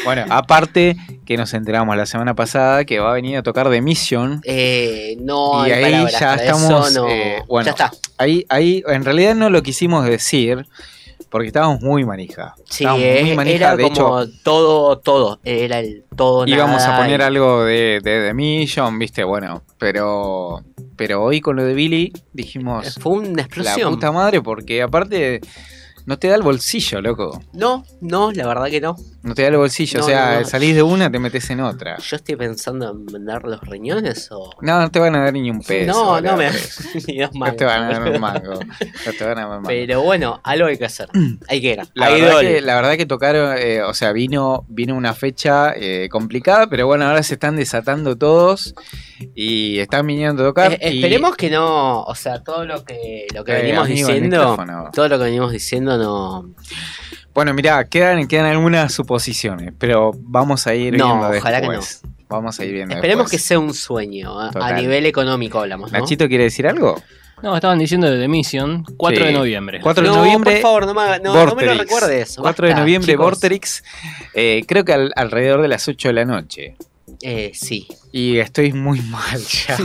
Bueno, 0.04 0.24
aparte 0.30 0.96
que 1.24 1.36
nos 1.36 1.52
enteramos 1.54 1.96
la 1.96 2.06
semana 2.06 2.34
pasada 2.34 2.84
que 2.84 2.98
va 3.00 3.10
a 3.10 3.14
venir 3.14 3.36
a 3.36 3.42
tocar 3.42 3.68
The 3.70 3.80
Mission. 3.80 4.40
Eh, 4.44 5.16
no, 5.20 5.66
Y 5.66 5.70
ahí 5.72 5.82
palabras 5.82 6.20
ya 6.20 6.34
estamos, 6.36 6.94
no. 6.94 7.08
eh, 7.08 7.42
bueno, 7.48 7.66
ya 7.66 7.70
está. 7.70 7.92
Ahí, 8.22 8.46
ahí, 8.48 8.82
en 8.86 9.04
realidad 9.04 9.34
no 9.34 9.50
lo 9.50 9.62
quisimos 9.62 10.04
decir 10.04 10.66
porque 11.30 11.46
estábamos 11.48 11.80
muy 11.80 12.04
manija. 12.04 12.54
Sí, 12.68 12.84
eh, 12.86 13.20
muy 13.24 13.34
manija. 13.34 13.56
era 13.56 13.76
de 13.76 13.82
como 13.84 14.20
hecho, 14.20 14.32
todo, 14.42 14.98
todo. 14.98 15.40
Era 15.44 15.78
el 15.80 16.04
todo 16.14 16.46
íbamos 16.46 16.82
a 16.82 16.98
poner 16.98 17.20
y- 17.20 17.22
algo 17.22 17.64
de, 17.64 18.00
de 18.02 18.26
The 18.26 18.34
Mission, 18.34 18.98
viste, 18.98 19.24
bueno, 19.24 19.62
pero, 19.78 20.62
pero 20.96 21.22
hoy 21.22 21.40
con 21.40 21.56
lo 21.56 21.64
de 21.64 21.72
Billy 21.74 22.12
dijimos 22.34 22.96
Fue 23.00 23.12
una 23.14 23.30
la 23.36 23.42
explosión. 23.42 23.94
puta 23.94 24.12
madre 24.12 24.42
porque 24.42 24.82
aparte 24.82 25.40
no 26.06 26.18
te 26.18 26.28
da 26.28 26.34
el 26.36 26.42
bolsillo, 26.42 27.00
loco. 27.00 27.40
No, 27.52 27.84
no, 28.00 28.32
la 28.32 28.46
verdad 28.46 28.66
que 28.66 28.80
no. 28.80 28.96
No 29.22 29.34
te 29.34 29.42
da 29.42 29.48
el 29.48 29.56
bolsillo, 29.56 30.00
No, 30.00 30.04
o 30.04 30.08
sea, 30.08 30.34
no, 30.34 30.40
no. 30.40 30.46
salís 30.46 30.74
de 30.74 30.82
una, 30.82 31.10
te 31.10 31.18
metes 31.20 31.48
en 31.50 31.60
otra. 31.60 31.96
Yo 31.98 32.16
estoy 32.16 32.34
pensando 32.36 32.90
en 32.90 33.06
vender 33.06 33.42
los 33.44 33.60
riñones 33.60 34.28
o. 34.32 34.50
No, 34.60 34.80
no 34.80 34.90
te 34.90 34.98
van 34.98 35.14
a 35.14 35.22
dar 35.24 35.32
ni 35.32 35.48
un 35.50 35.60
peso. 35.62 35.92
no, 35.92 36.20
no 36.20 36.36
me. 36.36 36.50
ni 37.06 37.18
dos 37.18 37.30
No 37.34 37.54
te 37.54 37.64
van 37.64 37.84
a 37.84 37.88
dar 37.92 38.00
mangos, 38.00 38.14
un 38.16 38.20
mango. 38.20 38.54
No 39.06 39.12
te 39.16 39.24
van 39.24 39.38
a 39.38 39.40
dar 39.42 39.46
un 39.46 39.50
mango. 39.56 39.68
Pero 39.68 40.02
bueno, 40.02 40.40
algo 40.42 40.66
hay 40.66 40.76
que 40.78 40.84
hacer. 40.86 41.08
Hay 41.48 41.60
que 41.60 41.70
ir. 41.72 41.80
La 41.94 42.06
Hay 42.06 42.20
verdad, 42.20 42.40
que, 42.40 42.60
la 42.62 42.74
verdad 42.76 42.96
que 42.96 43.06
tocaron, 43.06 43.56
eh, 43.58 43.82
o 43.82 43.94
sea, 43.94 44.12
vino, 44.12 44.64
vino 44.68 44.96
una 44.96 45.14
fecha 45.14 45.72
eh, 45.76 46.08
complicada, 46.10 46.66
pero 46.68 46.86
bueno, 46.86 47.06
ahora 47.06 47.22
se 47.22 47.34
están 47.34 47.56
desatando 47.56 48.16
todos 48.16 48.74
y 49.34 49.78
están 49.78 50.06
viniendo 50.06 50.42
a 50.42 50.46
tocar. 50.48 50.72
Eh, 50.74 50.78
y- 50.92 50.96
esperemos 50.96 51.36
que 51.36 51.50
no, 51.50 52.02
o 52.02 52.14
sea, 52.14 52.42
todo 52.42 52.64
lo 52.64 52.84
que 52.84 53.26
lo 53.34 53.44
que 53.44 53.52
venimos 53.52 53.86
diciendo, 53.88 54.56
todo 54.92 55.08
lo 55.08 55.18
que 55.18 55.24
venimos 55.24 55.52
diciendo 55.52 55.91
no, 55.96 56.50
Bueno, 57.34 57.54
mirá, 57.54 57.84
quedan, 57.88 58.26
quedan 58.28 58.46
algunas 58.46 58.92
suposiciones, 58.92 59.72
pero 59.78 60.12
vamos 60.18 60.66
a 60.66 60.74
ir 60.74 60.96
No, 60.96 61.06
viendo 61.06 61.38
ojalá 61.38 61.60
que 61.60 61.68
después. 61.68 62.02
Vamos 62.28 62.58
a 62.60 62.64
ir 62.64 62.72
viendo 62.72 62.94
esperemos 62.94 63.30
que 63.30 63.38
sea 63.38 63.58
un 63.58 63.74
sueño 63.74 64.38
a, 64.40 64.50
a 64.54 64.72
nivel 64.72 65.04
económico 65.06 65.60
hablamos, 65.60 65.92
¿no? 65.92 65.98
¿Nachito 65.98 66.28
quiere 66.28 66.44
decir 66.44 66.66
algo? 66.66 67.00
No, 67.42 67.54
estaban 67.56 67.78
diciendo 67.78 68.08
de 68.08 68.18
The 68.20 68.28
Mission, 68.28 68.84
4 68.96 69.18
Sí. 69.18 69.24
de 69.26 69.32
noviembre. 69.32 69.80
4 69.82 70.04
de 70.04 70.08
no, 70.10 70.16
noviembre. 70.18 70.52
por 70.52 70.62
favor, 70.62 70.86
no 70.86 70.94
me, 70.94 71.18
no, 71.18 71.44
no 71.46 71.54
me 71.56 71.64
lo 71.66 71.74
recuerdes. 71.74 72.36
4 72.38 72.68
de 72.68 72.74
noviembre, 72.74 73.12
chicos. 73.14 73.24
Vorterix. 73.24 73.82
eh, 74.34 74.62
creo 74.68 74.84
que 74.84 74.92
al- 74.92 75.12
alrededor 75.16 75.60
de 75.60 75.68
las 75.68 75.88
8 75.88 76.08
de 76.08 76.14
la 76.14 76.24
noche. 76.24 76.76
Eh, 77.22 77.52
sí. 77.54 77.86
Y 78.10 78.38
estoy 78.38 78.72
muy 78.72 79.00
mal 79.00 79.40
ya. 79.68 79.76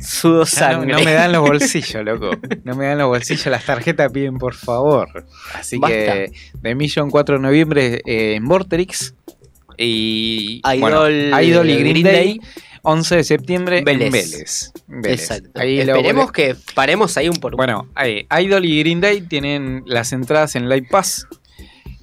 Sudo 0.00 0.40
no, 0.40 0.46
sangre. 0.46 0.92
no 0.92 1.00
me 1.02 1.12
dan 1.12 1.32
los 1.32 1.40
bolsillos, 1.42 2.04
loco. 2.04 2.30
No 2.64 2.74
me 2.76 2.86
dan 2.86 2.98
los 2.98 3.08
bolsillos, 3.08 3.46
las 3.46 3.64
tarjetas 3.64 4.12
piden 4.12 4.38
por 4.38 4.54
favor. 4.54 5.26
Así 5.54 5.80
que 5.80 6.30
The 6.62 6.74
Mission 6.74 7.10
4 7.10 7.36
de 7.36 7.42
noviembre 7.42 8.00
eh, 8.06 8.34
en 8.36 8.44
Vorterix. 8.46 9.14
Y 9.76 10.60
Idol- 10.64 10.80
bueno, 10.80 11.08
Idol 11.40 11.70
y 11.70 11.76
Green, 11.76 11.90
Green 11.92 12.04
Day, 12.04 12.14
Day. 12.14 12.40
11 12.82 13.16
de 13.16 13.24
septiembre 13.24 13.82
Vélez. 13.84 14.06
en 14.06 14.12
Vélez. 14.12 14.72
Vélez. 14.86 15.20
Exacto. 15.20 15.50
Ahí 15.60 15.80
Esperemos 15.80 16.32
que 16.32 16.56
paremos 16.74 17.16
ahí 17.16 17.28
un 17.28 17.36
por. 17.36 17.56
Bueno, 17.56 17.88
ahí, 17.94 18.26
Idol 18.40 18.64
y 18.64 18.80
Green 18.80 19.00
Day 19.00 19.20
tienen 19.22 19.82
las 19.86 20.12
entradas 20.12 20.56
en 20.56 20.68
Live 20.68 20.88
Pass. 20.90 21.26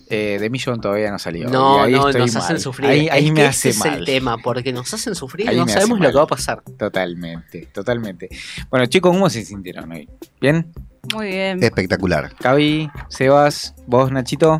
Eh, 0.09 0.37
The 0.39 0.49
Mission 0.49 0.79
todavía 0.79 1.09
no 1.11 1.17
salió. 1.19 1.49
No, 1.49 1.79
y 1.79 1.93
ahí 1.93 1.99
no, 1.99 2.09
estoy 2.09 2.21
nos 2.21 2.35
hacen 2.35 2.59
sufrir. 2.59 2.89
Ahí, 2.89 3.09
ahí 3.09 3.25
es 3.27 3.31
me 3.31 3.41
que 3.41 3.47
hace 3.47 3.69
ese 3.69 3.79
mal. 3.79 3.93
es 3.93 3.99
el 3.99 4.05
tema, 4.05 4.37
porque 4.37 4.71
nos 4.71 4.93
hacen 4.93 5.15
sufrir 5.15 5.49
Ahí 5.49 5.55
y 5.55 5.59
no 5.59 5.67
sabemos 5.67 5.99
lo 5.99 6.09
que 6.09 6.15
va 6.15 6.23
a 6.23 6.27
pasar. 6.27 6.61
Totalmente, 6.77 7.67
totalmente. 7.73 8.29
Bueno, 8.69 8.85
chicos, 8.85 9.11
¿cómo 9.11 9.29
se 9.29 9.43
sintieron 9.43 9.91
hoy? 9.91 10.07
¿Bien? 10.39 10.71
Muy 11.13 11.27
bien. 11.27 11.63
Espectacular. 11.63 12.33
Cavi, 12.39 12.89
Sebas, 13.09 13.73
vos, 13.87 14.11
Nachito. 14.11 14.59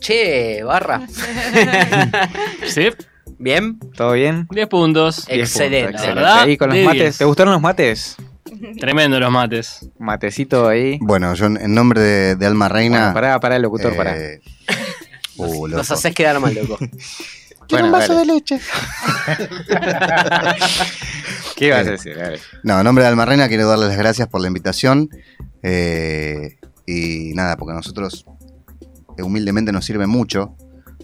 Che, 0.00 0.62
barra. 0.62 1.02
Sí, 2.66 2.88
Bien. 3.38 3.78
¿Todo 3.96 4.12
bien? 4.12 4.48
10 4.50 4.66
puntos. 4.68 5.26
Diez 5.26 5.50
Excelente. 5.50 5.92
puntos, 5.92 6.06
¿Verdad? 6.06 6.40
Ahí 6.40 6.56
con 6.56 6.70
los 6.70 6.78
mates. 6.84 7.18
¿Te 7.18 7.24
gustaron 7.24 7.52
los 7.52 7.62
mates? 7.62 8.16
Tremendo 8.80 9.18
los 9.20 9.30
mates. 9.30 9.88
Matecito 9.98 10.68
ahí. 10.68 10.98
Bueno, 11.00 11.34
yo 11.34 11.46
en 11.46 11.74
nombre 11.74 12.00
de, 12.00 12.36
de 12.36 12.46
Alma 12.46 12.68
Reina. 12.68 12.98
Bueno, 12.98 13.14
pará, 13.14 13.40
pará, 13.40 13.58
locutor, 13.58 13.96
pará. 13.96 14.16
eh, 14.16 14.40
uh, 15.36 15.66
loco. 15.66 15.78
Nos 15.78 15.90
haces 15.90 16.14
quedar 16.14 16.38
mal, 16.40 16.54
loco. 16.54 16.78
Bueno, 17.70 17.90
dale. 17.90 18.24
leche. 18.24 18.58
¿Qué 21.56 21.66
ibas 21.66 21.80
a 21.86 21.88
Eh, 21.88 21.92
decir? 21.92 22.16
Dale. 22.16 22.40
No, 22.62 22.78
en 22.78 22.84
nombre 22.84 23.02
de 23.04 23.08
Alma 23.10 23.24
Reina 23.24 23.48
quiero 23.48 23.68
darles 23.68 23.88
las 23.88 23.98
gracias 23.98 24.28
por 24.28 24.40
la 24.40 24.48
invitación. 24.48 25.08
eh, 25.62 26.56
y 26.86 27.32
nada, 27.34 27.56
porque 27.58 27.72
a 27.72 27.74
nosotros 27.74 28.24
eh, 29.18 29.22
humildemente 29.22 29.70
nos 29.72 29.84
sirve 29.84 30.06
mucho. 30.06 30.54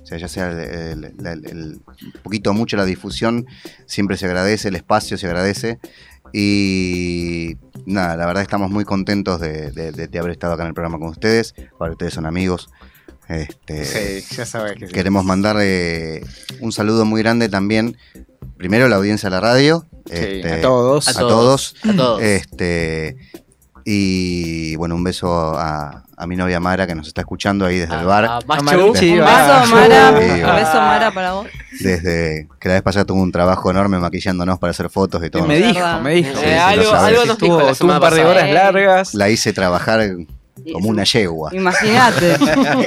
O 0.02 0.06
sea, 0.06 0.16
ya 0.16 0.28
sea 0.28 0.50
el, 0.50 0.58
el- 0.60 1.04
el- 1.26 1.46
el- 1.46 1.80
un 1.86 2.12
poquito 2.22 2.50
o 2.50 2.54
mucho 2.54 2.76
la 2.78 2.84
difusión, 2.86 3.46
siempre 3.86 4.16
se 4.16 4.24
agradece, 4.26 4.68
el 4.68 4.76
espacio 4.76 5.18
se 5.18 5.26
agradece. 5.26 5.78
Y 6.36 7.56
nada, 7.86 8.16
la 8.16 8.26
verdad 8.26 8.42
estamos 8.42 8.68
muy 8.68 8.84
contentos 8.84 9.40
de, 9.40 9.70
de- 9.70 9.92
de- 9.92 10.08
de 10.08 10.18
haber 10.18 10.32
estado 10.32 10.54
acá 10.54 10.64
en 10.64 10.68
el 10.70 10.74
programa 10.74 10.98
con 10.98 11.08
ustedes. 11.08 11.54
Ahora 11.78 11.92
ustedes 11.92 12.12
son 12.14 12.26
amigos. 12.26 12.70
Este, 13.28 13.84
Sí, 14.22 14.34
ya 14.36 14.44
sabes 14.44 14.72
que 14.74 14.88
sí. 14.88 14.92
Queremos 14.92 15.24
mandarle 15.24 16.24
un 16.60 16.72
saludo 16.72 17.04
muy 17.04 17.22
grande 17.22 17.48
también, 17.48 17.96
primero 18.56 18.86
a 18.86 18.88
la 18.88 18.96
audiencia 18.96 19.28
de 19.30 19.36
la 19.36 19.40
radio, 19.40 19.86
Sí, 20.06 20.12
este, 20.16 20.52
a 20.54 20.60
todos. 20.60 21.06
a 21.06 21.10
A 21.12 21.14
todos, 21.14 21.76
A 21.88 21.92
todos. 21.94 22.20
este 22.20 23.16
y 23.84 24.76
bueno, 24.76 24.94
un 24.94 25.04
beso 25.04 25.58
a, 25.58 26.02
a 26.16 26.26
mi 26.26 26.36
novia 26.36 26.58
Mara 26.60 26.86
que 26.86 26.94
nos 26.94 27.06
está 27.08 27.20
escuchando 27.20 27.66
ahí 27.66 27.78
desde 27.78 27.94
el 27.94 28.00
Ah, 28.00 28.04
bar, 28.04 28.24
ah, 28.24 28.38
Machu. 28.46 28.60
Amaruchi, 28.62 29.12
Un 29.12 29.18
beso, 29.18 29.74
Mara. 29.74 30.10
Un 30.10 30.56
beso, 30.56 30.74
Mara, 30.80 31.10
para 31.12 31.32
vos. 31.32 31.46
desde 31.80 32.48
que 32.60 32.68
la 32.68 32.74
vez 32.74 32.82
pasada 32.82 33.04
tuvo 33.04 33.20
un 33.22 33.30
trabajo 33.32 33.70
enorme 33.70 33.98
maquillándonos 33.98 34.58
para 34.58 34.70
hacer 34.70 34.88
fotos 34.90 35.22
y 35.22 35.26
Y 35.26 35.30
todo. 35.30 35.46
me 35.46 35.58
dijo, 35.58 36.00
me 36.02 36.14
dijo. 36.14 36.30
Eh, 36.30 36.34
Sí, 36.34 36.80
sí, 36.80 36.86
algo, 36.88 37.24
nos 37.26 37.38
dijo 37.38 37.60
estuvo 37.70 37.92
un 37.92 38.00
par 38.00 38.14
de 38.14 38.22
pasada. 38.22 38.30
horas 38.30 38.50
largas. 38.50 39.14
La 39.14 39.28
hice 39.28 39.52
trabajar 39.52 40.00
como 40.72 40.88
una 40.88 41.04
yegua. 41.04 41.50
Imagínate. 41.54 42.36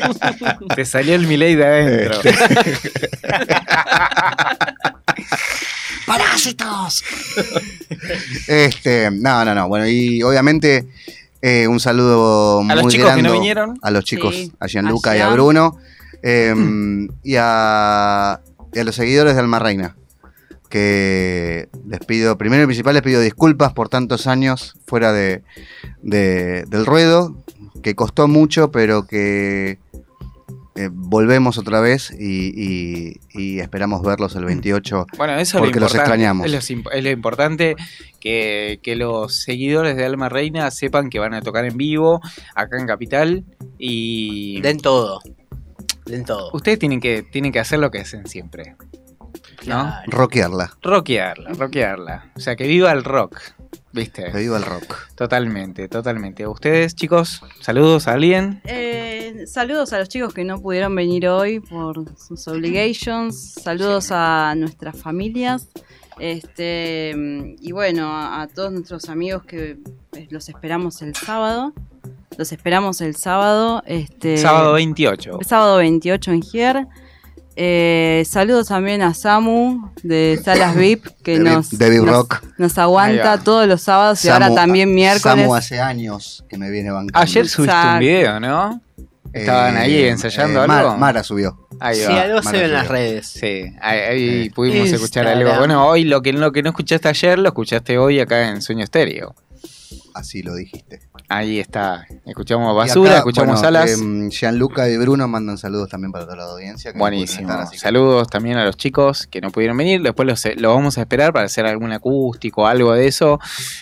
Te 0.76 0.86
salió 0.86 1.16
el 1.16 1.28
Miley 1.28 1.56
de 1.56 1.66
adentro. 1.66 2.22
¡Parásitos! 6.06 7.04
este, 8.48 9.12
no, 9.12 9.44
no, 9.44 9.54
no. 9.54 9.68
Bueno, 9.68 9.88
y 9.88 10.24
obviamente 10.24 10.88
eh, 11.42 11.68
un 11.68 11.80
saludo 11.80 12.60
A 12.60 12.64
muy 12.64 12.76
los 12.76 12.88
chicos 12.94 13.14
que 13.16 13.22
no 13.22 13.34
vinieron. 13.34 13.78
a 13.82 13.92
los 13.92 14.06
chicos, 14.06 14.34
Sí, 14.36 14.52
a 14.60 14.68
Gianluca 14.68 15.18
y 15.18 15.20
a. 15.20 15.30
Bruno, 15.30 15.78
eh, 16.24 16.54
y, 17.24 17.36
a, 17.38 18.40
y 18.74 18.80
a 18.80 18.84
los 18.84 18.96
seguidores 18.96 19.34
de 19.36 19.40
Alma 19.42 19.60
Reina. 19.60 19.96
Que 20.70 21.70
les 21.88 22.00
pido, 22.02 22.38
primero 22.38 22.64
y 22.64 22.66
principal, 22.66 22.94
les 22.94 23.02
pido 23.04 23.22
disculpas 23.22 23.72
por 23.72 23.88
tantos 23.88 24.28
años 24.28 24.76
fuera 24.86 25.14
de, 25.14 25.42
de- 26.02 26.66
del 26.68 26.86
ruedo, 26.86 27.38
que 27.84 27.96
costó 27.96 28.28
mucho, 28.28 28.72
pero 28.72 29.06
que 29.08 29.78
eh, 30.76 30.90
volvemos 30.92 31.58
otra 31.58 31.80
vez 31.80 32.12
y, 32.12 32.52
y- 32.56 33.20
y 33.34 33.60
esperamos 33.60 34.02
verlos 34.04 34.36
el 34.36 34.46
28 34.46 35.08
Bueno, 35.18 35.34
eso 35.34 35.42
es 35.42 35.54
lo 35.56 35.60
Porque 35.62 35.80
los 35.80 35.96
extrañamos. 35.96 36.46
Es 36.46 36.52
lo, 36.72 36.92
es 36.92 37.04
lo 37.04 37.10
importante 37.10 37.76
que, 38.20 38.80
que 38.84 38.96
los 38.96 39.34
seguidores 39.42 39.96
de 39.96 40.06
Alma 40.06 40.30
Reina 40.30 40.70
sepan 40.72 41.10
que 41.10 41.20
van 41.20 41.34
a 41.34 41.42
tocar 41.42 41.66
en 41.66 41.78
vivo 41.78 42.22
acá 42.56 42.78
en 42.80 42.86
Capital. 42.88 43.44
Y 43.80 44.62
Den 44.62 44.80
todo. 44.80 45.20
Den 46.06 46.26
todo. 46.26 46.52
ustedes 46.54 46.80
tienen 46.80 47.00
que, 47.02 47.24
tienen 47.24 47.52
que 47.52 47.60
hacer 47.60 47.80
lo 47.80 47.90
que 47.92 48.00
hacen 48.00 48.28
siempre. 48.28 48.76
¿no? 49.66 49.84
Claro. 49.84 49.96
rockearla. 50.08 50.78
Rockearla, 50.82 51.50
rockearla. 51.54 52.32
O 52.36 52.40
sea, 52.40 52.56
que 52.56 52.68
viva 52.68 52.92
el 52.92 53.04
rock. 53.04 53.40
¿Viste? 53.92 54.32
Que 54.32 54.38
viva 54.38 54.58
el 54.58 54.64
rock. 54.64 54.96
Totalmente, 55.16 55.88
totalmente. 55.88 56.46
Ustedes, 56.48 56.96
chicos, 56.96 57.42
saludos 57.62 58.08
a 58.08 58.14
alguien. 58.14 58.62
Eh, 58.66 59.46
saludos 59.48 59.94
a 59.94 60.00
los 60.00 60.10
chicos 60.10 60.34
que 60.34 60.44
no 60.44 60.62
pudieron 60.62 60.96
venir 60.96 61.28
hoy 61.28 61.60
por 61.60 62.06
sus 62.18 62.48
obligations. 62.48 63.54
Saludos 63.54 64.10
a 64.12 64.54
nuestras 64.56 64.98
familias. 64.98 65.70
Este 66.20 67.14
y 67.60 67.72
bueno, 67.72 68.08
a, 68.12 68.42
a 68.42 68.48
todos 68.48 68.72
nuestros 68.72 69.08
amigos 69.10 69.44
que 69.44 69.78
eh, 70.14 70.28
los 70.32 70.50
esperamos 70.50 71.02
el 71.02 71.16
sábado. 71.16 71.74
Los 72.38 72.52
esperamos 72.52 73.02
el 73.02 73.16
sábado. 73.16 73.82
Este, 73.86 74.38
Sábado 74.38 74.74
28. 74.74 75.40
sábado 75.44 75.78
28 75.78 76.32
en 76.32 76.42
Gier. 76.44 76.88
Eh, 77.60 78.24
saludos 78.30 78.68
también 78.68 79.02
a 79.02 79.16
Samu 79.16 79.90
de 80.04 80.40
Salas 80.46 80.76
VIP 80.76 81.08
que 81.24 81.40
De 81.40 81.40
nos, 81.40 81.72
Big- 81.72 81.80
de 81.80 81.90
Big 81.90 82.00
nos- 82.02 82.10
Rock. 82.16 82.44
nos 82.60 82.78
Ahí 82.78 82.84
aguanta 82.84 83.40
todos 83.40 83.68
los 83.68 83.82
sábados 83.82 84.24
y 84.26 84.30
ahora 84.30 84.54
también 84.54 84.94
miércoles. 84.94 85.24
Samu 85.42 85.56
hace 85.56 85.80
años 85.82 86.46
que 86.48 86.58
me 86.60 86.70
viene 86.70 86.92
bancando. 86.92 87.18
Ayer 87.20 87.48
subiste 87.48 87.76
un 87.76 88.00
video, 88.00 88.40
¿no? 88.40 88.80
Estaban 89.34 89.76
Eh, 89.76 89.80
ahí 89.80 90.04
ensayando 90.04 90.64
eh, 90.64 90.68
Mar- 90.68 90.86
algo. 90.86 90.98
Mara 90.98 91.24
subió. 91.24 91.68
Ahí 91.80 91.96
Sí, 91.98 92.04
va. 92.12 92.22
algo 92.22 92.44
se 92.44 92.52
ve 92.52 92.64
en 92.66 92.74
las 92.74 92.88
redes. 92.88 93.28
Sí, 93.28 93.66
ahí, 93.82 94.00
ahí 94.00 94.30
Eh, 94.48 94.52
pudimos 94.54 94.88
escuchar 94.92 95.24
Instagram. 95.26 95.48
algo. 95.48 95.60
Bueno, 95.60 95.88
hoy 95.88 96.04
lo 96.06 96.22
que, 96.22 96.34
lo 96.34 96.52
que 96.52 96.62
no 96.62 96.70
escuchaste 96.70 97.08
ayer, 97.08 97.40
lo 97.40 97.48
escuchaste 97.50 97.98
hoy 97.98 98.20
acá 98.20 98.50
en 98.50 98.62
Sueño 98.62 98.84
Estéreo. 98.84 99.34
Así 100.14 100.44
lo 100.44 100.56
dijiste. 100.56 101.02
Ahí 101.30 101.60
está. 101.60 102.06
Escuchamos 102.26 102.74
basura, 102.74 103.10
acá, 103.10 103.18
escuchamos 103.18 103.56
bueno, 103.62 103.68
alas. 103.68 103.92
em, 104.00 104.30
Gianluca 104.30 104.88
y 104.88 104.96
Bruno 104.96 105.28
mandan 105.28 105.58
saludos 105.58 105.90
también 105.90 106.14
para 106.14 106.24
toda 106.24 106.38
la 106.38 106.44
audiencia. 106.46 106.94
que 106.94 106.98
Buenísimo. 107.00 107.50
estar, 107.50 107.64
así 107.64 107.74
que- 107.74 107.80
Saludos 107.80 108.30
también 108.30 108.58
a 108.58 108.64
los 108.64 108.78
chicos 108.78 109.28
que 109.28 109.42
no 109.42 109.52
pudieron 109.52 109.76
venir. 109.76 110.02
Después 110.02 110.26
los, 110.26 110.48
lo 110.56 110.74
vamos 110.74 110.98
a 110.98 111.02
esperar 111.02 111.34
para 111.34 111.46
hacer 111.48 111.66
algún 111.66 111.92
acústico, 111.92 112.66
algo 112.66 112.94
de 112.94 113.08
eso. 113.08 113.42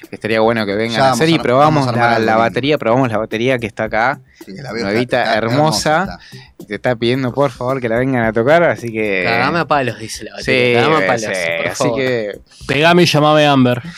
Estaría 0.09 0.39
bueno 0.39 0.65
que 0.65 0.73
vengan 0.73 0.97
Ya 0.97 1.09
a 1.09 1.11
hacer. 1.11 1.29
Y 1.29 1.37
probamos 1.37 1.95
la, 1.95 2.17
la 2.17 2.35
batería, 2.35 2.79
probamos 2.79 3.09
la 3.11 3.19
batería 3.19 3.59
que 3.59 3.67
está 3.67 3.83
acá. 3.83 4.21
Sí, 4.43 4.53
la 4.55 4.71
Nuevita, 4.73 5.21
está- 5.23 5.35
hermosa. 5.37 6.01
está. 6.03 6.19
Te 6.67 6.75
está 6.75 6.95
pidiendo 6.95 7.31
por 7.31 7.51
favor 7.51 7.79
que 7.79 7.87
la 7.89 7.97
vengan 7.97 8.23
a 8.25 8.33
tocar, 8.33 8.63
así 8.63 8.91
que. 8.91 9.23
Cagame 9.23 9.59
a 9.59 9.65
palos, 9.65 9.99
dice 9.99 10.23
la 10.23 10.31
Sí, 10.41 10.51
batería. 10.51 10.81
Cagame 10.81 11.03
a 11.03 11.07
palos, 11.07 11.21
sí, 11.21 11.27
por 11.57 11.67
así 11.67 11.77
favor. 11.83 11.95
que 11.99 12.39
Pegame 12.67 13.03
y 13.03 13.05
llamame 13.05 13.45
Amber. 13.45 13.83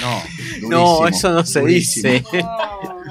No, 0.00 0.22
No, 0.68 1.08
eso 1.08 1.30
no 1.32 1.44
se 1.44 1.55
dice. 1.64 2.24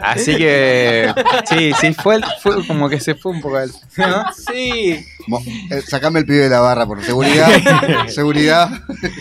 Así 0.04 0.36
que 0.38 1.14
sí, 1.50 1.72
sí, 1.80 1.94
fue, 1.94 2.20
fue 2.42 2.66
como 2.68 2.90
que 2.90 3.00
se 3.00 3.16
fue 3.16 3.32
un 3.32 3.42
poco 3.42 3.58
al- 3.58 3.72
¿no? 3.98 4.26
Sí. 4.34 5.04
Mo- 5.28 5.42
eh, 5.72 5.82
sacame 5.88 6.20
el 6.20 6.26
pibe 6.26 6.40
de 6.44 6.50
la 6.50 6.60
barra 6.60 6.86
por 6.86 7.04
seguridad. 7.04 7.50
seguridad. 8.10 8.70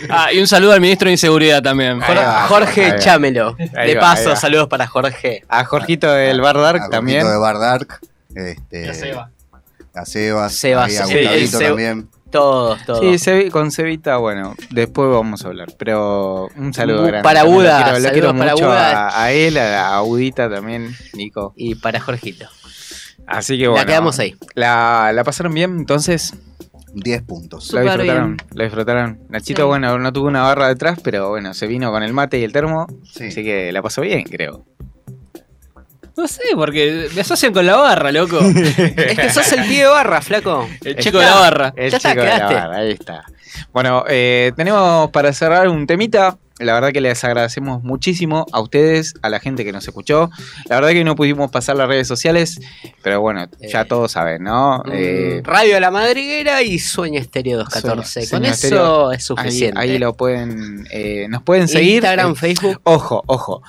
Ah, 0.09 0.31
y 0.31 0.39
un 0.39 0.47
saludo 0.47 0.73
al 0.73 0.81
ministro 0.81 1.07
de 1.07 1.13
Inseguridad 1.13 1.63
también. 1.63 1.99
Va, 1.99 2.45
Jorge 2.47 2.91
va. 2.91 2.99
Chámelo. 2.99 3.55
Ahí 3.75 3.93
De 3.93 3.99
paso, 3.99 4.35
saludos 4.35 4.67
para 4.67 4.85
Jorge. 4.87 5.43
A 5.47 5.63
Jorgito 5.65 6.11
del 6.11 6.41
Bar 6.41 6.57
Dark 6.57 6.81
A 6.83 6.89
también. 6.89 7.21
Jorgito 7.21 7.33
de 7.33 7.39
Bar 7.39 7.59
Dark. 7.59 7.99
Este, 8.35 8.93
se. 8.93 9.11
A 9.95 10.05
Sebas. 10.05 10.53
Sebas, 10.53 10.89
ahí 10.91 10.97
a 10.97 11.05
sí, 11.05 11.13
el 11.17 11.51
también. 11.51 12.09
Todos, 12.39 12.85
todos. 12.85 12.99
Sí, 12.99 13.05
Cevi- 13.29 13.49
con 13.51 13.71
Cevita, 13.71 14.17
bueno, 14.17 14.55
después 14.71 15.09
vamos 15.09 15.43
a 15.43 15.47
hablar. 15.47 15.69
Pero 15.77 16.47
un 16.55 16.73
saludo 16.73 17.03
Bu- 17.03 17.07
grande. 17.07 17.23
para 17.23 17.39
también, 17.41 17.57
Buda, 17.57 17.79
Lo 17.79 17.83
quiero, 17.85 17.99
lo 17.99 18.09
quiero 18.11 18.27
saludos 18.27 18.39
para 18.39 18.51
mucho 18.53 18.65
Buda. 18.67 19.07
a, 19.09 19.23
a 19.23 19.31
él, 19.31 19.57
a, 19.57 19.95
a 19.95 20.03
Udita 20.03 20.49
también, 20.49 20.95
Nico. 21.13 21.53
Y 21.55 21.75
para 21.75 21.99
Jorgito. 21.99 22.47
Así 23.27 23.57
que 23.57 23.67
bueno. 23.67 23.81
La 23.83 23.87
quedamos 23.87 24.19
ahí. 24.19 24.35
La, 24.53 25.11
la 25.13 25.23
pasaron 25.23 25.53
bien, 25.53 25.77
entonces. 25.79 26.33
10 26.97 27.23
puntos. 27.23 27.73
Lo 27.73 27.79
Súper 27.81 27.83
disfrutaron, 27.99 28.37
bien. 28.37 28.47
lo 28.53 28.63
disfrutaron. 28.63 29.19
Nachito, 29.27 29.63
Sí. 29.63 29.67
bueno, 29.67 29.97
no 29.99 30.13
tuvo 30.13 30.27
una 30.27 30.43
barra 30.43 30.69
detrás, 30.69 30.97
pero 31.03 31.27
bueno, 31.29 31.53
se 31.53 31.67
vino 31.67 31.91
con 31.91 32.03
el 32.03 32.13
mate 32.13 32.39
y 32.39 32.43
el 32.45 32.53
termo, 32.53 32.87
Sí. 33.03 33.25
así 33.25 33.43
que 33.43 33.73
la 33.73 33.81
pasó 33.81 33.99
bien, 34.01 34.23
creo. 34.23 34.63
No 36.17 36.27
sé, 36.27 36.41
porque 36.55 37.09
me 37.13 37.21
asocian 37.21 37.53
con 37.53 37.65
la 37.65 37.75
barra, 37.75 38.11
loco. 38.11 38.39
Es 38.77 39.17
que 39.19 39.29
sos 39.29 39.51
el 39.53 39.65
pie 39.65 39.79
de 39.83 39.87
barra, 39.89 40.21
flaco. 40.21 40.67
El 40.83 40.95
chico 40.97 41.19
de 41.19 41.25
la 41.25 41.35
barra. 41.35 41.73
El 41.75 41.91
Ya 41.91 41.97
está, 41.97 42.11
chico 42.11 42.21
de 42.23 42.27
la 42.29 42.35
quedaste. 42.37 42.53
barra, 42.55 42.77
ahí 42.77 42.91
está. 42.91 43.25
Bueno, 43.73 44.03
eh, 44.07 44.51
tenemos 44.55 45.09
para 45.11 45.33
cerrar 45.33 45.67
un 45.67 45.85
temita. 45.87 46.37
La 46.57 46.73
verdad 46.73 46.93
que 46.93 47.01
les 47.01 47.21
agradecemos 47.25 47.83
muchísimo 47.83 48.45
a 48.53 48.61
ustedes, 48.61 49.13
a 49.21 49.27
la 49.27 49.41
gente 49.41 49.65
que 49.65 49.73
nos 49.73 49.85
escuchó. 49.85 50.29
La 50.69 50.75
verdad 50.77 50.91
que 50.91 51.03
no 51.03 51.13
pudimos 51.17 51.51
pasar 51.51 51.75
las 51.75 51.89
redes 51.89 52.07
sociales, 52.07 52.61
pero 53.03 53.19
bueno, 53.19 53.45
ya 53.59 53.81
Eh, 53.81 53.85
todos 53.85 54.13
saben, 54.13 54.41
¿no? 54.43 54.81
Eh, 54.89 55.41
Mm, 55.43 55.45
Radio 55.45 55.77
La 55.81 55.91
Madriguera 55.91 56.61
y 56.61 56.79
Sueño 56.79 57.19
Estéreo 57.19 57.57
214. 57.57 58.21
Sueño- 58.25 58.29
Con 58.31 58.45
eso 58.45 58.53
Estéreo. 58.67 59.11
es 59.11 59.25
suficiente. 59.25 59.77
Ahí, 59.81 59.91
ahí 59.91 59.97
lo 59.99 60.13
pueden, 60.13 60.87
eh, 60.91 61.27
nos 61.27 61.43
pueden 61.43 61.67
seguir. 61.67 61.95
Instagram, 61.95 62.31
Eh, 62.31 62.35
Facebook. 62.35 62.79
Ojo, 62.85 63.21
ojo. 63.27 63.61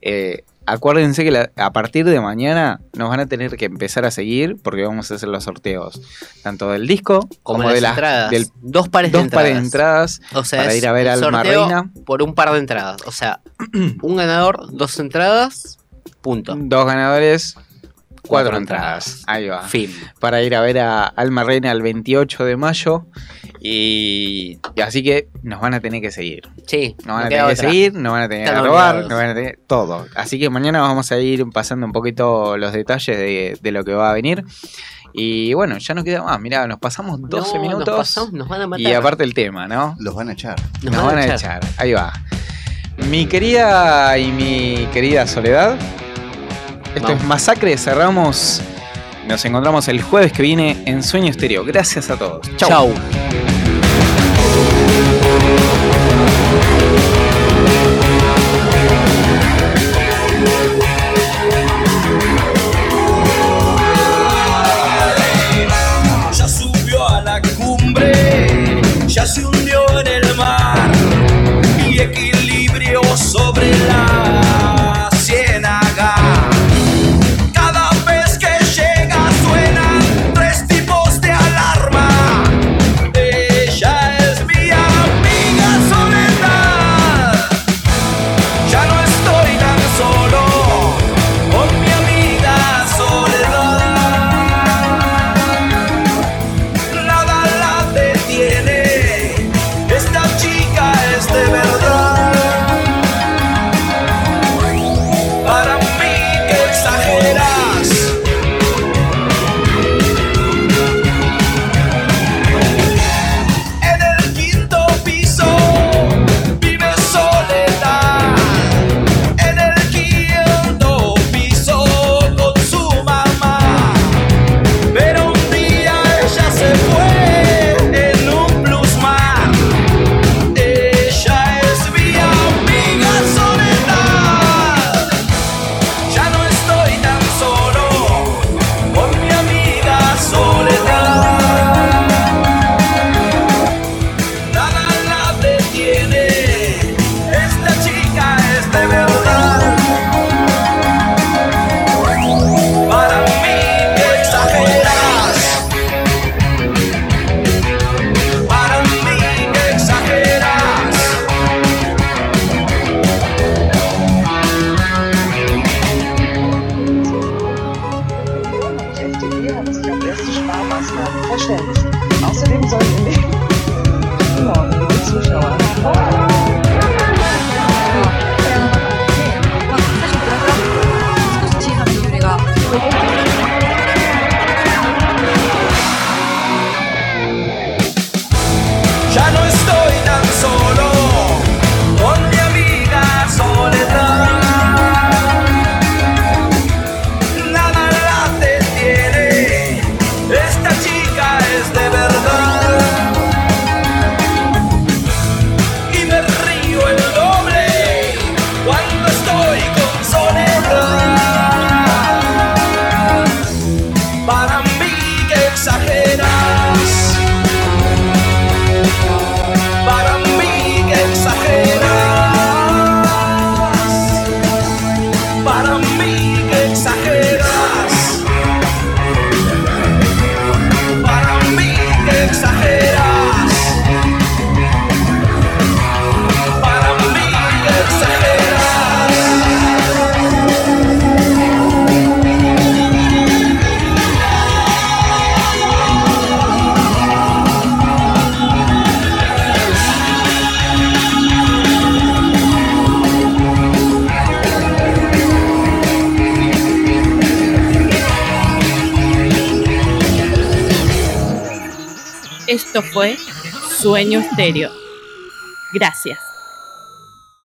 Eh, 0.00 0.42
acuérdense 0.66 1.24
que 1.24 1.30
la- 1.30 1.50
a 1.56 1.72
partir 1.72 2.04
de 2.04 2.20
mañana 2.20 2.80
nos 2.94 3.08
van 3.08 3.20
a 3.20 3.26
tener 3.26 3.56
que 3.56 3.64
empezar 3.66 4.04
a 4.04 4.10
seguir 4.10 4.56
porque 4.62 4.84
vamos 4.84 5.10
a 5.10 5.14
hacer 5.14 5.28
los 5.28 5.44
sorteos 5.44 6.00
tanto 6.42 6.70
del 6.70 6.86
disco 6.86 7.28
Como, 7.42 7.68
de 7.68 7.80
las 7.80 7.92
entradas. 7.92 8.30
del 8.30 8.46
dos 8.60 8.88
pares 8.88 9.12
dos 9.12 9.20
de 9.20 9.24
entradas. 9.24 9.44
pares 9.44 9.56
de 9.60 9.64
entradas 9.66 10.20
O 10.34 10.44
sea, 10.44 10.60
para 10.62 10.74
ir 10.74 10.86
a 10.86 10.92
ver 10.92 11.18
sorteo 11.18 11.42
Reina. 11.66 11.90
Por 12.06 12.22
un 12.22 12.34
par 12.34 12.52
de 12.52 12.58
entradas. 12.58 13.02
O 13.06 13.12
sea, 13.12 13.40
un 14.02 14.16
ganador, 14.16 14.68
dos 14.72 14.98
entradas, 15.00 15.78
punto. 16.20 16.54
Dos 16.56 16.86
ganadores, 16.86 17.54
cuatro, 17.54 17.68
Cuatro 18.28 18.56
entradas. 18.58 19.06
entradas. 19.06 19.24
Ahí 19.26 19.48
va. 19.48 19.62
Fin. 19.62 19.92
Para 20.20 20.42
ir 20.42 20.54
a 20.54 20.60
ver 20.60 20.78
a 20.78 21.04
Alma 21.06 21.44
Reina 21.44 21.70
el 21.72 21.82
28 21.82 22.44
de 22.44 22.56
mayo. 22.56 23.06
Y, 23.64 24.58
y 24.74 24.80
así 24.80 25.04
que 25.04 25.28
nos 25.44 25.60
van 25.60 25.72
a 25.74 25.78
tener 25.80 26.00
que 26.02 26.10
seguir. 26.10 26.42
Sí, 26.66 26.96
Nos 27.04 27.14
van 27.16 27.26
a 27.26 27.28
tener 27.28 27.46
que 27.46 27.52
otra. 27.52 27.68
seguir, 27.70 27.94
nos 27.94 28.12
van 28.12 28.22
a 28.22 28.28
tener 28.28 28.48
que 28.48 28.60
robar, 28.60 28.96
nos 29.02 29.08
van 29.10 29.30
a 29.30 29.34
tener 29.34 29.60
todo. 29.68 30.06
Así 30.16 30.40
que 30.40 30.50
mañana 30.50 30.80
vamos 30.80 31.12
a 31.12 31.18
ir 31.20 31.44
pasando 31.52 31.86
un 31.86 31.92
poquito 31.92 32.56
los 32.56 32.72
detalles 32.72 33.16
de, 33.16 33.56
de 33.60 33.72
lo 33.72 33.84
que 33.84 33.92
va 33.94 34.10
a 34.10 34.14
venir. 34.14 34.44
Y 35.12 35.54
bueno, 35.54 35.78
ya 35.78 35.94
no 35.94 36.02
queda 36.02 36.22
más. 36.24 36.40
Mirá, 36.40 36.66
nos 36.66 36.78
pasamos 36.80 37.20
12 37.22 37.54
No, 37.56 37.62
minutos. 37.62 37.86
Nos, 37.86 37.96
pasamos, 37.98 38.32
nos 38.32 38.48
van 38.48 38.62
a 38.62 38.66
matar. 38.66 38.80
y 38.80 38.92
aparte 38.94 39.22
el 39.22 39.34
tema, 39.34 39.68
¿no? 39.68 39.94
Los 40.00 40.14
van 40.16 40.30
a 40.30 40.32
echar. 40.32 40.56
Nos, 40.82 40.96
van, 41.04 41.18
a 41.18 41.32
echar. 41.34 41.60
Ahí 41.76 41.92
va. 41.92 42.12
Mi 43.10 43.26
querida 43.26 44.18
y 44.18 44.32
mi 44.32 44.88
querida 44.92 45.24
Soledad. 45.26 45.76
Esto 46.96 47.02
Vamos. 47.08 47.20
es 47.22 47.24
Masacre. 47.28 47.76
Cerramos. 47.78 48.60
Nos 49.26 49.44
encontramos 49.44 49.88
el 49.88 50.02
jueves 50.02 50.32
que 50.32 50.42
viene 50.42 50.82
en 50.86 51.02
Sueño 51.02 51.30
Estéreo. 51.30 51.64
Gracias 51.64 52.10
a 52.10 52.16
todos. 52.16 52.40
Chau. 52.56 52.68
Chau. 52.68 52.94